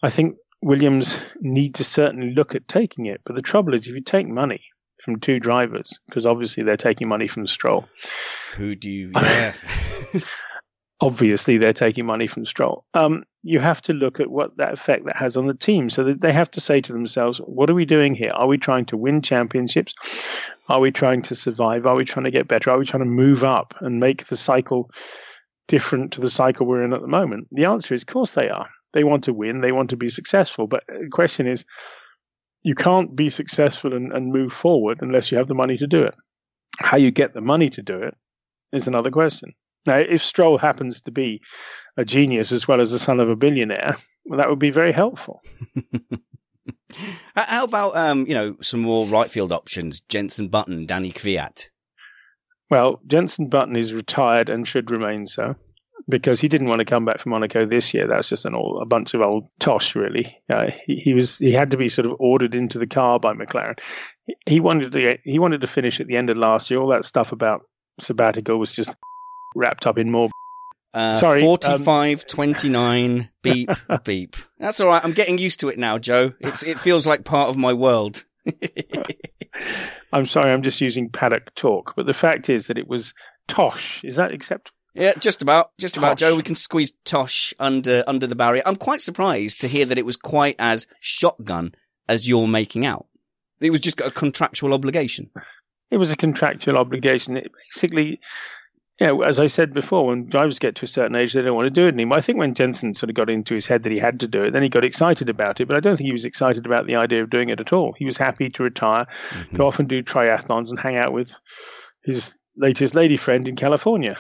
I 0.04 0.10
think 0.10 0.36
Williams 0.62 1.18
need 1.42 1.76
to 1.76 1.84
certainly 1.84 2.34
look 2.34 2.56
at 2.56 2.68
taking 2.68 3.06
it. 3.06 3.22
But 3.26 3.36
the 3.36 3.42
trouble 3.42 3.74
is, 3.74 3.88
if 3.88 3.94
you 3.94 4.02
take 4.02 4.28
money 4.28 4.62
from 5.04 5.20
two 5.20 5.40
drivers, 5.40 6.00
because 6.08 6.26
obviously 6.26 6.64
they're 6.64 6.78
taking 6.78 7.08
money 7.08 7.28
from 7.28 7.48
Stroll. 7.48 7.88
Who 8.56 8.76
do 8.76 8.90
you? 8.90 9.12
Yeah. 9.22 9.54
obviously 11.00 11.58
they're 11.58 11.74
taking 11.74 12.06
money 12.06 12.28
from 12.28 12.46
Stroll. 12.46 12.84
Um, 12.94 13.24
you 13.44 13.60
have 13.60 13.82
to 13.84 13.94
look 13.94 14.20
at 14.20 14.30
what 14.30 14.58
that 14.58 14.74
effect 14.74 15.06
that 15.06 15.16
has 15.16 15.38
on 15.38 15.48
the 15.48 15.54
team. 15.54 15.90
So 15.90 16.04
that 16.04 16.22
they 16.22 16.34
have 16.34 16.52
to 16.52 16.62
say 16.62 16.82
to 16.82 16.94
themselves, 16.94 17.38
what 17.40 17.70
are 17.70 17.76
we 17.76 17.86
doing 17.86 18.16
here? 18.16 18.32
Are 18.34 18.48
we 18.48 18.58
trying 18.58 18.86
to 18.86 18.98
win 18.98 19.22
championships? 19.22 19.94
Are 20.70 20.80
we 20.80 20.92
trying 20.92 21.22
to 21.24 21.36
survive? 21.36 21.86
Are 21.86 21.96
we 21.96 22.06
trying 22.06 22.26
to 22.26 22.32
get 22.32 22.48
better? 22.48 22.72
Are 22.72 22.80
we 22.80 22.86
trying 22.86 23.04
to 23.04 23.10
move 23.10 23.44
up 23.44 23.74
and 23.80 24.00
make 24.00 24.28
the 24.28 24.38
cycle 24.38 24.90
different 25.68 26.14
to 26.14 26.22
the 26.22 26.30
cycle 26.30 26.66
we're 26.66 26.84
in 26.84 26.94
at 26.94 27.02
the 27.02 27.08
moment? 27.08 27.48
The 27.52 27.66
answer 27.66 27.94
is, 27.94 28.02
of 28.02 28.08
course, 28.08 28.32
they 28.32 28.50
are. 28.50 28.68
They 28.94 29.04
want 29.04 29.24
to 29.26 29.34
win. 29.34 29.62
They 29.62 29.72
want 29.72 29.92
to 29.92 29.98
be 29.98 30.10
successful. 30.10 30.68
But 30.68 30.84
the 30.88 31.10
question 31.12 31.48
is, 31.48 31.64
you 32.64 32.76
can't 32.76 33.16
be 33.16 33.30
successful 33.30 33.94
and, 33.94 34.12
and 34.12 34.34
move 34.34 34.52
forward 34.52 35.00
unless 35.02 35.32
you 35.32 35.38
have 35.38 35.48
the 35.48 35.54
money 35.54 35.78
to 35.78 35.88
do 35.88 36.04
it. 36.04 36.16
How 36.80 36.98
you 36.98 37.12
get 37.12 37.34
the 37.34 37.42
money 37.42 37.70
to 37.70 37.82
do 37.82 38.02
it 38.02 38.16
is 38.74 38.88
another 38.88 39.12
question. 39.12 39.54
Now, 39.88 39.98
if 39.98 40.22
Stroll 40.22 40.58
happens 40.58 41.02
to 41.02 41.12
be 41.12 41.42
a 41.96 42.06
genius 42.06 42.52
as 42.52 42.68
well 42.68 42.82
as 42.82 42.92
the 42.92 43.00
son 43.00 43.20
of 43.20 43.30
a 43.30 43.36
billionaire, 43.36 43.98
well, 44.26 44.38
that 44.38 44.50
would 44.50 44.60
be 44.60 44.70
very 44.70 44.92
helpful. 44.92 45.42
How 47.36 47.64
about 47.64 47.96
um, 47.96 48.28
you 48.28 48.34
know 48.34 48.58
some 48.62 48.82
more 48.82 49.08
right 49.08 49.30
field 49.30 49.52
options? 49.52 50.02
Jenson 50.02 50.50
Button, 50.50 50.86
Danny 50.86 51.12
Kvyat. 51.12 51.70
Well, 52.70 53.00
Jenson 53.08 53.48
Button 53.48 53.78
is 53.78 53.94
retired 53.94 54.50
and 54.50 54.68
should 54.68 54.92
remain 54.92 55.28
so 55.28 55.56
because 56.10 56.40
he 56.42 56.48
didn't 56.48 56.68
want 56.68 56.80
to 56.80 56.86
come 56.86 57.06
back 57.06 57.20
from 57.20 57.32
Monaco 57.32 57.66
this 57.66 57.94
year. 57.94 58.08
That's 58.08 58.30
just 58.30 58.46
an 58.46 58.56
all, 58.56 58.82
a 58.82 58.86
bunch 58.86 59.14
of 59.14 59.22
old 59.22 59.46
tosh, 59.60 59.96
really. 59.96 60.38
Uh, 60.50 60.68
he, 60.86 60.98
he, 60.98 61.14
was 61.14 61.38
he 61.38 61.52
had 61.52 61.72
to 61.72 61.78
be 61.78 61.90
sort 61.90 62.06
of 62.06 62.14
ordered 62.20 62.56
into 62.56 62.78
the 62.78 62.88
car 62.88 63.20
by 63.20 63.34
McLaren. 63.34 63.80
He, 64.26 64.36
he 64.46 64.60
wanted 64.60 64.92
to 64.92 65.18
he 65.24 65.40
wanted 65.40 65.62
to 65.62 65.68
finish 65.68 66.00
at 66.00 66.08
the 66.08 66.18
end 66.18 66.30
of 66.30 66.38
last 66.38 66.70
year. 66.70 66.80
All 66.80 66.90
that 66.90 67.06
stuff 67.06 67.32
about 67.32 67.62
sabbatical 68.00 68.58
was 68.58 68.72
just 68.72 68.94
wrapped 69.56 69.88
up 69.88 69.98
in 69.98 70.12
more. 70.12 70.30
Uh, 70.94 71.20
Sorry, 71.20 71.42
45, 71.42 72.20
um... 72.20 72.24
29, 72.28 73.30
beep, 73.44 73.70
beep. 74.04 74.36
That's 74.60 74.80
all 74.80 74.88
right. 74.88 75.04
I'm 75.04 75.14
getting 75.14 75.38
used 75.38 75.60
to 75.62 75.70
it 75.70 75.78
now, 75.78 75.98
Joe. 75.98 76.34
It's, 76.40 76.64
it 76.64 76.80
feels 76.80 77.06
like 77.06 77.24
part 77.24 77.50
of 77.50 77.58
my 77.58 77.74
world. 77.74 78.26
I'm 80.14 80.26
sorry, 80.26 80.52
I'm 80.52 80.64
just 80.64 80.82
using 80.82 81.10
paddock 81.10 81.54
talk, 81.56 81.94
but 81.96 82.06
the 82.06 82.14
fact 82.14 82.50
is 82.50 82.68
that 82.68 82.78
it 82.78 82.88
was 82.88 83.14
Tosh. 83.48 84.04
Is 84.04 84.16
that 84.16 84.32
acceptable? 84.32 84.74
Yeah, 84.94 85.14
just 85.14 85.42
about, 85.42 85.72
just 85.78 85.96
Tosh. 85.96 86.02
about, 86.02 86.18
Joe. 86.18 86.36
We 86.36 86.44
can 86.44 86.56
squeeze 86.56 86.92
Tosh 87.06 87.54
under 87.60 88.04
under 88.08 88.26
the 88.26 88.36
barrier. 88.36 88.64
I'm 88.66 88.76
quite 88.76 89.02
surprised 89.02 89.62
to 89.62 89.68
hear 89.68 89.86
that 89.86 89.98
it 89.98 90.06
was 90.06 90.16
quite 90.16 90.56
as 90.60 90.88
shotgun 91.02 91.76
as 92.10 92.28
you're 92.28 92.48
making 92.48 92.86
out. 92.86 93.06
It 93.60 93.70
was 93.70 93.80
just 93.80 94.00
a 94.02 94.12
contractual 94.12 94.74
obligation. 94.74 95.30
It 95.90 95.98
was 95.98 96.12
a 96.12 96.18
contractual 96.18 96.78
obligation. 96.78 97.38
It 97.38 97.52
basically, 97.74 98.20
yeah, 99.00 99.16
as 99.26 99.40
I 99.40 99.46
said 99.46 99.74
before, 99.74 100.08
when 100.08 100.26
drivers 100.26 100.58
get 100.58 100.76
to 100.76 100.86
a 100.86 100.88
certain 100.88 101.16
age, 101.16 101.34
they 101.34 101.44
don't 101.44 101.56
want 101.56 101.68
to 101.68 101.70
do 101.70 101.86
it 101.86 101.94
anymore. 101.94 102.18
I 102.18 102.22
think 102.22 102.40
when 102.40 102.56
Jenson 102.56 102.96
sort 102.96 103.12
of 103.12 103.16
got 103.16 103.30
into 103.30 103.54
his 103.54 103.68
head 103.68 103.84
that 103.84 103.92
he 103.92 104.00
had 104.00 104.20
to 104.22 104.28
do 104.28 104.44
it, 104.44 104.52
then 104.52 104.64
he 104.64 104.70
got 104.70 104.84
excited 104.84 105.30
about 105.30 105.62
it. 105.62 105.68
But 105.68 105.78
I 105.78 105.80
don't 105.80 105.98
think 105.98 106.08
he 106.08 106.14
was 106.14 106.26
excited 106.26 106.66
about 106.66 106.88
the 106.88 106.96
idea 106.96 107.22
of 107.22 107.30
doing 107.30 107.50
it 107.50 107.60
at 107.60 107.72
all. 107.72 107.94
He 107.94 108.06
was 108.06 108.18
happy 108.18 108.50
to 108.50 108.64
retire, 108.64 109.06
mm-hmm. 109.30 109.56
to 109.56 109.64
often 109.64 109.86
do 109.86 110.02
triathlons 110.02 110.72
and 110.72 110.80
hang 110.80 110.98
out 110.98 111.14
with 111.14 111.36
his 112.04 112.36
latest 112.56 112.96
lady 112.96 113.18
friend 113.18 113.48
in 113.48 113.56
California. 113.56 114.18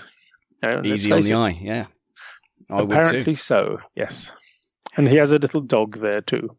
You 0.61 0.69
know, 0.69 0.82
Easy 0.84 1.11
on 1.11 1.21
the 1.21 1.32
it. 1.32 1.36
eye, 1.36 1.57
yeah. 1.59 1.86
I 2.69 2.82
Apparently 2.82 3.36
so, 3.36 3.80
yes. 3.95 4.32
And 4.95 5.07
he 5.07 5.15
has 5.15 5.32
a 5.32 5.38
little 5.38 5.61
dog 5.61 5.97
there 5.99 6.21
too. 6.21 6.51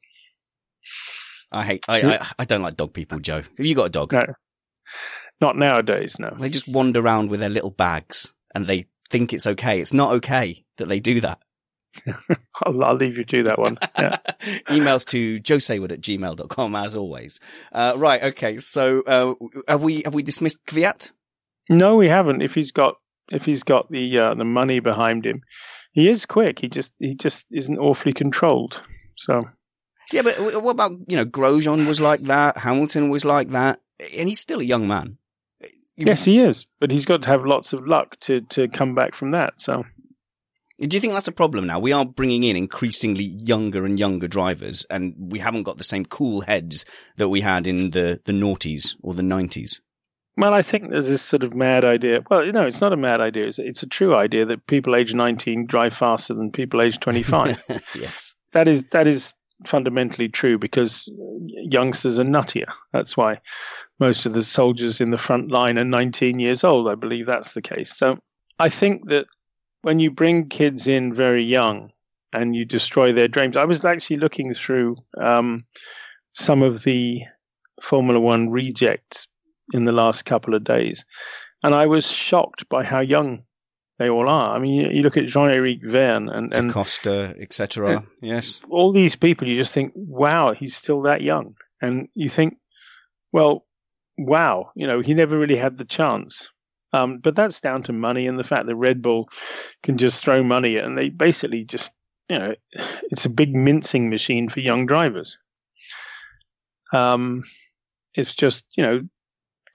I 1.52 1.64
hate. 1.64 1.84
I, 1.88 2.02
I, 2.02 2.26
I 2.40 2.44
don't 2.44 2.62
like 2.62 2.76
dog 2.76 2.92
people, 2.92 3.20
Joe. 3.20 3.42
Have 3.42 3.66
you 3.66 3.74
got 3.74 3.86
a 3.86 3.90
dog? 3.90 4.12
No. 4.12 4.26
Not 5.40 5.56
nowadays, 5.56 6.16
no. 6.18 6.34
They 6.38 6.50
just 6.50 6.68
wander 6.68 7.00
around 7.00 7.30
with 7.30 7.40
their 7.40 7.48
little 7.48 7.70
bags 7.70 8.32
and 8.54 8.66
they 8.66 8.86
think 9.10 9.32
it's 9.32 9.46
okay. 9.46 9.80
It's 9.80 9.92
not 9.92 10.12
okay 10.14 10.64
that 10.76 10.88
they 10.88 11.00
do 11.00 11.20
that. 11.20 11.40
I'll, 12.62 12.84
I'll, 12.84 12.96
leave 12.96 13.16
you 13.16 13.24
to 13.24 13.42
that 13.44 13.58
one. 13.58 13.78
Yeah. 13.98 14.18
Emails 14.68 15.04
to 15.06 15.40
joesaward 15.40 15.92
at 15.92 16.00
gmail.com 16.00 16.76
as 16.76 16.94
always. 16.94 17.40
Uh, 17.72 17.94
right. 17.96 18.22
Okay. 18.22 18.58
So, 18.58 19.02
uh, 19.02 19.34
have 19.66 19.82
we, 19.82 20.02
have 20.04 20.14
we 20.14 20.22
dismissed 20.22 20.64
Kvyat? 20.66 21.12
No, 21.68 21.96
we 21.96 22.08
haven't. 22.08 22.42
If 22.42 22.54
he's 22.54 22.72
got, 22.72 22.96
if 23.30 23.44
he's 23.44 23.62
got 23.62 23.90
the, 23.90 24.18
uh, 24.18 24.34
the 24.34 24.44
money 24.44 24.80
behind 24.80 25.26
him, 25.26 25.42
he 25.92 26.08
is 26.08 26.26
quick. 26.26 26.58
He 26.60 26.68
just, 26.68 26.92
he 26.98 27.14
just 27.14 27.46
isn't 27.50 27.78
awfully 27.78 28.12
controlled. 28.12 28.80
So. 29.16 29.40
Yeah, 30.12 30.22
but 30.22 30.62
what 30.62 30.70
about, 30.70 30.92
you 31.08 31.16
know, 31.16 31.26
Grosjean 31.26 31.86
was 31.86 32.00
like 32.00 32.20
that. 32.22 32.58
Hamilton 32.58 33.10
was 33.10 33.24
like 33.24 33.48
that. 33.50 33.80
And 34.16 34.28
he's 34.28 34.40
still 34.40 34.60
a 34.60 34.64
young 34.64 34.86
man. 34.86 35.18
Yes, 36.06 36.24
he 36.24 36.38
is, 36.38 36.66
but 36.80 36.90
he's 36.90 37.06
got 37.06 37.22
to 37.22 37.28
have 37.28 37.44
lots 37.44 37.72
of 37.72 37.86
luck 37.86 38.18
to 38.20 38.40
to 38.42 38.68
come 38.68 38.94
back 38.94 39.14
from 39.14 39.32
that. 39.32 39.54
So, 39.60 39.84
do 40.80 40.96
you 40.96 41.00
think 41.00 41.12
that's 41.12 41.28
a 41.28 41.32
problem 41.32 41.66
now? 41.66 41.80
We 41.80 41.92
are 41.92 42.06
bringing 42.06 42.44
in 42.44 42.56
increasingly 42.56 43.24
younger 43.24 43.84
and 43.84 43.98
younger 43.98 44.28
drivers, 44.28 44.86
and 44.90 45.14
we 45.18 45.40
haven't 45.40 45.64
got 45.64 45.76
the 45.76 45.84
same 45.84 46.04
cool 46.04 46.42
heads 46.42 46.84
that 47.16 47.28
we 47.28 47.40
had 47.40 47.66
in 47.66 47.90
the 47.90 48.20
the 48.24 48.32
noughties 48.32 48.94
or 49.02 49.14
the 49.14 49.24
nineties. 49.24 49.80
Well, 50.36 50.54
I 50.54 50.62
think 50.62 50.90
there's 50.90 51.08
this 51.08 51.22
sort 51.22 51.42
of 51.42 51.56
mad 51.56 51.84
idea. 51.84 52.20
Well, 52.30 52.46
you 52.46 52.52
know, 52.52 52.64
it's 52.64 52.80
not 52.80 52.92
a 52.92 52.96
mad 52.96 53.20
idea. 53.20 53.48
It's, 53.48 53.58
it's 53.58 53.82
a 53.82 53.88
true 53.88 54.14
idea 54.14 54.46
that 54.46 54.68
people 54.68 54.94
age 54.94 55.12
19 55.12 55.66
drive 55.66 55.94
faster 55.94 56.32
than 56.32 56.52
people 56.52 56.80
age 56.80 57.00
25. 57.00 57.60
yes. 57.96 58.36
That 58.52 58.68
is 58.68 58.84
that 58.92 59.08
is 59.08 59.34
fundamentally 59.66 60.28
true 60.28 60.56
because 60.56 61.10
youngsters 61.48 62.20
are 62.20 62.24
nuttier. 62.24 62.72
That's 62.92 63.16
why 63.16 63.40
most 63.98 64.26
of 64.26 64.32
the 64.32 64.42
soldiers 64.42 65.00
in 65.00 65.10
the 65.10 65.18
front 65.18 65.50
line 65.50 65.78
are 65.78 65.84
19 65.84 66.38
years 66.38 66.64
old. 66.64 66.88
I 66.88 66.94
believe 66.94 67.26
that's 67.26 67.52
the 67.52 67.62
case. 67.62 67.96
So 67.96 68.18
I 68.58 68.68
think 68.68 69.08
that 69.08 69.26
when 69.82 69.98
you 69.98 70.10
bring 70.10 70.48
kids 70.48 70.86
in 70.86 71.14
very 71.14 71.44
young 71.44 71.90
and 72.32 72.54
you 72.54 72.64
destroy 72.64 73.12
their 73.12 73.28
dreams, 73.28 73.56
I 73.56 73.64
was 73.64 73.84
actually 73.84 74.18
looking 74.18 74.54
through 74.54 74.96
um, 75.20 75.64
some 76.34 76.62
of 76.62 76.82
the 76.84 77.22
Formula 77.82 78.20
One 78.20 78.50
rejects 78.50 79.28
in 79.72 79.84
the 79.84 79.92
last 79.92 80.24
couple 80.24 80.54
of 80.54 80.64
days, 80.64 81.04
and 81.62 81.74
I 81.74 81.86
was 81.86 82.06
shocked 82.06 82.68
by 82.68 82.84
how 82.84 83.00
young 83.00 83.42
they 83.98 84.08
all 84.08 84.28
are. 84.28 84.54
I 84.54 84.58
mean, 84.58 84.74
you, 84.74 84.90
you 84.90 85.02
look 85.02 85.16
at 85.16 85.26
Jean-Eric 85.26 85.80
Vergne 85.82 86.28
and, 86.28 86.54
and 86.54 86.72
Costa, 86.72 87.34
etc. 87.38 88.04
Yes, 88.22 88.60
all 88.70 88.92
these 88.92 89.14
people. 89.14 89.46
You 89.46 89.56
just 89.56 89.72
think, 89.72 89.92
wow, 89.94 90.52
he's 90.52 90.76
still 90.76 91.02
that 91.02 91.22
young, 91.22 91.54
and 91.80 92.08
you 92.14 92.28
think, 92.28 92.56
well, 93.32 93.66
wow, 94.18 94.70
you 94.74 94.86
know, 94.86 95.00
he 95.00 95.14
never 95.14 95.38
really 95.38 95.56
had 95.56 95.78
the 95.78 95.84
chance. 95.84 96.48
Um, 96.92 97.18
but 97.18 97.36
that's 97.36 97.60
down 97.60 97.82
to 97.84 97.92
money 97.92 98.26
and 98.26 98.38
the 98.38 98.44
fact 98.44 98.66
that 98.66 98.76
Red 98.76 99.02
Bull 99.02 99.28
can 99.82 99.98
just 99.98 100.22
throw 100.22 100.42
money 100.42 100.76
and 100.76 100.96
they 100.96 101.10
basically 101.10 101.64
just, 101.64 101.92
you 102.28 102.38
know, 102.38 102.54
it's 103.10 103.26
a 103.26 103.30
big 103.30 103.54
mincing 103.54 104.10
machine 104.10 104.48
for 104.48 104.60
young 104.60 104.86
drivers. 104.86 105.36
Um, 106.92 107.44
it's 108.14 108.34
just, 108.34 108.64
you 108.76 108.82
know, 108.82 109.00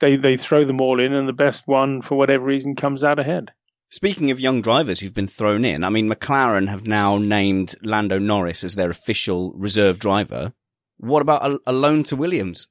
they 0.02 0.16
they 0.16 0.38
throw 0.38 0.66
them 0.66 0.82
all 0.82 1.00
in, 1.00 1.14
and 1.14 1.28
the 1.28 1.34
best 1.34 1.68
one, 1.68 2.02
for 2.02 2.18
whatever 2.18 2.44
reason, 2.44 2.76
comes 2.76 3.04
out 3.04 3.20
ahead. 3.20 3.52
Speaking 3.90 4.32
of 4.32 4.40
young 4.40 4.62
drivers 4.62 5.00
who've 5.00 5.14
been 5.14 5.28
thrown 5.28 5.64
in, 5.64 5.84
I 5.84 5.90
mean, 5.90 6.10
McLaren 6.10 6.68
have 6.68 6.86
now 6.86 7.18
named 7.18 7.76
Lando 7.84 8.18
Norris 8.18 8.64
as 8.64 8.76
their 8.76 8.90
official 8.90 9.54
reserve 9.56 10.00
driver. 10.00 10.54
What 10.98 11.22
about 11.22 11.50
a, 11.50 11.60
a 11.68 11.74
loan 11.74 12.04
to 12.06 12.16
Williams? 12.16 12.68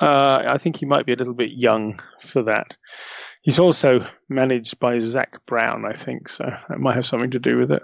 Uh, 0.00 0.42
I 0.46 0.58
think 0.58 0.76
he 0.76 0.86
might 0.86 1.06
be 1.06 1.12
a 1.12 1.16
little 1.16 1.34
bit 1.34 1.50
young 1.50 2.00
for 2.22 2.42
that. 2.44 2.76
He's 3.42 3.58
also 3.58 4.06
managed 4.28 4.78
by 4.78 4.98
Zak 5.00 5.44
Brown, 5.46 5.84
I 5.84 5.94
think, 5.94 6.28
so 6.28 6.44
that 6.68 6.78
might 6.78 6.94
have 6.96 7.06
something 7.06 7.32
to 7.32 7.38
do 7.38 7.58
with 7.58 7.72
it. 7.72 7.82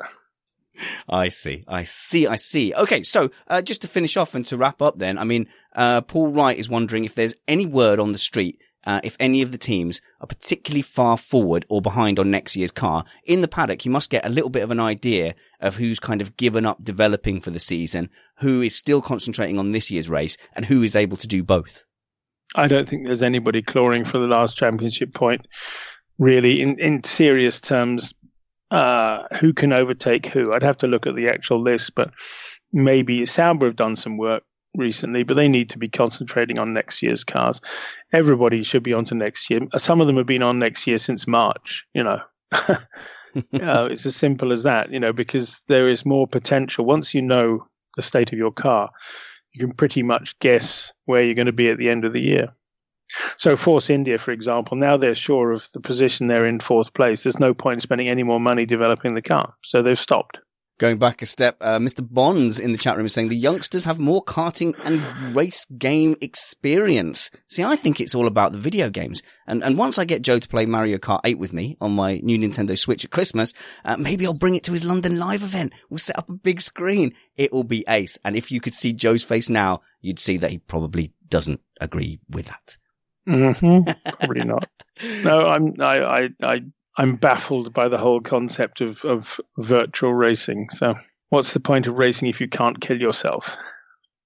I 1.09 1.29
see. 1.29 1.65
I 1.69 1.85
see. 1.85 2.27
I 2.27 2.37
see. 2.37 2.75
Okay. 2.75 3.03
So, 3.03 3.31
uh, 3.47 3.63
just 3.63 3.83
to 3.83 3.89
finish 3.89 4.17
off 4.17 4.35
and 4.35 4.45
to 4.47 4.57
wrap 4.57 4.83
up 4.83 4.99
then, 4.99 5.19
I 5.19 5.25
mean, 5.25 5.49
uh, 5.75 6.01
Paul 6.01 6.33
Wright 6.33 6.59
is 6.59 6.69
wondering 6.69 7.05
if 7.05 7.15
there's 7.15 7.37
any 7.47 7.67
word 7.67 8.01
on 8.01 8.13
the 8.13 8.19
street 8.19 8.59
uh, 8.87 9.01
if 9.03 9.17
any 9.19 9.43
of 9.43 9.53
the 9.53 9.59
teams 9.59 10.01
are 10.21 10.27
particularly 10.27 10.83
far 10.83 11.17
forward 11.17 11.65
or 11.69 11.81
behind 11.81 12.19
on 12.19 12.31
next 12.31 12.57
year's 12.57 12.71
car. 12.71 13.05
In 13.25 13.41
the 13.41 13.49
paddock, 13.49 13.85
you 13.85 13.91
must 13.91 14.11
get 14.11 14.27
a 14.27 14.31
little 14.31 14.51
bit 14.51 14.63
of 14.63 14.71
an 14.71 14.81
idea 14.81 15.35
of 15.61 15.77
who's 15.77 16.01
kind 16.01 16.21
of 16.21 16.37
given 16.37 16.67
up 16.67 16.85
developing 16.85 17.41
for 17.41 17.51
the 17.51 17.61
season, 17.61 18.11
who 18.37 18.61
is 18.61 18.77
still 18.77 19.01
concentrating 19.01 19.59
on 19.59 19.73
this 19.73 19.91
year's 19.91 20.09
race, 20.09 20.37
and 20.55 20.67
who 20.67 20.83
is 20.83 20.97
able 20.97 21.17
to 21.17 21.29
do 21.29 21.43
both. 21.43 21.85
I 22.55 22.67
don't 22.67 22.89
think 22.89 23.07
there's 23.07 23.23
anybody 23.23 23.63
clawing 23.63 24.05
for 24.05 24.19
the 24.19 24.27
last 24.27 24.57
championship 24.57 25.15
point, 25.15 25.47
really, 26.19 26.63
in, 26.63 26.79
in 26.79 27.03
serious 27.05 27.61
terms. 27.61 28.15
Uh, 28.71 29.23
who 29.39 29.53
can 29.53 29.73
overtake 29.73 30.27
who? 30.27 30.53
I'd 30.53 30.63
have 30.63 30.79
to 30.79 30.87
look 30.87 31.07
at 31.07 31.15
the 31.15 31.29
actual 31.29 31.61
list, 31.61 31.95
but 31.95 32.13
maybe 32.73 33.25
Sauber 33.27 33.67
have 33.67 33.77
done 33.77 33.97
some 33.97 34.17
work 34.17 34.43
recently, 34.77 35.23
but 35.23 35.35
they 35.35 35.49
need 35.49 35.71
to 35.71 35.79
be 35.79 35.89
concentrating 35.89 36.59
on 36.59 36.73
next 36.73 37.03
year's 37.03 37.25
cars. 37.25 37.61
Everybody 38.13 38.63
should 38.63 38.83
be 38.83 38.93
on 38.93 39.05
to 39.07 39.15
next 39.15 39.49
year. 39.49 39.61
Some 39.79 40.01
of 40.01 40.07
them 40.07 40.17
have 40.17 40.27
been 40.27 40.43
on 40.43 40.59
next 40.59 40.87
year 40.87 40.99
since 40.99 41.27
March, 41.27 41.85
you 41.95 42.03
know. 42.03 42.21
uh, 42.53 42.79
it's 43.53 44.07
as 44.07 44.17
simple 44.17 44.53
as 44.53 44.63
that, 44.65 44.91
you 44.91 45.01
know, 45.01 45.13
because 45.13 45.61
there 45.69 45.89
is 45.89 46.05
more 46.05 46.27
potential. 46.27 46.85
Once 46.85 47.15
you 47.15 47.23
know 47.23 47.65
the 47.97 48.03
state 48.03 48.33
of 48.33 48.39
your 48.39 48.53
car, 48.53 48.91
you 49.55 49.67
can 49.67 49.75
pretty 49.75 50.03
much 50.03 50.39
guess 50.41 50.93
where 51.07 51.23
you're 51.23 51.35
going 51.35 51.47
to 51.47 51.53
be 51.53 51.71
at 51.71 51.79
the 51.79 51.89
end 51.89 52.05
of 52.05 52.13
the 52.13 52.21
year. 52.21 52.49
So, 53.37 53.57
Force 53.57 53.91
India, 53.91 54.19
for 54.19 54.33
example, 54.33 54.77
now 54.77 54.97
they're 54.97 55.15
sure 55.15 55.53
of 55.53 55.69
the 55.73 55.81
position 55.81 56.27
they're 56.27 56.47
in 56.47 56.59
fourth 56.59 56.93
place. 56.95 57.23
There's 57.23 57.39
no 57.39 57.55
point 57.55 57.83
spending 57.83 58.09
any 58.09 58.23
more 58.23 58.41
money 58.41 58.67
developing 58.67 59.15
the 59.15 59.23
car. 59.23 59.55
So, 59.63 59.83
they've 59.83 59.99
stopped. 59.99 60.39
Going 60.79 60.99
back 60.99 61.23
a 61.23 61.27
step, 61.27 61.57
uh, 61.61 61.79
Mr. 61.79 62.07
Bonds 62.07 62.59
in 62.59 62.73
the 62.73 62.79
chat 62.79 62.97
room 62.97 63.07
is 63.07 63.13
saying 63.13 63.29
the 63.29 63.37
youngsters 63.37 63.85
have 63.85 64.01
more 64.01 64.25
karting 64.25 64.75
and 64.85 65.35
race 65.37 65.67
game 65.67 66.17
experience. 66.21 67.31
See, 67.49 67.63
I 67.63 67.77
think 67.77 68.01
it's 68.01 68.15
all 68.15 68.27
about 68.27 68.51
the 68.51 68.59
video 68.59 68.91
games. 68.91 69.23
And, 69.47 69.63
and 69.63 69.79
once 69.79 70.01
I 70.01 70.05
get 70.05 70.23
Joe 70.23 70.41
to 70.41 70.49
play 70.49 70.67
Mario 70.67 70.99
Kart 70.99 71.21
8 71.23 71.39
with 71.39 71.53
me 71.53 71.77
on 71.81 71.93
my 71.93 72.17
new 72.25 72.37
Nintendo 72.37 72.77
Switch 72.77 73.05
at 73.05 73.13
Christmas, 73.13 73.53
uh, 73.85 73.97
maybe 73.97 74.27
I'll 74.27 74.37
bring 74.37 74.57
it 74.57 74.65
to 74.65 74.73
his 74.73 74.83
London 74.83 75.17
live 75.17 75.45
event. 75.45 75.73
We'll 75.91 75.99
set 75.99 76.19
up 76.19 76.29
a 76.29 76.35
big 76.35 76.61
screen. 76.61 77.15
It 77.37 77.53
will 77.53 77.63
be 77.63 77.85
ace. 77.87 78.19
And 78.25 78.35
if 78.35 78.51
you 78.51 78.61
could 78.61 78.75
see 78.75 78.93
Joe's 78.93 79.23
face 79.23 79.49
now, 79.49 79.81
you'd 80.01 80.19
see 80.19 80.39
that 80.39 80.51
he 80.51 80.59
probably 80.59 81.13
doesn't 81.29 81.61
agree 81.81 82.19
with 82.29 82.47
that. 82.47 82.79
Mm-hmm. 83.29 84.11
Probably 84.19 84.45
not. 84.45 84.69
No, 85.23 85.47
I'm, 85.47 85.75
I, 85.81 86.01
I, 86.03 86.29
I 86.43 86.61
I'm 86.97 87.17
baffled 87.17 87.73
by 87.73 87.89
the 87.89 87.99
whole 87.99 88.21
concept 88.21 88.81
of, 88.81 89.05
of 89.05 89.41
virtual 89.59 90.15
racing. 90.15 90.71
So, 90.71 90.95
what's 91.31 91.53
the 91.53 91.61
point 91.61 91.87
of 91.87 91.95
racing 91.95 92.29
if 92.29 92.41
you 92.41 92.49
can't 92.49 92.81
kill 92.81 93.01
yourself? 93.01 93.57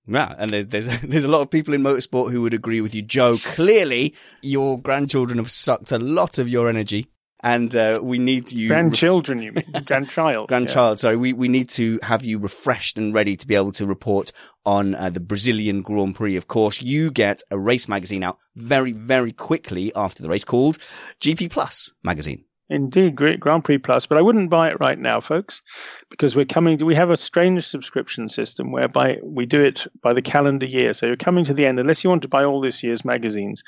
Yeah, 0.07 0.35
and 0.39 0.51
there's, 0.51 0.67
there's 0.67 1.01
there's 1.03 1.25
a 1.25 1.29
lot 1.29 1.43
of 1.43 1.51
people 1.51 1.75
in 1.75 1.83
motorsport 1.83 2.31
who 2.31 2.43
would 2.43 2.55
agree 2.55 2.81
with 2.81 2.95
you, 2.95 3.03
Joe. 3.03 3.37
Clearly, 3.45 4.15
your 4.43 4.81
grandchildren 4.81 5.39
have 5.39 5.51
sucked 5.51 5.93
a 5.93 5.99
lot 5.99 6.39
of 6.39 6.49
your 6.49 6.69
energy 6.69 7.07
and 7.41 7.75
uh, 7.77 8.01
we 8.03 8.19
need 8.19 8.53
you 8.53 8.69
grandchildren 8.69 9.41
you 9.41 9.53
mean 9.53 9.65
grandchild 9.85 10.49
grandchild 10.49 10.99
yeah. 10.99 11.01
sorry 11.01 11.17
we, 11.17 11.33
we 11.33 11.49
need 11.49 11.69
to 11.69 11.99
have 12.03 12.25
you 12.25 12.39
refreshed 12.39 12.99
and 12.99 13.15
ready 13.15 13.37
to 13.37 13.47
be 13.47 13.55
able 13.55 13.73
to 13.73 13.87
report 13.87 14.33
on 14.67 14.95
uh, 14.95 15.09
the 15.09 15.21
brazilian 15.21 15.83
grand 15.83 16.15
prix 16.15 16.37
of 16.37 16.49
course 16.49 16.83
you 16.83 17.11
get 17.11 17.43
a 17.51 17.59
race 17.59 17.89
magazine 17.89 18.23
out 18.23 18.39
very 18.57 18.93
very 18.93 19.33
quickly 19.33 19.93
after 19.95 20.23
the 20.23 20.29
race 20.29 20.45
called 20.45 20.79
gp 21.21 21.51
plus 21.51 21.93
magazine 22.03 22.45
Indeed, 22.71 23.17
great 23.17 23.41
Grand 23.41 23.65
Prix 23.65 23.79
Plus, 23.79 24.05
but 24.05 24.19
I 24.19 24.23
wouldn't 24.23 24.51
buy 24.51 24.69
it 24.69 24.79
right 24.79 24.99
now, 24.99 25.21
folks, 25.21 25.63
because 26.11 26.37
we're 26.37 26.45
coming. 26.45 26.77
To, 26.79 26.85
we 26.85 26.95
have 26.95 27.09
a 27.09 27.17
strange 27.17 27.67
subscription 27.67 28.29
system 28.29 28.73
whereby 28.73 29.19
we 29.23 29.47
do 29.47 29.63
it 29.63 29.87
by 30.03 30.13
the 30.13 30.21
calendar 30.21 30.67
year. 30.67 30.93
So 30.93 31.07
you're 31.07 31.17
coming 31.17 31.47
to 31.47 31.55
the 31.55 31.65
end. 31.65 31.81
Unless 31.81 32.05
you 32.05 32.11
want 32.11 32.23
to 32.23 32.29
buy 32.29 32.45
all 32.45 32.61
this 32.61 32.83
year's 32.83 33.07
magazines, 33.07 33.65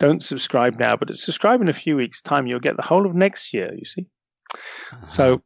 don't 0.00 0.20
subscribe 0.20 0.80
now. 0.80 0.96
But 0.96 1.14
subscribe 1.16 1.60
in 1.60 1.68
a 1.68 1.72
few 1.72 1.96
weeks' 1.96 2.20
time. 2.20 2.48
You'll 2.48 2.58
get 2.58 2.76
the 2.76 2.82
whole 2.82 3.06
of 3.06 3.14
next 3.14 3.54
year. 3.54 3.72
You 3.72 3.84
see. 3.84 4.06
Uh-huh. 4.52 5.06
So 5.06 5.42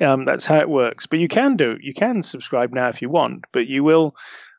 um, 0.00 0.24
that's 0.24 0.44
how 0.44 0.58
it 0.58 0.68
works. 0.68 1.06
But 1.06 1.18
you 1.18 1.26
can 1.26 1.56
do. 1.56 1.76
You 1.80 1.92
can 1.92 2.22
subscribe 2.22 2.72
now 2.72 2.88
if 2.88 3.02
you 3.02 3.08
want, 3.08 3.44
but 3.52 3.66
you 3.66 3.82
will. 3.82 4.14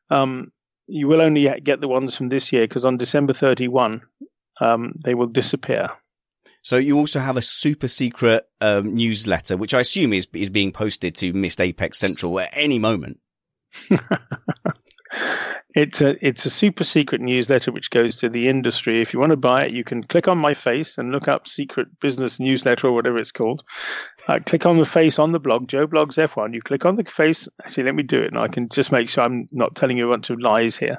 Um, 0.09 0.51
you 0.87 1.07
will 1.07 1.21
only 1.21 1.49
get 1.63 1.81
the 1.81 1.87
ones 1.87 2.15
from 2.15 2.29
this 2.29 2.53
year 2.53 2.67
because 2.67 2.85
on 2.85 2.97
December 2.97 3.33
31, 3.33 4.01
um, 4.61 4.93
they 5.03 5.15
will 5.15 5.27
disappear. 5.27 5.89
So 6.65 6.77
you 6.77 6.97
also 6.97 7.19
have 7.19 7.37
a 7.37 7.43
super 7.43 7.87
secret 7.87 8.49
um, 8.59 8.95
newsletter, 8.95 9.55
which 9.55 9.75
I 9.75 9.81
assume 9.81 10.13
is 10.13 10.27
is 10.33 10.49
being 10.49 10.71
posted 10.71 11.13
to 11.17 11.31
Missed 11.31 11.61
Apex 11.61 11.99
Central 11.99 12.39
at 12.39 12.49
any 12.53 12.79
moment. 12.79 13.19
it's 15.75 16.01
a 16.01 16.15
it's 16.27 16.43
a 16.47 16.49
super 16.49 16.83
secret 16.83 17.21
newsletter 17.21 17.71
which 17.71 17.91
goes 17.91 18.15
to 18.15 18.29
the 18.29 18.47
industry. 18.47 18.99
If 18.99 19.13
you 19.13 19.19
want 19.19 19.29
to 19.29 19.37
buy 19.37 19.65
it, 19.65 19.73
you 19.73 19.83
can 19.83 20.01
click 20.01 20.27
on 20.27 20.39
my 20.39 20.55
face 20.55 20.97
and 20.97 21.11
look 21.11 21.27
up 21.27 21.47
secret 21.47 21.87
business 22.01 22.39
newsletter 22.39 22.87
or 22.87 22.93
whatever 22.93 23.19
it's 23.19 23.31
called. 23.31 23.61
Uh, 24.27 24.39
click 24.47 24.65
on 24.65 24.79
the 24.79 24.85
face 24.85 25.19
on 25.19 25.33
the 25.33 25.39
blog, 25.39 25.67
Joe 25.67 25.85
Blogs 25.85 26.17
F1. 26.17 26.55
You 26.55 26.61
click 26.63 26.83
on 26.83 26.95
the 26.95 27.03
face. 27.03 27.47
Actually, 27.63 27.83
let 27.83 27.95
me 27.95 28.01
do 28.01 28.23
it, 28.23 28.31
and 28.31 28.39
I 28.39 28.47
can 28.47 28.69
just 28.69 28.91
make 28.91 29.07
sure 29.07 29.23
I'm 29.23 29.47
not 29.51 29.75
telling 29.75 29.99
you 29.99 30.09
a 30.09 30.11
bunch 30.11 30.31
of 30.31 30.41
lies 30.41 30.75
here. 30.75 30.97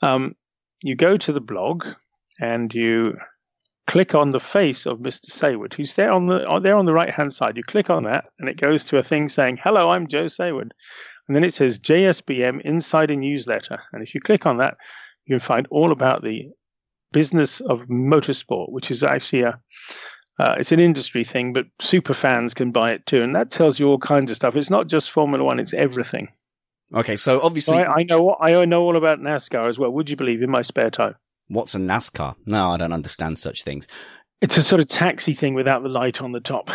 Um, 0.00 0.36
you 0.80 0.96
go 0.96 1.18
to 1.18 1.34
the 1.34 1.40
blog 1.40 1.84
and 2.40 2.72
you 2.72 3.18
click 3.86 4.14
on 4.14 4.32
the 4.32 4.40
face 4.40 4.86
of 4.86 4.98
Mr. 4.98 5.30
Saward, 5.30 5.74
who's 5.74 5.94
there 5.94 6.12
on 6.12 6.26
the 6.26 6.60
there 6.62 6.76
on 6.76 6.86
the 6.86 6.92
right 6.92 7.12
hand 7.12 7.32
side. 7.32 7.56
You 7.56 7.62
click 7.62 7.90
on 7.90 8.04
that, 8.04 8.26
and 8.38 8.48
it 8.48 8.60
goes 8.60 8.84
to 8.84 8.98
a 8.98 9.02
thing 9.02 9.28
saying, 9.28 9.58
"Hello, 9.62 9.90
I'm 9.90 10.08
Joe 10.08 10.26
Saward," 10.26 10.70
and 11.28 11.36
then 11.36 11.44
it 11.44 11.54
says 11.54 11.78
JSBM 11.78 12.60
Insider 12.62 13.14
Newsletter. 13.14 13.78
And 13.92 14.02
if 14.02 14.14
you 14.14 14.20
click 14.20 14.46
on 14.46 14.58
that, 14.58 14.76
you 15.24 15.34
can 15.34 15.40
find 15.40 15.66
all 15.70 15.92
about 15.92 16.22
the 16.22 16.48
business 17.12 17.60
of 17.60 17.86
motorsport, 17.86 18.70
which 18.70 18.90
is 18.90 19.02
actually 19.02 19.42
a 19.42 19.58
uh, 20.38 20.54
it's 20.58 20.72
an 20.72 20.80
industry 20.80 21.24
thing, 21.24 21.54
but 21.54 21.64
super 21.80 22.12
fans 22.12 22.52
can 22.52 22.70
buy 22.70 22.92
it 22.92 23.06
too, 23.06 23.22
and 23.22 23.34
that 23.34 23.50
tells 23.50 23.80
you 23.80 23.88
all 23.88 23.98
kinds 23.98 24.30
of 24.30 24.36
stuff. 24.36 24.54
It's 24.54 24.70
not 24.70 24.86
just 24.86 25.10
Formula 25.10 25.42
One; 25.42 25.58
it's 25.58 25.72
everything. 25.72 26.28
Okay, 26.94 27.16
so 27.16 27.40
obviously, 27.40 27.76
so 27.76 27.82
I, 27.82 28.00
I 28.00 28.02
know 28.02 28.36
I 28.40 28.64
know 28.64 28.82
all 28.82 28.96
about 28.96 29.20
NASCAR 29.20 29.68
as 29.68 29.78
well. 29.78 29.90
Would 29.90 30.10
you 30.10 30.16
believe 30.16 30.42
in 30.42 30.50
my 30.50 30.62
spare 30.62 30.90
time? 30.90 31.14
What's 31.48 31.74
a 31.74 31.78
NASCAR? 31.78 32.36
No, 32.46 32.70
I 32.70 32.76
don't 32.76 32.92
understand 32.92 33.38
such 33.38 33.62
things. 33.62 33.86
It's 34.40 34.56
a 34.56 34.62
sort 34.62 34.80
of 34.80 34.88
taxi 34.88 35.32
thing 35.32 35.54
without 35.54 35.82
the 35.82 35.88
light 35.88 36.20
on 36.20 36.32
the 36.32 36.40
top. 36.40 36.70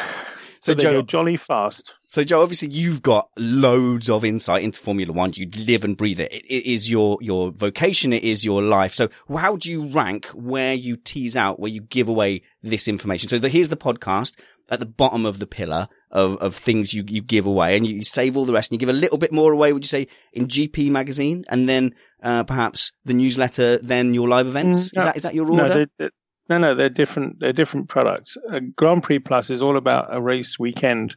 So, 0.62 0.74
so 0.74 0.76
Joe, 0.76 0.92
go 0.94 1.02
jolly 1.02 1.38
fast. 1.38 1.96
So 2.08 2.24
Joe, 2.24 2.42
obviously 2.42 2.70
you've 2.70 3.02
got 3.02 3.30
loads 3.38 4.10
of 4.10 4.24
insight 4.24 4.64
into 4.64 4.80
Formula 4.80 5.12
One. 5.12 5.34
You 5.34 5.50
live 5.58 5.84
and 5.84 5.98
breathe 5.98 6.20
it. 6.20 6.32
It, 6.32 6.46
it 6.46 6.72
is 6.72 6.90
your, 6.90 7.18
your 7.20 7.52
vocation. 7.52 8.14
It 8.14 8.24
is 8.24 8.46
your 8.46 8.62
life. 8.62 8.94
So 8.94 9.10
how 9.36 9.56
do 9.56 9.72
you 9.72 9.88
rank 9.88 10.28
where 10.28 10.74
you 10.74 10.98
tease 10.98 11.36
out, 11.36 11.60
where 11.60 11.72
you 11.72 11.82
give 11.82 12.08
away 12.08 12.44
this 12.62 12.88
information? 12.88 13.28
So 13.28 13.40
the, 13.40 13.50
here's 13.50 13.70
the 13.70 13.78
podcast 13.78 14.38
at 14.70 14.80
the 14.80 14.86
bottom 14.86 15.26
of 15.26 15.40
the 15.40 15.48
pillar 15.48 15.88
of, 16.12 16.38
of 16.38 16.56
things 16.56 16.94
you, 16.94 17.04
you 17.08 17.22
give 17.22 17.46
away 17.46 17.76
and 17.76 17.88
you, 17.88 17.96
you, 17.96 18.04
save 18.04 18.36
all 18.36 18.46
the 18.46 18.54
rest 18.54 18.72
and 18.72 18.76
you 18.76 18.86
give 18.86 18.94
a 18.94 18.98
little 18.98 19.18
bit 19.18 19.32
more 19.32 19.52
away, 19.52 19.74
would 19.74 19.84
you 19.84 19.88
say, 19.88 20.08
in 20.34 20.48
GP 20.48 20.90
magazine 20.90 21.46
and 21.50 21.68
then, 21.70 21.96
uh, 22.22 22.44
perhaps 22.44 22.92
the 23.06 23.14
newsletter, 23.14 23.78
then 23.78 24.14
your 24.14 24.28
live 24.28 24.48
events? 24.48 24.90
Mm, 24.90 24.96
no, 24.96 25.00
is 25.00 25.06
that, 25.06 25.18
is 25.18 25.24
that 25.24 25.34
your 25.34 25.50
order? 25.50 25.68
No, 25.68 25.74
they're, 25.74 25.88
they're, 25.98 26.12
no, 26.50 26.58
no, 26.58 26.76
they're 26.76 26.90
different. 26.90 27.40
They're 27.40 27.54
different 27.54 27.88
products. 27.88 28.36
Uh, 28.52 28.60
Grand 28.76 29.04
Prix 29.04 29.20
Plus 29.20 29.50
is 29.50 29.62
all 29.62 29.78
about 29.78 30.14
a 30.14 30.22
race 30.22 30.60
weekend. 30.60 31.16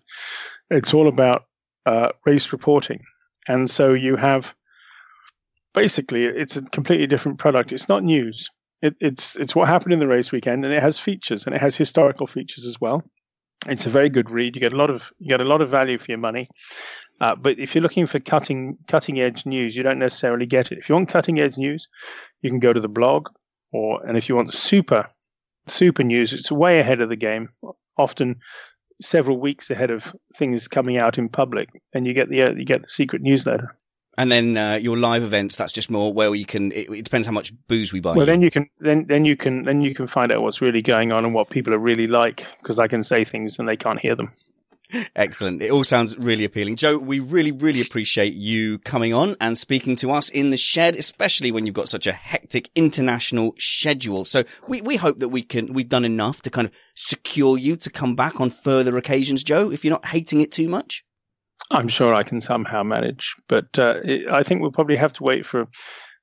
It's 0.70 0.94
all 0.94 1.08
about, 1.08 1.42
uh, 1.86 2.10
race 2.24 2.52
reporting. 2.52 3.00
And 3.48 3.68
so 3.68 3.92
you 3.92 4.16
have 4.16 4.54
basically, 5.74 6.24
it's 6.24 6.56
a 6.56 6.62
completely 6.62 7.06
different 7.06 7.38
product. 7.38 7.72
It's 7.72 7.88
not 7.88 8.04
news. 8.04 8.48
It, 8.80 8.94
it's, 9.00 9.36
it's 9.36 9.56
what 9.56 9.66
happened 9.66 9.92
in 9.92 9.98
the 9.98 10.06
race 10.06 10.30
weekend 10.30 10.64
and 10.64 10.72
it 10.72 10.80
has 10.80 11.00
features 11.00 11.46
and 11.46 11.54
it 11.54 11.60
has 11.60 11.76
historical 11.76 12.26
features 12.26 12.64
as 12.64 12.80
well. 12.80 13.02
It's 13.66 13.86
a 13.86 13.90
very 13.90 14.08
good 14.08 14.30
read. 14.30 14.54
You 14.54 14.60
get 14.60 14.72
a 14.72 14.76
lot 14.76 14.90
of 14.90 15.12
you 15.18 15.28
get 15.28 15.40
a 15.40 15.44
lot 15.44 15.60
of 15.60 15.70
value 15.70 15.98
for 15.98 16.10
your 16.10 16.18
money. 16.18 16.48
Uh, 17.20 17.34
but 17.34 17.58
if 17.58 17.74
you're 17.74 17.82
looking 17.82 18.06
for 18.06 18.20
cutting 18.20 18.76
cutting 18.88 19.20
edge 19.20 19.46
news, 19.46 19.76
you 19.76 19.82
don't 19.82 19.98
necessarily 19.98 20.46
get 20.46 20.72
it. 20.72 20.78
If 20.78 20.88
you 20.88 20.94
want 20.94 21.08
cutting 21.08 21.40
edge 21.40 21.56
news, 21.56 21.88
you 22.42 22.50
can 22.50 22.58
go 22.58 22.72
to 22.72 22.80
the 22.80 22.88
blog, 22.88 23.28
or 23.72 24.04
and 24.06 24.16
if 24.16 24.28
you 24.28 24.36
want 24.36 24.52
super 24.52 25.06
super 25.66 26.02
news, 26.02 26.32
it's 26.32 26.50
way 26.50 26.80
ahead 26.80 27.00
of 27.00 27.08
the 27.08 27.16
game. 27.16 27.48
Often 27.96 28.36
several 29.00 29.40
weeks 29.40 29.70
ahead 29.70 29.90
of 29.90 30.14
things 30.36 30.68
coming 30.68 30.98
out 30.98 31.18
in 31.18 31.28
public, 31.28 31.68
and 31.92 32.06
you 32.06 32.14
get 32.14 32.28
the 32.28 32.42
uh, 32.42 32.50
you 32.50 32.64
get 32.64 32.82
the 32.82 32.88
secret 32.88 33.22
newsletter. 33.22 33.70
And 34.16 34.30
then 34.30 34.56
uh, 34.56 34.78
your 34.80 34.96
live 34.96 35.22
events, 35.22 35.56
that's 35.56 35.72
just 35.72 35.90
more 35.90 36.12
where 36.12 36.34
you 36.34 36.44
can. 36.44 36.72
It, 36.72 36.90
it, 36.90 37.04
depends 37.04 37.26
how 37.26 37.32
much 37.32 37.52
booze 37.68 37.92
we 37.92 38.00
buy. 38.00 38.14
Well, 38.14 38.26
then 38.26 38.42
you 38.42 38.50
can 38.50 38.68
then 38.80 39.06
then 39.06 39.24
you 39.24 39.36
can 39.36 39.64
then 39.64 39.80
you 39.80 39.94
can 39.94 40.06
find 40.06 40.30
out 40.30 40.42
what's 40.42 40.60
really 40.60 40.82
going 40.82 41.12
on 41.12 41.24
and 41.24 41.34
what 41.34 41.50
people 41.50 41.74
are 41.74 41.78
really 41.78 42.06
like 42.06 42.46
because 42.60 42.78
I 42.78 42.88
can 42.88 43.02
say 43.02 43.24
things 43.24 43.58
and 43.58 43.68
they 43.68 43.76
can't 43.76 43.98
hear 43.98 44.14
them. 44.14 44.30
Excellent. 45.16 45.62
It 45.62 45.70
all 45.70 45.84
sounds 45.84 46.16
really 46.18 46.44
appealing. 46.44 46.76
Joe, 46.76 46.98
we 46.98 47.18
really, 47.18 47.52
really 47.52 47.80
appreciate 47.80 48.34
you 48.34 48.78
coming 48.80 49.12
on 49.12 49.34
and 49.40 49.56
speaking 49.58 49.96
to 49.96 50.10
us 50.10 50.28
in 50.28 50.50
the 50.50 50.56
shed, 50.56 50.96
especially 50.96 51.50
when 51.50 51.66
you've 51.66 51.74
got 51.74 51.88
such 51.88 52.06
a 52.06 52.12
hectic 52.12 52.70
international 52.74 53.54
schedule. 53.58 54.24
So 54.24 54.44
we, 54.68 54.82
we 54.82 54.96
hope 54.96 55.18
that 55.20 55.30
we 55.30 55.42
can, 55.42 55.72
we've 55.72 55.88
done 55.88 56.04
enough 56.04 56.42
to 56.42 56.50
kind 56.50 56.68
of 56.68 56.74
secure 56.94 57.58
you 57.58 57.76
to 57.76 57.90
come 57.90 58.14
back 58.14 58.40
on 58.40 58.50
further 58.50 58.96
occasions, 58.96 59.42
Joe, 59.42 59.70
if 59.70 59.84
you're 59.84 59.92
not 59.92 60.06
hating 60.06 60.40
it 60.40 60.52
too 60.52 60.68
much. 60.68 61.04
I'm 61.70 61.88
sure 61.88 62.14
I 62.14 62.22
can 62.22 62.40
somehow 62.40 62.82
manage, 62.82 63.34
but 63.48 63.78
uh, 63.78 64.00
it, 64.04 64.28
I 64.30 64.42
think 64.42 64.60
we'll 64.60 64.72
probably 64.72 64.96
have 64.96 65.12
to 65.14 65.22
wait 65.22 65.46
for 65.46 65.66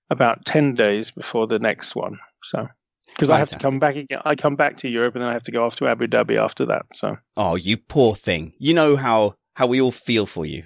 about 0.09 0.45
ten 0.45 0.75
days 0.75 1.11
before 1.11 1.47
the 1.47 1.59
next 1.59 1.95
one. 1.95 2.19
So 2.43 2.67
because 3.07 3.29
I 3.29 3.39
have 3.39 3.49
to 3.49 3.59
come 3.59 3.79
back 3.79 3.95
again, 3.95 4.19
I 4.23 4.35
come 4.35 4.55
back 4.55 4.77
to 4.77 4.89
Europe 4.89 5.15
and 5.15 5.23
then 5.23 5.29
I 5.29 5.33
have 5.33 5.43
to 5.43 5.51
go 5.51 5.65
off 5.65 5.75
to 5.77 5.87
Abu 5.87 6.07
Dhabi 6.07 6.41
after 6.41 6.65
that. 6.67 6.85
So 6.93 7.17
oh, 7.37 7.55
you 7.55 7.77
poor 7.77 8.15
thing! 8.15 8.53
You 8.59 8.73
know 8.73 8.95
how 8.95 9.35
how 9.55 9.67
we 9.67 9.81
all 9.81 9.91
feel 9.91 10.25
for 10.25 10.45
you. 10.45 10.63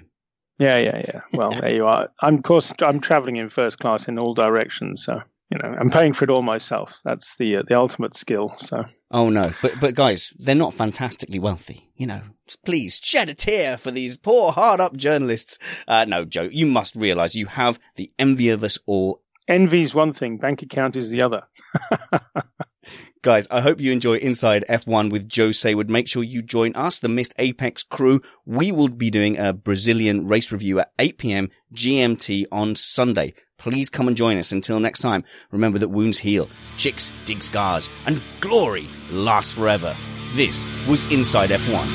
Yeah, 0.58 0.78
yeah, 0.78 1.02
yeah. 1.08 1.20
Well, 1.32 1.50
there 1.60 1.74
you 1.74 1.86
are. 1.86 2.08
I'm 2.20 2.36
of 2.36 2.42
course 2.42 2.72
I'm 2.80 3.00
traveling 3.00 3.36
in 3.36 3.48
first 3.48 3.78
class 3.78 4.08
in 4.08 4.18
all 4.18 4.34
directions, 4.34 5.04
so 5.04 5.20
you 5.50 5.58
know 5.58 5.74
I'm 5.78 5.90
paying 5.90 6.12
for 6.12 6.24
it 6.24 6.30
all 6.30 6.42
myself. 6.42 7.00
That's 7.04 7.36
the 7.36 7.56
uh, 7.56 7.62
the 7.66 7.76
ultimate 7.76 8.16
skill. 8.16 8.54
So. 8.58 8.84
Oh 9.10 9.30
no, 9.30 9.52
but 9.62 9.78
but 9.80 9.94
guys, 9.94 10.32
they're 10.38 10.54
not 10.54 10.74
fantastically 10.74 11.38
wealthy. 11.38 11.90
You 11.94 12.06
know, 12.06 12.22
please 12.64 13.00
shed 13.02 13.28
a 13.28 13.34
tear 13.34 13.76
for 13.76 13.90
these 13.90 14.16
poor 14.16 14.52
hard 14.52 14.80
up 14.80 14.96
journalists. 14.96 15.58
Uh, 15.86 16.04
no, 16.06 16.24
Joe, 16.24 16.48
you 16.50 16.66
must 16.66 16.96
realise 16.96 17.34
you 17.34 17.46
have 17.46 17.78
the 17.96 18.10
envy 18.18 18.48
of 18.50 18.64
us 18.64 18.78
all. 18.86 19.22
Envy's 19.48 19.94
one 19.94 20.12
thing, 20.12 20.38
bank 20.38 20.62
account 20.62 20.96
is 20.96 21.10
the 21.10 21.22
other. 21.22 21.42
Guys, 23.22 23.48
I 23.50 23.60
hope 23.60 23.80
you 23.80 23.90
enjoy 23.90 24.18
Inside 24.18 24.64
F1 24.68 25.10
with 25.10 25.28
Joe 25.28 25.48
Saward. 25.48 25.88
Make 25.88 26.06
sure 26.06 26.22
you 26.22 26.42
join 26.42 26.74
us, 26.76 27.00
the 27.00 27.08
Missed 27.08 27.34
Apex 27.38 27.82
crew. 27.82 28.20
We 28.44 28.70
will 28.70 28.86
be 28.88 29.10
doing 29.10 29.36
a 29.36 29.52
Brazilian 29.52 30.28
race 30.28 30.52
review 30.52 30.78
at 30.78 30.92
8 30.98 31.18
p.m. 31.18 31.50
GMT 31.74 32.46
on 32.52 32.76
Sunday. 32.76 33.34
Please 33.58 33.88
come 33.88 34.06
and 34.08 34.16
join 34.16 34.36
us. 34.36 34.52
Until 34.52 34.78
next 34.80 35.00
time, 35.00 35.24
remember 35.50 35.78
that 35.78 35.88
wounds 35.88 36.18
heal, 36.18 36.48
chicks 36.76 37.12
dig 37.24 37.42
scars, 37.42 37.90
and 38.06 38.20
glory 38.40 38.88
lasts 39.10 39.52
forever. 39.52 39.96
This 40.34 40.66
was 40.86 41.10
Inside 41.10 41.50
F1. 41.50 41.86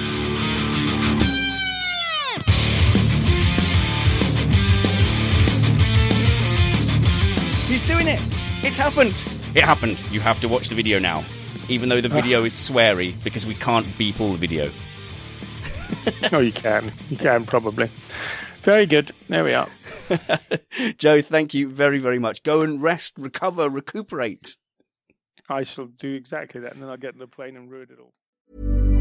He's 7.68 7.88
doing 7.88 8.07
it! 8.07 8.20
It's 8.64 8.78
happened! 8.78 9.24
It 9.55 9.64
happened. 9.64 10.01
You 10.12 10.20
have 10.22 10.39
to 10.41 10.47
watch 10.47 10.70
the 10.70 10.76
video 10.76 10.97
now. 10.97 11.24
Even 11.70 11.89
though 11.89 12.01
the 12.01 12.09
ah. 12.12 12.22
video 12.22 12.43
is 12.43 12.53
sweary 12.53 13.22
because 13.24 13.45
we 13.45 13.53
can't 13.53 13.88
beep 13.97 14.20
all 14.20 14.32
the 14.32 14.38
video. 14.38 14.70
oh, 16.32 16.39
you 16.39 16.51
can. 16.51 16.91
You 17.09 17.18
can 17.18 17.45
probably. 17.45 17.89
Very 18.62 18.86
good. 18.86 19.12
There 19.28 19.43
we 19.43 19.53
are. 19.53 19.68
Joe, 20.97 21.22
thank 21.22 21.55
you 21.55 21.68
very, 21.68 21.97
very 21.97 22.20
much. 22.20 22.43
Go 22.43 22.62
and 22.62 22.82
rest, 22.82 23.18
recover, 23.18 23.68
recuperate. 23.70 24.55
I 25.49 25.64
shall 25.64 25.88
do 25.88 26.14
exactly 26.14 26.62
that, 26.62 26.74
and 26.74 26.82
then 26.82 26.89
I'll 26.89 26.97
get 26.97 27.14
in 27.14 27.20
the 27.20 27.28
plane 27.28 27.57
and 27.57 27.70
ruin 27.72 27.88
it 27.91 27.99
all. 27.99 29.00